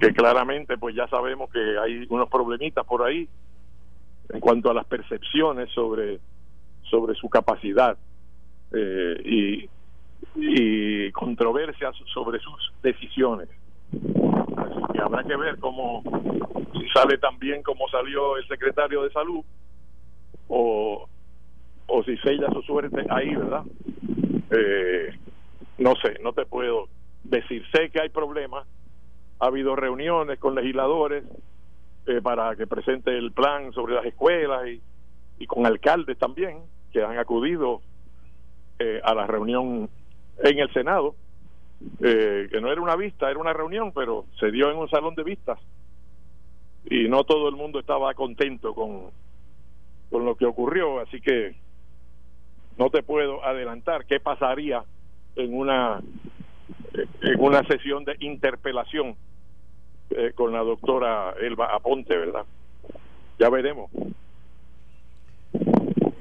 Que 0.00 0.12
claramente, 0.12 0.76
pues 0.76 0.96
ya 0.96 1.06
sabemos 1.06 1.48
que 1.52 1.78
hay 1.78 2.04
unos 2.08 2.28
problemitas 2.28 2.84
por 2.84 3.04
ahí 3.04 3.28
en 4.30 4.40
cuanto 4.40 4.72
a 4.72 4.74
las 4.74 4.86
percepciones 4.86 5.70
sobre, 5.70 6.18
sobre 6.90 7.14
su 7.14 7.28
capacidad 7.28 7.96
eh, 8.72 9.22
y, 9.24 9.70
y 10.34 11.12
controversias 11.12 11.94
sobre 12.12 12.40
sus 12.40 12.72
decisiones. 12.82 13.48
Así 14.56 14.80
y 14.94 14.98
habrá 14.98 15.22
que 15.22 15.36
ver 15.36 15.58
cómo 15.60 16.02
si 16.72 16.88
sale 16.88 17.18
tan 17.18 17.38
bien 17.38 17.62
como 17.62 17.88
salió 17.88 18.36
el 18.36 18.48
secretario 18.48 19.04
de 19.04 19.12
salud 19.12 19.44
o, 20.48 21.08
o 21.88 22.02
si 22.04 22.16
sella 22.18 22.48
su 22.52 22.62
suerte 22.62 23.04
ahí, 23.10 23.34
¿verdad? 23.34 23.64
Eh, 24.50 25.10
no 25.78 25.94
sé, 25.96 26.18
no 26.22 26.32
te 26.32 26.46
puedo 26.46 26.88
decir. 27.24 27.64
Sé 27.72 27.90
que 27.90 28.00
hay 28.00 28.08
problemas. 28.08 28.66
Ha 29.40 29.46
habido 29.46 29.76
reuniones 29.76 30.38
con 30.38 30.54
legisladores 30.54 31.24
eh, 32.06 32.20
para 32.22 32.56
que 32.56 32.66
presente 32.66 33.16
el 33.16 33.32
plan 33.32 33.72
sobre 33.72 33.94
las 33.94 34.04
escuelas 34.04 34.66
y, 34.68 34.80
y 35.38 35.46
con 35.46 35.66
alcaldes 35.66 36.18
también 36.18 36.62
que 36.92 37.02
han 37.02 37.18
acudido 37.18 37.80
eh, 38.78 39.00
a 39.02 39.14
la 39.14 39.26
reunión 39.26 39.88
en 40.42 40.58
el 40.58 40.72
Senado, 40.72 41.14
eh, 42.00 42.48
que 42.50 42.60
no 42.60 42.70
era 42.70 42.80
una 42.80 42.96
vista, 42.96 43.30
era 43.30 43.38
una 43.38 43.52
reunión, 43.52 43.92
pero 43.92 44.26
se 44.38 44.50
dio 44.50 44.70
en 44.70 44.76
un 44.76 44.88
salón 44.88 45.14
de 45.14 45.24
vistas 45.24 45.58
y 46.88 47.08
no 47.08 47.24
todo 47.24 47.48
el 47.48 47.56
mundo 47.56 47.80
estaba 47.80 48.14
contento 48.14 48.74
con, 48.74 49.10
con 50.10 50.24
lo 50.24 50.36
que 50.36 50.46
ocurrió, 50.46 51.00
así 51.00 51.20
que 51.20 51.56
no 52.78 52.90
te 52.90 53.02
puedo 53.02 53.44
adelantar 53.44 54.06
qué 54.06 54.20
pasaría 54.20 54.84
en 55.36 55.54
una 55.56 56.00
en 57.20 57.40
una 57.40 57.62
sesión 57.64 58.04
de 58.04 58.16
interpelación 58.20 59.16
eh, 60.10 60.32
con 60.34 60.52
la 60.52 60.60
doctora 60.60 61.34
Elba 61.40 61.74
Aponte, 61.74 62.16
¿verdad? 62.16 62.44
Ya 63.38 63.50
veremos. 63.50 63.90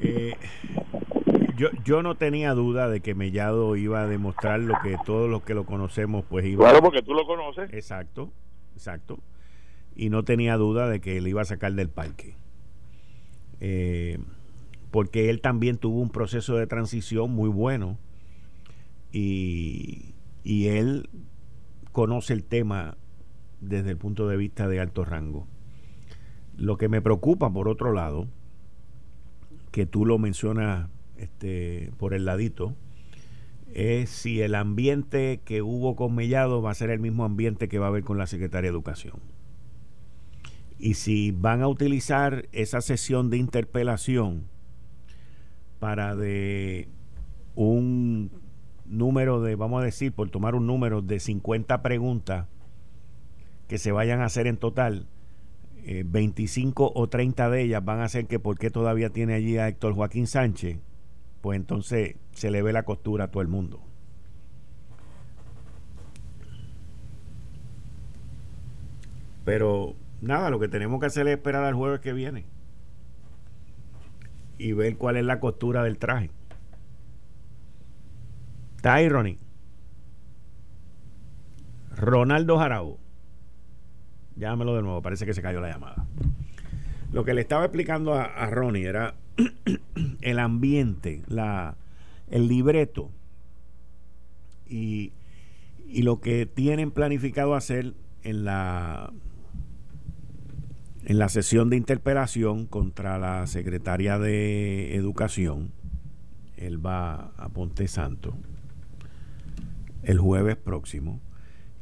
Eh, 0.01 0.35
yo, 1.55 1.69
yo 1.83 2.03
no 2.03 2.15
tenía 2.15 2.53
duda 2.53 2.89
de 2.89 2.99
que 2.99 3.15
Mellado 3.15 3.75
iba 3.75 4.01
a 4.01 4.07
demostrar 4.07 4.59
lo 4.59 4.75
que 4.83 4.97
todos 5.05 5.29
los 5.29 5.43
que 5.43 5.53
lo 5.53 5.65
conocemos 5.65 6.25
pues 6.29 6.45
iba 6.45 6.65
Claro, 6.65 6.83
porque 6.83 7.01
tú 7.01 7.13
lo 7.13 7.25
conoces. 7.25 7.73
Exacto, 7.73 8.31
exacto. 8.73 9.19
Y 9.95 10.09
no 10.09 10.23
tenía 10.23 10.57
duda 10.57 10.87
de 10.89 10.99
que 10.99 11.19
le 11.21 11.29
iba 11.29 11.41
a 11.41 11.45
sacar 11.45 11.73
del 11.73 11.89
parque. 11.89 12.35
Eh, 13.59 14.19
porque 14.91 15.29
él 15.29 15.41
también 15.41 15.77
tuvo 15.77 15.99
un 16.01 16.09
proceso 16.09 16.55
de 16.55 16.67
transición 16.67 17.31
muy 17.31 17.49
bueno 17.49 17.97
y, 19.11 20.15
y 20.43 20.67
él 20.67 21.09
conoce 21.91 22.33
el 22.33 22.43
tema 22.43 22.97
desde 23.59 23.91
el 23.91 23.97
punto 23.97 24.27
de 24.27 24.37
vista 24.37 24.67
de 24.67 24.79
alto 24.79 25.03
rango. 25.03 25.47
Lo 26.55 26.77
que 26.77 26.89
me 26.89 27.01
preocupa, 27.01 27.51
por 27.51 27.67
otro 27.67 27.93
lado, 27.93 28.27
que 29.71 29.85
tú 29.85 30.05
lo 30.05 30.17
mencionas 30.17 30.89
este, 31.17 31.91
por 31.97 32.13
el 32.13 32.25
ladito, 32.25 32.75
es 33.73 34.09
si 34.09 34.41
el 34.41 34.55
ambiente 34.55 35.41
que 35.43 35.61
hubo 35.61 35.95
con 35.95 36.15
Mellado 36.15 36.61
va 36.61 36.71
a 36.71 36.75
ser 36.75 36.89
el 36.89 36.99
mismo 36.99 37.25
ambiente 37.25 37.67
que 37.67 37.79
va 37.79 37.87
a 37.87 37.89
haber 37.89 38.03
con 38.03 38.17
la 38.17 38.27
Secretaría 38.27 38.69
de 38.69 38.75
Educación. 38.75 39.19
Y 40.79 40.93
si 40.93 41.31
van 41.31 41.61
a 41.61 41.67
utilizar 41.67 42.47
esa 42.51 42.81
sesión 42.81 43.29
de 43.29 43.37
interpelación 43.37 44.45
para 45.79 46.15
de 46.15 46.87
un 47.55 48.31
número 48.85 49.41
de, 49.41 49.55
vamos 49.55 49.81
a 49.81 49.85
decir, 49.85 50.11
por 50.11 50.29
tomar 50.29 50.55
un 50.55 50.67
número 50.67 51.01
de 51.01 51.19
50 51.19 51.81
preguntas 51.81 52.47
que 53.67 53.77
se 53.77 53.91
vayan 53.91 54.21
a 54.21 54.25
hacer 54.25 54.47
en 54.47 54.57
total, 54.57 55.07
25 56.05 56.85
eh, 56.85 56.91
o 56.95 57.07
30 57.07 57.49
de 57.49 57.63
ellas 57.63 57.83
van 57.83 58.01
a 58.01 58.09
ser 58.09 58.27
que 58.27 58.39
por 58.39 58.57
qué 58.57 58.69
todavía 58.69 59.09
tiene 59.09 59.33
allí 59.33 59.57
a 59.57 59.67
Héctor 59.67 59.93
Joaquín 59.93 60.27
Sánchez, 60.27 60.79
pues 61.41 61.57
entonces 61.57 62.15
se 62.31 62.51
le 62.51 62.61
ve 62.61 62.73
la 62.73 62.83
costura 62.83 63.25
a 63.25 63.31
todo 63.31 63.41
el 63.41 63.47
mundo. 63.47 63.81
Pero 69.45 69.95
nada, 70.21 70.49
lo 70.49 70.59
que 70.59 70.67
tenemos 70.67 70.99
que 70.99 71.05
hacer 71.05 71.27
es 71.27 71.37
esperar 71.37 71.63
al 71.63 71.73
jueves 71.73 72.01
que 72.01 72.11
viene 72.11 72.56
y 74.57 74.73
ver 74.73 74.97
cuál 74.97 75.17
es 75.17 75.25
la 75.25 75.39
costura 75.39 75.83
del 75.83 75.97
traje. 75.97 76.31
Tyrone. 78.81 79.37
Ronaldo 81.95 82.57
Jarabo. 82.57 82.99
Llámelo 84.35 84.75
de 84.75 84.83
nuevo, 84.83 85.01
parece 85.01 85.25
que 85.25 85.33
se 85.33 85.41
cayó 85.41 85.59
la 85.59 85.69
llamada. 85.69 86.05
Lo 87.11 87.23
que 87.23 87.33
le 87.33 87.41
estaba 87.41 87.65
explicando 87.65 88.13
a, 88.13 88.45
Ronnie 88.47 88.85
era 88.85 89.15
el 90.21 90.39
ambiente, 90.39 91.23
la, 91.27 91.75
el 92.29 92.47
libreto 92.47 93.09
y, 94.67 95.13
y 95.87 96.03
lo 96.03 96.19
que 96.19 96.45
tienen 96.45 96.91
planificado 96.91 97.55
hacer 97.55 97.93
en 98.23 98.45
la 98.45 99.11
en 101.07 101.19
la 101.19 101.29
sesión 101.29 101.69
de 101.69 101.77
interpelación 101.77 102.65
contra 102.65 103.17
la 103.17 103.47
secretaria 103.47 104.19
de 104.19 104.93
Educación, 104.93 105.71
él 106.57 106.85
va 106.85 107.31
a 107.37 107.47
Ponte 107.47 107.87
Santo, 107.87 108.33
el 110.03 110.19
jueves 110.19 110.57
próximo, 110.57 111.21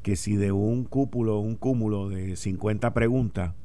que 0.03 0.15
si 0.15 0.35
de 0.35 0.51
un 0.51 0.83
cúpulo, 0.83 1.39
un 1.39 1.55
cúmulo 1.55 2.07
de 2.07 2.35
50 2.35 2.93
preguntas, 2.93 3.55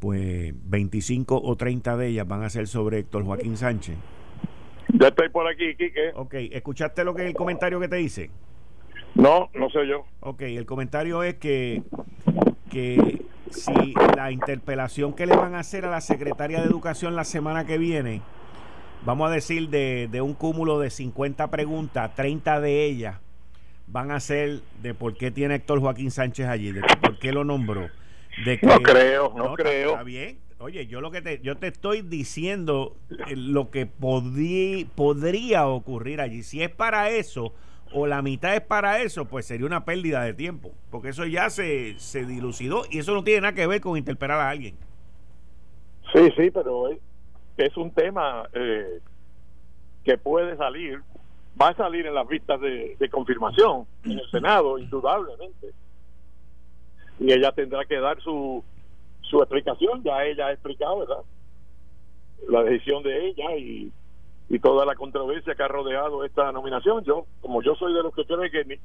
pues 0.00 0.52
25 0.64 1.40
o 1.40 1.54
30 1.54 1.96
de 1.96 2.08
ellas 2.08 2.26
van 2.26 2.42
a 2.42 2.50
ser 2.50 2.66
sobre 2.66 2.98
Héctor 2.98 3.22
Joaquín 3.22 3.56
Sánchez. 3.56 3.96
Ya 4.92 5.06
estoy 5.06 5.28
por 5.28 5.46
aquí, 5.46 5.76
Quique. 5.76 6.10
Ok, 6.16 6.34
¿escuchaste 6.50 7.04
lo 7.04 7.14
que 7.14 7.22
es 7.22 7.28
el 7.28 7.34
comentario 7.34 7.78
que 7.78 7.86
te 7.86 7.96
dice? 7.96 8.28
No, 9.14 9.50
no 9.54 9.70
sé 9.70 9.86
yo. 9.86 10.04
Ok, 10.18 10.42
el 10.42 10.66
comentario 10.66 11.22
es 11.22 11.36
que, 11.36 11.84
que 12.70 13.24
si 13.54 13.94
la 14.16 14.30
interpelación 14.30 15.12
que 15.14 15.26
le 15.26 15.36
van 15.36 15.54
a 15.54 15.60
hacer 15.60 15.84
a 15.84 15.90
la 15.90 16.00
secretaria 16.00 16.60
de 16.60 16.66
Educación 16.66 17.16
la 17.16 17.24
semana 17.24 17.64
que 17.64 17.78
viene, 17.78 18.20
vamos 19.04 19.30
a 19.30 19.32
decir 19.32 19.68
de, 19.70 20.08
de 20.10 20.20
un 20.20 20.34
cúmulo 20.34 20.78
de 20.78 20.90
50 20.90 21.50
preguntas, 21.50 22.14
30 22.14 22.60
de 22.60 22.84
ellas 22.84 23.16
van 23.86 24.10
a 24.10 24.20
ser 24.20 24.60
de 24.82 24.94
por 24.94 25.16
qué 25.16 25.30
tiene 25.30 25.56
Héctor 25.56 25.80
Joaquín 25.80 26.10
Sánchez 26.10 26.48
allí, 26.48 26.72
de 26.72 26.82
por 27.00 27.18
qué 27.18 27.32
lo 27.32 27.44
nombró. 27.44 27.88
De 28.44 28.58
no 28.62 28.80
creo, 28.80 29.32
no, 29.36 29.54
creo. 29.54 29.90
Está 29.90 30.02
bien. 30.02 30.38
Oye, 30.58 30.86
yo 30.86 31.00
lo 31.00 31.10
que 31.10 31.20
te, 31.20 31.40
yo 31.40 31.56
te 31.56 31.68
estoy 31.68 32.02
diciendo 32.02 32.96
eh, 33.10 33.36
lo 33.36 33.70
que 33.70 33.86
podría 33.86 35.66
ocurrir 35.66 36.20
allí. 36.20 36.42
Si 36.42 36.62
es 36.62 36.70
para 36.70 37.10
eso 37.10 37.54
o 37.94 38.06
la 38.06 38.22
mitad 38.22 38.54
es 38.54 38.60
para 38.60 39.00
eso, 39.02 39.26
pues 39.26 39.46
sería 39.46 39.66
una 39.66 39.84
pérdida 39.84 40.22
de 40.22 40.34
tiempo, 40.34 40.72
porque 40.90 41.10
eso 41.10 41.24
ya 41.26 41.48
se, 41.48 41.98
se 41.98 42.26
dilucidó 42.26 42.82
y 42.90 42.98
eso 42.98 43.14
no 43.14 43.22
tiene 43.22 43.42
nada 43.42 43.54
que 43.54 43.66
ver 43.66 43.80
con 43.80 43.96
interpelar 43.96 44.40
a 44.40 44.50
alguien. 44.50 44.76
Sí, 46.12 46.28
sí, 46.36 46.50
pero 46.50 46.88
es, 47.56 47.76
un 47.76 47.90
tema 47.92 48.48
eh, 48.52 49.00
que 50.04 50.18
puede 50.18 50.56
salir 50.56 51.00
va 51.60 51.68
a 51.68 51.76
salir 51.76 52.06
en 52.06 52.14
las 52.14 52.26
vistas 52.26 52.60
de, 52.60 52.96
confirmación 53.10 53.86
en 54.04 54.18
el 54.18 54.30
Senado, 54.30 54.78
indudablemente. 54.78 55.72
Y 57.20 57.32
ella 57.32 57.52
tendrá 57.52 57.84
que 57.84 58.00
dar 58.00 58.20
su, 58.20 58.64
su 59.22 59.38
explicación, 59.38 60.02
ya 60.02 60.24
ella 60.24 60.48
ha 60.48 60.52
explicado, 60.52 61.00
¿verdad? 61.00 61.22
La 62.48 62.64
decisión 62.64 63.02
de 63.02 63.28
ella 63.28 63.56
y, 63.56 63.92
y 64.48 64.58
toda 64.58 64.84
la 64.84 64.94
controversia 64.94 65.54
que 65.54 65.62
ha 65.62 65.68
rodeado 65.68 66.24
esta 66.24 66.52
nominación. 66.52 67.04
Yo, 67.04 67.26
como 67.40 67.62
yo 67.62 67.74
soy 67.74 67.94
de 67.94 68.02
los 68.02 68.14
que 68.14 68.24
creen 68.24 68.50
que 68.50 68.80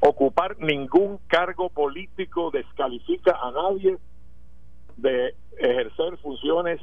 ocupar 0.00 0.58
ningún 0.58 1.18
cargo 1.26 1.68
político 1.70 2.50
descalifica 2.50 3.36
a 3.42 3.50
nadie 3.50 3.98
de 4.96 5.34
ejercer 5.58 6.16
funciones 6.18 6.80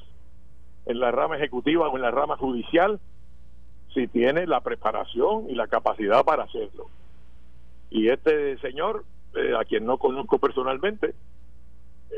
en 0.86 1.00
la 1.00 1.12
rama 1.12 1.38
ejecutiva 1.38 1.88
o 1.88 1.96
en 1.96 2.02
la 2.02 2.12
rama 2.12 2.38
judicial 2.38 3.00
si 3.94 4.08
tiene 4.08 4.48
la 4.48 4.62
preparación 4.62 5.50
y 5.50 5.56
la 5.56 5.68
capacidad 5.68 6.24
para 6.24 6.44
hacerlo. 6.44 6.88
Y 7.90 8.10
este 8.10 8.58
señor, 8.60 9.04
eh, 9.36 9.54
a 9.60 9.66
quien 9.66 9.86
no 9.86 9.98
conozco 9.98 10.40
personalmente, 10.40 11.14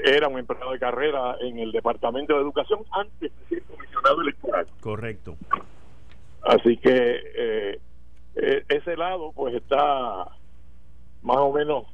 era 0.04 0.28
un 0.28 0.40
empleado 0.40 0.72
de 0.72 0.80
carrera 0.80 1.38
en 1.42 1.60
el 1.60 1.72
Departamento 1.72 2.34
de 2.34 2.42
Educación 2.42 2.80
antes 2.92 3.32
de 3.32 3.46
ser 3.48 3.64
comisionado 3.64 4.22
electoral. 4.22 4.68
Correcto. 4.82 5.36
Así 6.42 6.78
que 6.78 7.22
eh, 7.36 7.80
e, 8.36 8.64
ese 8.68 8.98
lado 8.98 9.32
pues 9.34 9.56
está 9.56 10.28
más 11.22 11.38
o 11.38 11.52
menos 11.54 11.86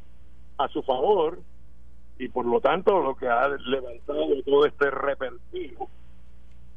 a 0.58 0.68
su 0.70 0.82
favor 0.84 1.40
y 2.18 2.28
por 2.30 2.46
lo 2.46 2.60
tanto 2.60 3.00
lo 3.00 3.16
que 3.16 3.28
ha 3.28 3.48
levantado 3.48 4.28
todo 4.46 4.66
este 4.66 4.90
repertivo 4.90 5.90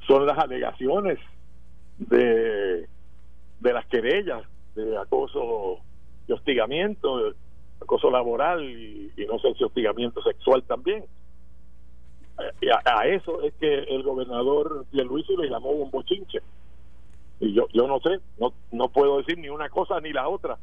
son 0.07 0.27
las 0.27 0.39
alegaciones 0.39 1.19
de, 1.99 2.89
de 3.61 3.73
las 3.73 3.87
querellas 3.87 4.43
de 4.75 4.97
acoso 4.97 5.79
y 6.27 6.33
hostigamiento, 6.33 7.35
acoso 7.83 8.11
laboral 8.11 8.65
y, 8.65 9.13
no 9.29 9.39
sé 9.39 9.55
si 9.55 9.65
hostigamiento 9.65 10.23
sexual 10.23 10.63
también. 10.65 11.05
Eh, 12.61 12.71
a, 12.85 13.07
eso 13.07 13.43
es 13.43 13.53
que 13.55 13.75
el 13.75 14.03
gobernador 14.03 14.87
Pierluisi 14.91 15.37
le 15.37 15.49
llamó 15.49 15.71
un 15.71 15.91
bochinche. 15.91 16.41
Y 17.41 17.55
yo, 17.55 17.67
yo 17.73 17.87
no 17.87 17.99
sé, 18.01 18.21
no, 18.39 18.53
no 18.71 18.89
puedo 18.89 19.19
decir 19.19 19.39
ni 19.39 19.49
una 19.49 19.69
cosa 19.69 20.01
ni 20.01 20.13
la 20.13 20.29
otra. 20.29 20.59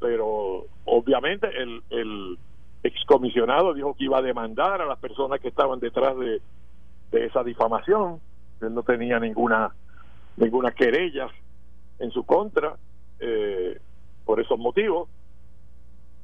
pero 0.00 0.64
obviamente 0.86 1.46
el, 1.56 1.82
el 1.90 2.38
excomisionado 2.82 3.74
dijo 3.74 3.94
que 3.94 4.04
iba 4.04 4.18
a 4.18 4.22
demandar 4.22 4.80
a 4.80 4.86
las 4.86 4.98
personas 4.98 5.40
que 5.40 5.48
estaban 5.48 5.80
detrás 5.80 6.16
de, 6.18 6.40
de 7.10 7.26
esa 7.26 7.44
difamación. 7.44 8.20
Él 8.60 8.74
no 8.74 8.82
tenía 8.82 9.18
ninguna 9.18 9.74
ninguna 10.36 10.70
querella 10.72 11.28
en 11.98 12.10
su 12.10 12.24
contra 12.24 12.76
eh, 13.20 13.78
por 14.24 14.40
esos 14.40 14.58
motivos. 14.58 15.08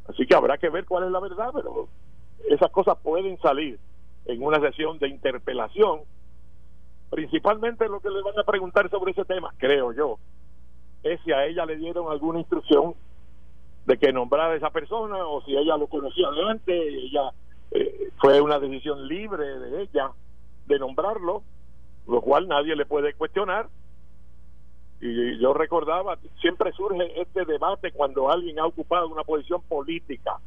Así 0.09 0.27
que 0.27 0.35
habrá 0.35 0.59
que 0.59 0.69
ver 0.69 0.85
cuál 0.85 1.05
es 1.05 1.11
la 1.11 1.21
verdad, 1.21 1.51
pero 1.55 1.89
esas 2.49 2.71
cosas 2.71 2.97
pueden 3.03 3.39
salir 3.41 3.79
en 4.27 4.43
una 4.43 4.61
sesión 4.61 4.99
de 4.99 5.09
interpelación. 5.09 6.01
Principalmente 7.11 7.89
lo 7.89 8.01
que 8.01 8.11
le 8.11 8.23
van 8.23 8.39
a 8.39 8.45
preguntar 8.45 8.91
sobre 8.91 9.13
ese 9.13 9.25
tema, 9.25 9.53
creo 9.59 9.93
yo, 9.93 10.19
es 11.03 11.21
si 11.25 11.33
a 11.33 11.47
ella 11.47 11.65
le 11.67 11.77
dieron 11.77 12.11
alguna 12.11 12.41
instrucción 12.41 12.95
de 13.87 13.97
que 13.99 14.13
nombrara 14.13 14.55
a 14.55 14.57
esa 14.57 14.71
persona 14.71 15.25
o 15.27 15.43
si 15.43 15.57
ella 15.57 15.77
lo 15.77 15.87
conocía 15.87 16.29
de 16.31 16.51
antes, 16.51 16.95
ella 16.95 17.31
eh, 17.71 18.11
fue 18.19 18.41
una 18.41 18.59
decisión 18.59 19.07
libre 19.07 19.45
de 19.45 19.83
ella 19.83 20.11
de 20.67 20.79
nombrarlo, 20.79 21.43
lo 22.09 22.21
cual 22.21 22.49
nadie 22.49 22.75
le 22.75 22.87
puede 22.87 23.15
cuestionar. 23.15 23.69
Y 25.01 25.39
yo 25.39 25.53
recordaba, 25.53 26.19
siempre 26.41 26.73
surge 26.73 27.21
este 27.21 27.45
debate 27.45 27.93
cuando 27.93 28.31
alguien 28.31 28.59
ha 28.59 28.67
ocupado 28.67 29.09
una 29.09 29.25
posición 29.25 29.63
política. 29.63 30.39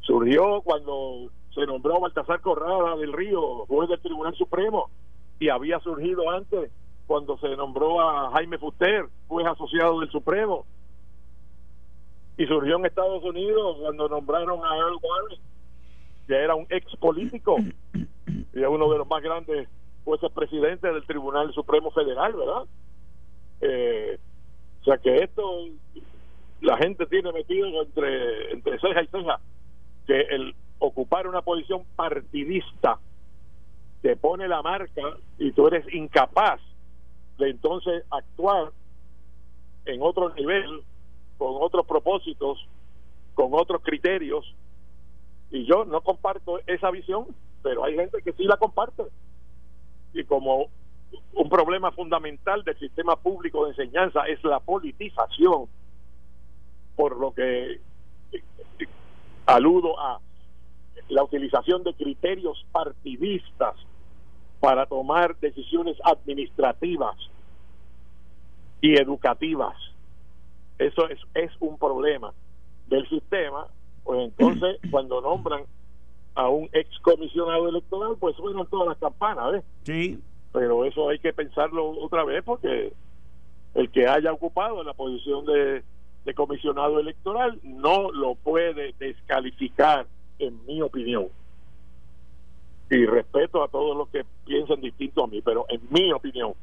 Surgió 0.00 0.62
cuando 0.62 1.30
se 1.54 1.66
nombró 1.66 2.00
Baltasar 2.00 2.40
Corrada 2.40 2.96
del 2.96 3.12
Río, 3.12 3.66
juez 3.66 3.88
del 3.88 4.00
Tribunal 4.00 4.34
Supremo, 4.34 4.88
y 5.38 5.48
había 5.48 5.78
surgido 5.80 6.30
antes 6.30 6.70
cuando 7.06 7.36
se 7.38 7.54
nombró 7.56 8.00
a 8.00 8.30
Jaime 8.32 8.58
Fuster, 8.58 9.06
juez 9.28 9.46
asociado 9.46 10.00
del 10.00 10.10
Supremo, 10.10 10.64
y 12.38 12.46
surgió 12.46 12.76
en 12.76 12.86
Estados 12.86 13.22
Unidos 13.24 13.76
cuando 13.80 14.08
nombraron 14.08 14.64
a 14.64 14.76
Earl 14.76 14.98
Warren, 15.02 15.40
que 16.26 16.34
era 16.34 16.54
un 16.54 16.66
ex 16.70 16.96
político 16.96 17.56
y 18.52 18.62
es 18.62 18.68
uno 18.68 18.90
de 18.90 18.98
los 18.98 19.08
más 19.08 19.22
grandes 19.22 19.68
jueces 20.04 20.30
presidentes 20.32 20.92
del 20.92 21.04
Tribunal 21.06 21.52
Supremo 21.52 21.90
Federal, 21.90 22.32
¿verdad? 22.32 22.64
Eh, 23.60 24.18
o 24.80 24.84
sea 24.84 24.98
que 24.98 25.16
esto 25.16 25.66
la 26.60 26.76
gente 26.76 27.06
tiene 27.06 27.32
metido 27.32 27.82
entre, 27.82 28.52
entre 28.52 28.78
ceja 28.80 29.02
y 29.02 29.06
ceja 29.08 29.40
que 30.06 30.20
el 30.20 30.54
ocupar 30.78 31.26
una 31.26 31.42
posición 31.42 31.84
partidista 31.96 32.98
te 34.02 34.16
pone 34.16 34.48
la 34.48 34.62
marca 34.62 35.02
y 35.38 35.52
tú 35.52 35.66
eres 35.66 35.84
incapaz 35.92 36.60
de 37.38 37.50
entonces 37.50 38.04
actuar 38.10 38.72
en 39.86 40.02
otro 40.02 40.32
nivel, 40.34 40.82
con 41.38 41.54
otros 41.60 41.86
propósitos, 41.86 42.66
con 43.34 43.50
otros 43.52 43.82
criterios. 43.82 44.44
Y 45.50 45.64
yo 45.64 45.84
no 45.84 46.00
comparto 46.02 46.60
esa 46.66 46.90
visión, 46.90 47.26
pero 47.62 47.84
hay 47.84 47.96
gente 47.96 48.22
que 48.22 48.32
sí 48.32 48.44
la 48.44 48.56
comparte. 48.56 49.04
Y 50.12 50.24
como 50.24 50.68
un 51.34 51.48
problema 51.48 51.90
fundamental 51.92 52.62
del 52.64 52.78
sistema 52.78 53.16
público 53.16 53.64
de 53.64 53.70
enseñanza 53.70 54.24
es 54.26 54.42
la 54.44 54.60
politización, 54.60 55.66
por 56.96 57.18
lo 57.18 57.32
que 57.32 57.80
aludo 59.46 59.98
a 59.98 60.20
la 61.08 61.24
utilización 61.24 61.82
de 61.82 61.94
criterios 61.94 62.64
partidistas 62.72 63.74
para 64.60 64.86
tomar 64.86 65.36
decisiones 65.40 65.96
administrativas 66.04 67.16
y 68.80 68.94
educativas. 68.94 69.74
Eso 70.78 71.08
es, 71.08 71.18
es 71.34 71.50
un 71.60 71.78
problema 71.78 72.32
del 72.86 73.08
sistema, 73.08 73.66
pues 74.04 74.20
entonces 74.20 74.78
cuando 74.90 75.20
nombran 75.20 75.64
a 76.34 76.48
un 76.48 76.68
excomisionado 76.72 77.68
electoral, 77.68 78.16
pues 78.20 78.36
suenan 78.36 78.66
todas 78.66 78.88
las 78.88 78.98
campanas, 78.98 79.52
¿ves? 79.52 79.64
Sí, 79.84 80.22
pero 80.52 80.84
eso 80.84 81.08
hay 81.08 81.18
que 81.18 81.32
pensarlo 81.32 81.90
otra 81.90 82.24
vez 82.24 82.42
porque 82.44 82.92
el 83.74 83.90
que 83.90 84.06
haya 84.06 84.32
ocupado 84.32 84.82
la 84.82 84.94
posición 84.94 85.44
de, 85.46 85.84
comisionado 86.34 87.00
electoral 87.00 87.58
no 87.64 88.12
lo 88.12 88.36
puede 88.36 88.94
descalificar, 88.98 90.06
en 90.38 90.64
mi 90.64 90.80
opinión. 90.80 91.26
Y 92.88 93.04
respeto 93.04 93.62
a 93.62 93.68
todos 93.68 93.96
los 93.96 94.08
que 94.08 94.24
piensen 94.46 94.80
distinto 94.80 95.24
a 95.24 95.26
mí, 95.26 95.42
pero 95.42 95.66
en 95.68 95.80
mi 95.90 96.12
opinión 96.12 96.54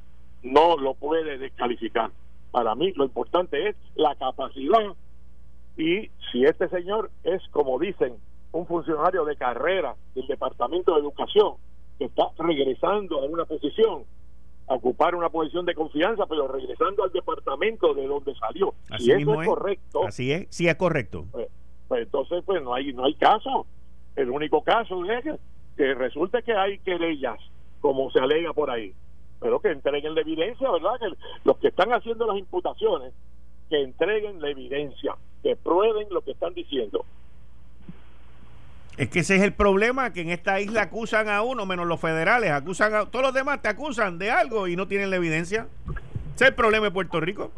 no 0.42 0.78
lo 0.78 0.94
puede 0.94 1.38
descalificar. 1.38 2.12
Para 2.52 2.76
mí 2.76 2.94
lo 2.96 3.04
importante 3.04 3.70
es 3.70 3.76
la 3.96 4.16
capacidad 4.16 4.96
y 5.78 6.10
si 6.32 6.44
este 6.44 6.70
señor 6.70 7.12
es, 7.24 7.42
como 7.52 7.78
dicen, 7.78 8.16
un 8.52 8.66
funcionario 8.66 9.26
de 9.26 9.36
carrera 9.36 9.96
del 10.16 10.28
Departamento 10.28 10.94
de 10.94 11.02
Educación, 11.02 11.56
que 11.98 12.06
está 12.06 12.24
regresando 12.38 13.20
a 13.20 13.26
una 13.26 13.46
posición, 13.46 14.04
a 14.68 14.76
ocupar 14.76 15.16
una 15.16 15.30
posición 15.30 15.66
de 15.66 15.74
confianza, 15.74 16.26
pero 16.28 16.48
regresando 16.48 17.04
al 17.04 17.12
departamento 17.12 17.94
de 17.94 18.08
donde 18.08 18.36
salió. 18.36 18.74
Así 18.90 19.12
eso 19.12 19.42
es, 19.42 19.48
correcto. 19.48 20.06
Así 20.06 20.32
es, 20.32 20.48
sí 20.50 20.68
es 20.68 20.76
correcto. 20.76 21.26
Pues, 21.32 21.48
pues, 21.88 22.04
entonces, 22.04 22.44
pues 22.46 22.62
no 22.62 22.74
hay, 22.74 22.94
no 22.94 23.06
hay 23.06 23.16
caso. 23.16 23.66
El 24.16 24.30
único 24.30 24.64
caso 24.64 25.04
es 25.06 25.24
que, 25.24 25.36
que 25.78 25.94
resulte 25.94 26.44
que 26.44 26.54
hay 26.54 26.80
querellas, 26.80 27.40
como 27.80 28.12
se 28.12 28.20
alega 28.20 28.54
por 28.54 28.70
ahí, 28.70 28.94
pero 29.40 29.60
que 29.60 29.70
entreguen 29.70 30.16
la 30.16 30.22
evidencia, 30.22 30.70
¿verdad? 30.72 31.00
Que 31.00 31.08
los 31.44 31.58
que 31.58 31.68
están 31.70 31.94
haciendo 31.94 32.26
las 32.26 32.38
imputaciones, 32.38 33.14
que 33.70 33.82
entreguen 33.82 34.42
la 34.42 34.50
evidencia, 34.50 35.16
que 35.44 35.56
prueben 35.56 36.08
lo 36.10 36.22
que 36.22 36.32
están 36.32 36.54
diciendo. 36.54 37.06
Es 38.98 39.10
que 39.10 39.20
ese 39.20 39.36
es 39.36 39.44
el 39.44 39.54
problema, 39.54 40.12
que 40.12 40.22
en 40.22 40.32
esta 40.32 40.60
isla 40.60 40.82
acusan 40.82 41.30
a 41.30 41.44
uno, 41.44 41.68
menos 41.68 41.86
los 41.86 42.02
federales, 42.02 42.52
acusan 42.52 42.96
a 42.96 43.06
todos 43.06 43.26
los 43.26 43.34
demás, 43.34 43.62
te 43.62 43.70
acusan 43.70 44.18
de 44.18 44.32
algo 44.32 44.68
y 44.68 44.76
no 44.76 44.88
tienen 44.88 45.12
la 45.12 45.18
evidencia. 45.18 45.68
Ese 46.36 46.46
es 46.46 46.50
el 46.50 46.56
problema 46.56 46.86
de 46.86 46.92
Puerto 46.92 47.20
Rico. 47.20 47.52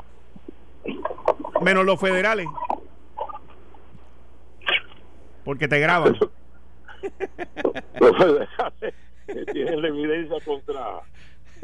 Menos 1.62 1.86
los 1.86 1.98
federales. 2.00 2.46
Porque 5.46 5.70
te 5.70 5.80
graban. 5.80 6.18
los 8.00 8.18
federales 8.18 8.94
que 9.26 9.46
tienen 9.54 9.82
la 9.82 9.88
evidencia 9.88 10.38
contra, 10.44 11.00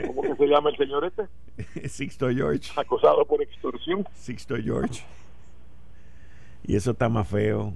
¿cómo 0.08 0.22
que 0.22 0.36
se 0.36 0.48
llama 0.48 0.70
el 0.70 0.78
señor 0.78 1.04
este? 1.06 1.28
Sixto 1.90 2.30
George. 2.30 2.72
Acusado 2.78 3.26
por 3.26 3.42
extorsión. 3.42 4.08
Sixto 4.14 4.56
George. 4.56 5.04
Y 6.64 6.78
eso 6.78 6.92
está 6.92 7.10
más 7.10 7.28
feo. 7.28 7.74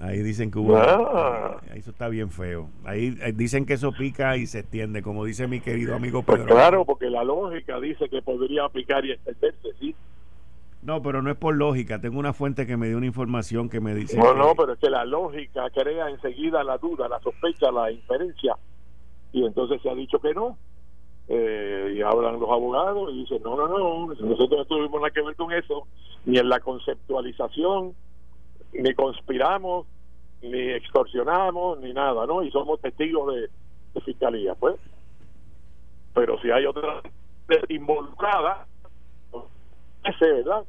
Ahí 0.00 0.22
dicen 0.22 0.50
que 0.50 0.58
hubo. 0.58 0.76
Ah. 0.76 1.60
Eso 1.74 1.90
está 1.90 2.08
bien 2.08 2.30
feo. 2.30 2.70
Ahí, 2.84 3.10
dicen 3.34 3.66
que 3.66 3.74
eso 3.74 3.92
pica 3.92 4.36
y 4.36 4.46
se 4.46 4.60
extiende, 4.60 5.02
como 5.02 5.24
dice 5.24 5.46
mi 5.46 5.60
querido 5.60 5.94
amigo 5.94 6.22
pues 6.22 6.40
Pedro. 6.40 6.54
claro, 6.54 6.84
porque 6.86 7.10
la 7.10 7.22
lógica 7.22 7.78
dice 7.78 8.08
que 8.08 8.22
podría 8.22 8.68
picar 8.70 9.04
y 9.04 9.12
extenderse, 9.12 9.68
sí. 9.78 9.94
No, 10.82 11.02
pero 11.02 11.20
no 11.20 11.30
es 11.30 11.36
por 11.36 11.54
lógica. 11.54 12.00
Tengo 12.00 12.18
una 12.18 12.32
fuente 12.32 12.66
que 12.66 12.78
me 12.78 12.88
dio 12.88 12.96
una 12.96 13.06
información 13.06 13.68
que 13.68 13.80
me 13.80 13.94
dice. 13.94 14.16
No, 14.16 14.32
no, 14.32 14.54
pero 14.56 14.72
es 14.72 14.78
que 14.78 14.88
la 14.88 15.04
lógica 15.04 15.68
crea 15.68 16.08
enseguida 16.08 16.64
la 16.64 16.78
duda, 16.78 17.06
la 17.06 17.20
sospecha, 17.20 17.70
la 17.70 17.92
inferencia. 17.92 18.56
Y 19.32 19.44
entonces 19.44 19.82
se 19.82 19.90
ha 19.90 19.94
dicho 19.94 20.18
que 20.18 20.32
no. 20.32 20.56
Eh, 21.28 21.94
y 21.96 22.00
hablan 22.00 22.40
los 22.40 22.50
abogados 22.50 23.12
y 23.12 23.18
dicen: 23.18 23.42
no, 23.44 23.54
no, 23.54 23.68
no, 23.68 24.06
nosotros 24.14 24.50
no 24.50 24.64
tuvimos 24.64 24.94
nada 24.94 25.10
que 25.10 25.20
ver 25.20 25.36
con 25.36 25.52
eso, 25.52 25.86
ni 26.24 26.38
en 26.38 26.48
la 26.48 26.58
conceptualización 26.60 27.94
ni 28.72 28.94
conspiramos, 28.94 29.86
ni 30.42 30.70
extorsionamos, 30.70 31.80
ni 31.80 31.92
nada, 31.92 32.26
¿no? 32.26 32.42
Y 32.42 32.50
somos 32.50 32.80
testigos 32.80 33.34
de, 33.34 33.48
fiscalía, 34.02 34.54
pues. 34.54 34.76
Pero 36.14 36.40
si 36.40 36.50
hay 36.50 36.64
otra 36.64 37.02
involucrada, 37.68 38.66
ese, 40.04 40.32
¿verdad? 40.32 40.64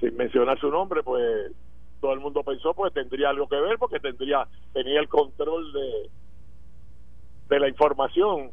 sin 0.00 0.16
mencionar 0.16 0.58
su 0.58 0.70
nombre, 0.70 1.02
pues 1.02 1.52
todo 2.00 2.12
el 2.12 2.20
mundo 2.20 2.42
pensó 2.42 2.74
pues 2.74 2.92
tendría 2.92 3.28
algo 3.28 3.46
que 3.46 3.60
ver 3.60 3.78
porque 3.78 4.00
tendría 4.00 4.46
tenía 4.72 5.00
el 5.00 5.08
control 5.08 5.72
de 5.72 6.10
de 7.48 7.60
la 7.60 7.68
información 7.68 8.50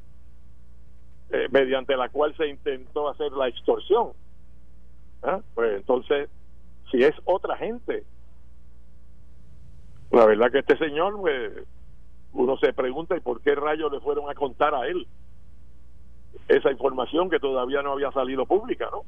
eh, 1.31 1.47
mediante 1.51 1.95
la 1.95 2.09
cual 2.09 2.35
se 2.35 2.47
intentó 2.47 3.09
hacer 3.09 3.31
la 3.31 3.47
extorsión 3.47 4.11
¿Ah? 5.23 5.39
pues 5.55 5.77
entonces 5.77 6.29
si 6.91 7.03
es 7.03 7.15
otra 7.25 7.57
gente 7.57 8.03
la 10.11 10.25
verdad 10.25 10.51
que 10.51 10.59
este 10.59 10.77
señor, 10.77 11.17
pues, 11.19 11.51
uno 12.33 12.57
se 12.57 12.73
pregunta, 12.73 13.15
¿y 13.17 13.19
por 13.19 13.41
qué 13.41 13.55
rayos 13.55 13.91
le 13.91 13.99
fueron 13.99 14.29
a 14.29 14.33
contar 14.33 14.73
a 14.75 14.87
él 14.87 15.07
esa 16.47 16.71
información 16.71 17.29
que 17.29 17.39
todavía 17.39 17.81
no 17.81 17.93
había 17.93 18.11
salido 18.11 18.45
pública, 18.45 18.87
¿no? 18.91 19.03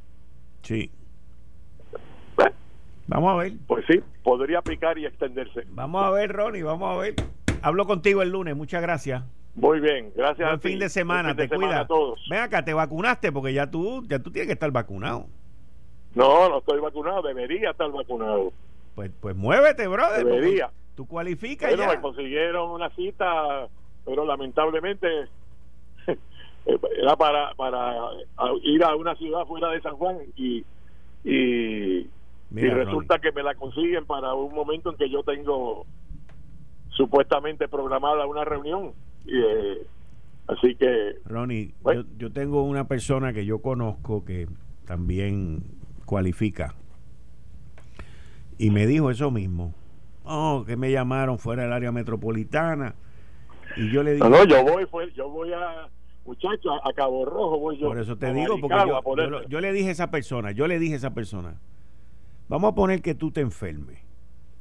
Sí. 0.64 0.92
vamos 3.08 3.32
a 3.32 3.36
ver. 3.38 3.54
Pues 3.68 3.86
sí, 3.88 4.02
podría 4.24 4.62
picar 4.62 4.98
y 4.98 5.06
extenderse. 5.06 5.64
Vamos 5.70 6.04
a 6.04 6.10
ver, 6.12 6.32
Ronnie, 6.32 6.64
vamos 6.64 6.96
a 6.96 7.00
ver. 7.00 7.16
Hablo 7.62 7.86
contigo 7.86 8.22
el 8.22 8.30
lunes, 8.30 8.56
muchas 8.56 8.82
gracias. 8.82 9.24
Muy 9.56 9.80
bien, 9.80 10.12
gracias. 10.16 10.48
Buen 10.48 10.62
fin 10.62 10.80
de 10.80 10.90
semana, 10.90 11.36
te 11.36 11.50
cuida. 11.50 11.86
todos. 11.88 12.24
Ven 12.30 12.40
acá, 12.40 12.64
te 12.64 12.74
vacunaste 12.74 13.32
porque 13.32 13.54
ya 13.54 13.70
tú, 13.70 14.06
ya 14.08 14.20
tú 14.20 14.32
tienes 14.32 14.48
que 14.48 14.54
estar 14.54 14.72
vacunado. 14.72 15.26
No, 16.16 16.50
no 16.50 16.60
estoy 16.60 16.80
vacunado, 16.80 17.22
debería 17.22 17.72
estar 17.72 17.92
vacunado. 17.92 18.52
Pues, 18.96 19.12
pues 19.20 19.36
muévete, 19.36 19.88
brother. 19.88 20.26
Debería. 20.26 20.72
Tú 21.00 21.06
cualificas 21.06 21.70
Bueno, 21.70 21.90
ya. 21.90 21.96
me 21.96 22.02
consiguieron 22.02 22.72
una 22.72 22.90
cita, 22.90 23.70
pero 24.04 24.26
lamentablemente 24.26 25.08
era 26.66 27.16
para, 27.16 27.54
para 27.54 27.96
ir 28.64 28.84
a 28.84 28.98
una 28.98 29.16
ciudad 29.16 29.46
fuera 29.46 29.70
de 29.70 29.82
San 29.82 29.96
Juan 29.96 30.18
y, 30.36 30.66
y, 31.24 32.06
Mira, 32.50 32.68
y 32.68 32.70
resulta 32.72 33.18
que 33.20 33.32
me 33.32 33.44
la 33.44 33.56
consiguen 33.56 34.06
para 34.08 34.34
un 34.34 34.54
momento 34.54 34.90
en 34.92 34.98
que 34.98 35.10
yo 35.10 35.24
tengo 35.24 35.86
supuestamente 36.90 37.70
programada 37.70 38.26
una 38.26 38.44
reunión. 38.44 38.92
Y, 39.26 39.40
eh, 39.40 39.78
así 40.50 40.76
que 40.76 41.16
Ronnie, 41.24 41.76
Bueno. 41.82 42.02
yo, 42.02 42.08
yo 42.18 42.34
tengo 42.34 42.64
una 42.64 42.90
persona 42.90 43.32
que 43.32 43.46
yo 43.46 43.62
conozco 43.62 44.26
que 44.26 44.50
también 44.86 45.64
cualifica. 46.04 46.76
Y 48.58 48.70
me 48.70 48.86
dijo 48.86 49.10
eso 49.10 49.32
mismo. 49.32 49.79
Oh, 50.32 50.64
que 50.64 50.78
me 50.78 50.92
llamaron 50.92 51.40
fuera 51.40 51.64
del 51.64 51.74
área 51.74 51.92
metropolitana. 51.92 52.94
Y 53.76 53.92
yo 53.92 54.04
le 54.04 54.14
dije, 54.14 54.24
no, 54.24 54.30
no, 54.30 54.44
yo 54.46 54.64
voy, 54.64 54.86
fue, 54.86 55.12
yo 55.14 55.28
voy 55.28 55.52
a 55.54 55.90
muchacho 56.24 56.72
a, 56.86 56.94
Cabo 56.94 57.26
Rojo, 57.26 57.58
voy 57.58 57.80
yo. 57.80 57.88
por 57.88 57.98
eso 57.98 58.16
te 58.16 58.32
digo, 58.32 58.60
porque 58.62 58.78
yo, 59.48 59.60
le 59.60 59.74
dije 59.74 59.90
a 59.90 59.92
esa 59.92 60.12
persona, 60.12 60.52
yo 60.52 60.68
le 60.68 60.78
dije 60.78 60.94
a 60.94 60.98
esa 60.98 61.14
persona, 61.16 61.60
vamos 62.48 62.74
a 62.74 62.76
poner 62.76 63.02
que 63.02 63.16
tú 63.16 63.32
te 63.32 63.42
enfermes 63.42 63.98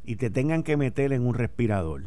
y 0.05 0.16
te 0.16 0.31
tengan 0.31 0.62
que 0.62 0.79
meter 0.79 1.12
en 1.12 1.27
un 1.27 1.35
respirador. 1.35 2.05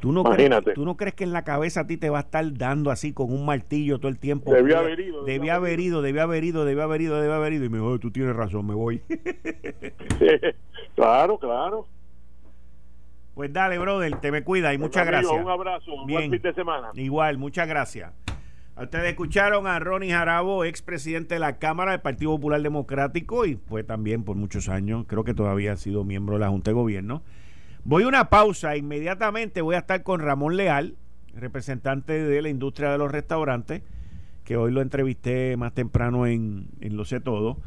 ¿Tú 0.00 0.12
no, 0.12 0.22
crees, 0.22 0.48
Imagínate. 0.48 0.74
¿Tú 0.74 0.84
no 0.84 0.98
crees 0.98 1.14
que 1.14 1.24
en 1.24 1.32
la 1.32 1.44
cabeza 1.44 1.80
a 1.80 1.86
ti 1.86 1.96
te 1.96 2.10
va 2.10 2.18
a 2.18 2.22
estar 2.22 2.52
dando 2.52 2.90
así 2.90 3.14
con 3.14 3.32
un 3.32 3.46
martillo 3.46 3.98
todo 3.98 4.10
el 4.10 4.18
tiempo? 4.18 4.52
Debió 4.52 4.80
haber 4.80 5.00
ido, 5.00 5.24
Debía 5.24 5.54
haber 5.54 5.80
ido, 5.80 6.02
debía 6.02 6.24
haber 6.24 6.44
ido, 6.44 6.66
debía 6.66 6.84
haber 6.84 7.00
ido, 7.00 7.18
debía 7.18 7.36
haber 7.36 7.54
ido. 7.54 7.64
Y 7.64 7.70
me 7.70 7.78
dijo, 7.78 7.88
"Oh, 7.88 7.98
tú 7.98 8.10
tienes 8.10 8.36
razón, 8.36 8.66
me 8.66 8.74
voy. 8.74 9.00
claro, 10.94 11.38
claro. 11.38 11.86
Pues 13.34 13.52
dale, 13.52 13.78
brother, 13.78 14.16
te 14.20 14.30
me 14.30 14.44
cuida 14.44 14.72
y 14.72 14.78
muchas 14.78 15.06
Amigo, 15.06 15.22
gracias. 15.22 15.44
Un 15.44 15.50
abrazo, 15.50 15.94
un 15.94 16.06
buen 16.06 16.30
fin 16.30 16.42
de 16.42 16.54
semana. 16.54 16.90
Igual, 16.94 17.38
muchas 17.38 17.68
gracias. 17.68 18.12
Ustedes 18.76 19.10
escucharon 19.10 19.68
a 19.68 19.78
Ronnie 19.78 20.10
Jarabo, 20.10 20.64
expresidente 20.64 21.34
de 21.34 21.40
la 21.40 21.58
Cámara 21.58 21.92
del 21.92 22.00
Partido 22.00 22.32
Popular 22.32 22.60
Democrático 22.60 23.46
y 23.46 23.54
fue 23.54 23.84
también 23.84 24.24
por 24.24 24.36
muchos 24.36 24.68
años, 24.68 25.04
creo 25.06 25.22
que 25.22 25.32
todavía 25.32 25.72
ha 25.72 25.76
sido 25.76 26.02
miembro 26.02 26.34
de 26.34 26.40
la 26.40 26.48
Junta 26.48 26.70
de 26.70 26.74
Gobierno. 26.74 27.22
Voy 27.84 28.02
a 28.02 28.08
una 28.08 28.30
pausa, 28.30 28.76
inmediatamente 28.76 29.60
voy 29.60 29.76
a 29.76 29.78
estar 29.78 30.02
con 30.02 30.20
Ramón 30.20 30.56
Leal, 30.56 30.96
representante 31.34 32.20
de 32.20 32.42
la 32.42 32.48
industria 32.48 32.90
de 32.90 32.98
los 32.98 33.12
restaurantes, 33.12 33.82
que 34.42 34.56
hoy 34.56 34.72
lo 34.72 34.80
entrevisté 34.80 35.56
más 35.56 35.72
temprano 35.72 36.26
en, 36.26 36.68
en 36.80 36.96
Lo 36.96 37.04
sé 37.04 37.20
todo, 37.20 37.58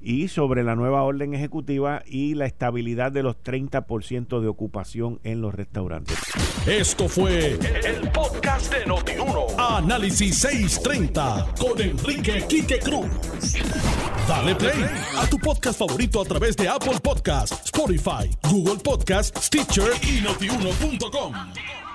y 0.00 0.28
sobre 0.28 0.62
la 0.62 0.74
nueva 0.74 1.02
orden 1.02 1.34
ejecutiva 1.34 2.02
y 2.06 2.34
la 2.34 2.46
estabilidad 2.46 3.12
de 3.12 3.22
los 3.22 3.36
30% 3.36 4.40
de 4.40 4.48
ocupación 4.48 5.20
en 5.24 5.40
los 5.40 5.54
restaurantes. 5.54 6.18
Esto 6.66 7.08
fue 7.08 7.58
el 7.84 8.10
podcast 8.12 8.72
de 8.72 8.86
Notiuno. 8.86 9.46
Análisis 9.58 10.38
630 10.38 11.54
con 11.58 11.80
Enrique 11.80 12.44
Quique 12.48 12.78
Cruz. 12.78 13.06
Dale 14.28 14.54
play 14.56 14.84
a 15.16 15.26
tu 15.28 15.38
podcast 15.38 15.78
favorito 15.78 16.20
a 16.20 16.24
través 16.24 16.56
de 16.56 16.68
Apple 16.68 16.98
Podcasts, 17.02 17.66
Spotify, 17.66 18.28
Google 18.50 18.82
Podcasts, 18.82 19.46
Stitcher 19.46 19.92
y 20.02 20.20
notiuno.com. 20.22 21.85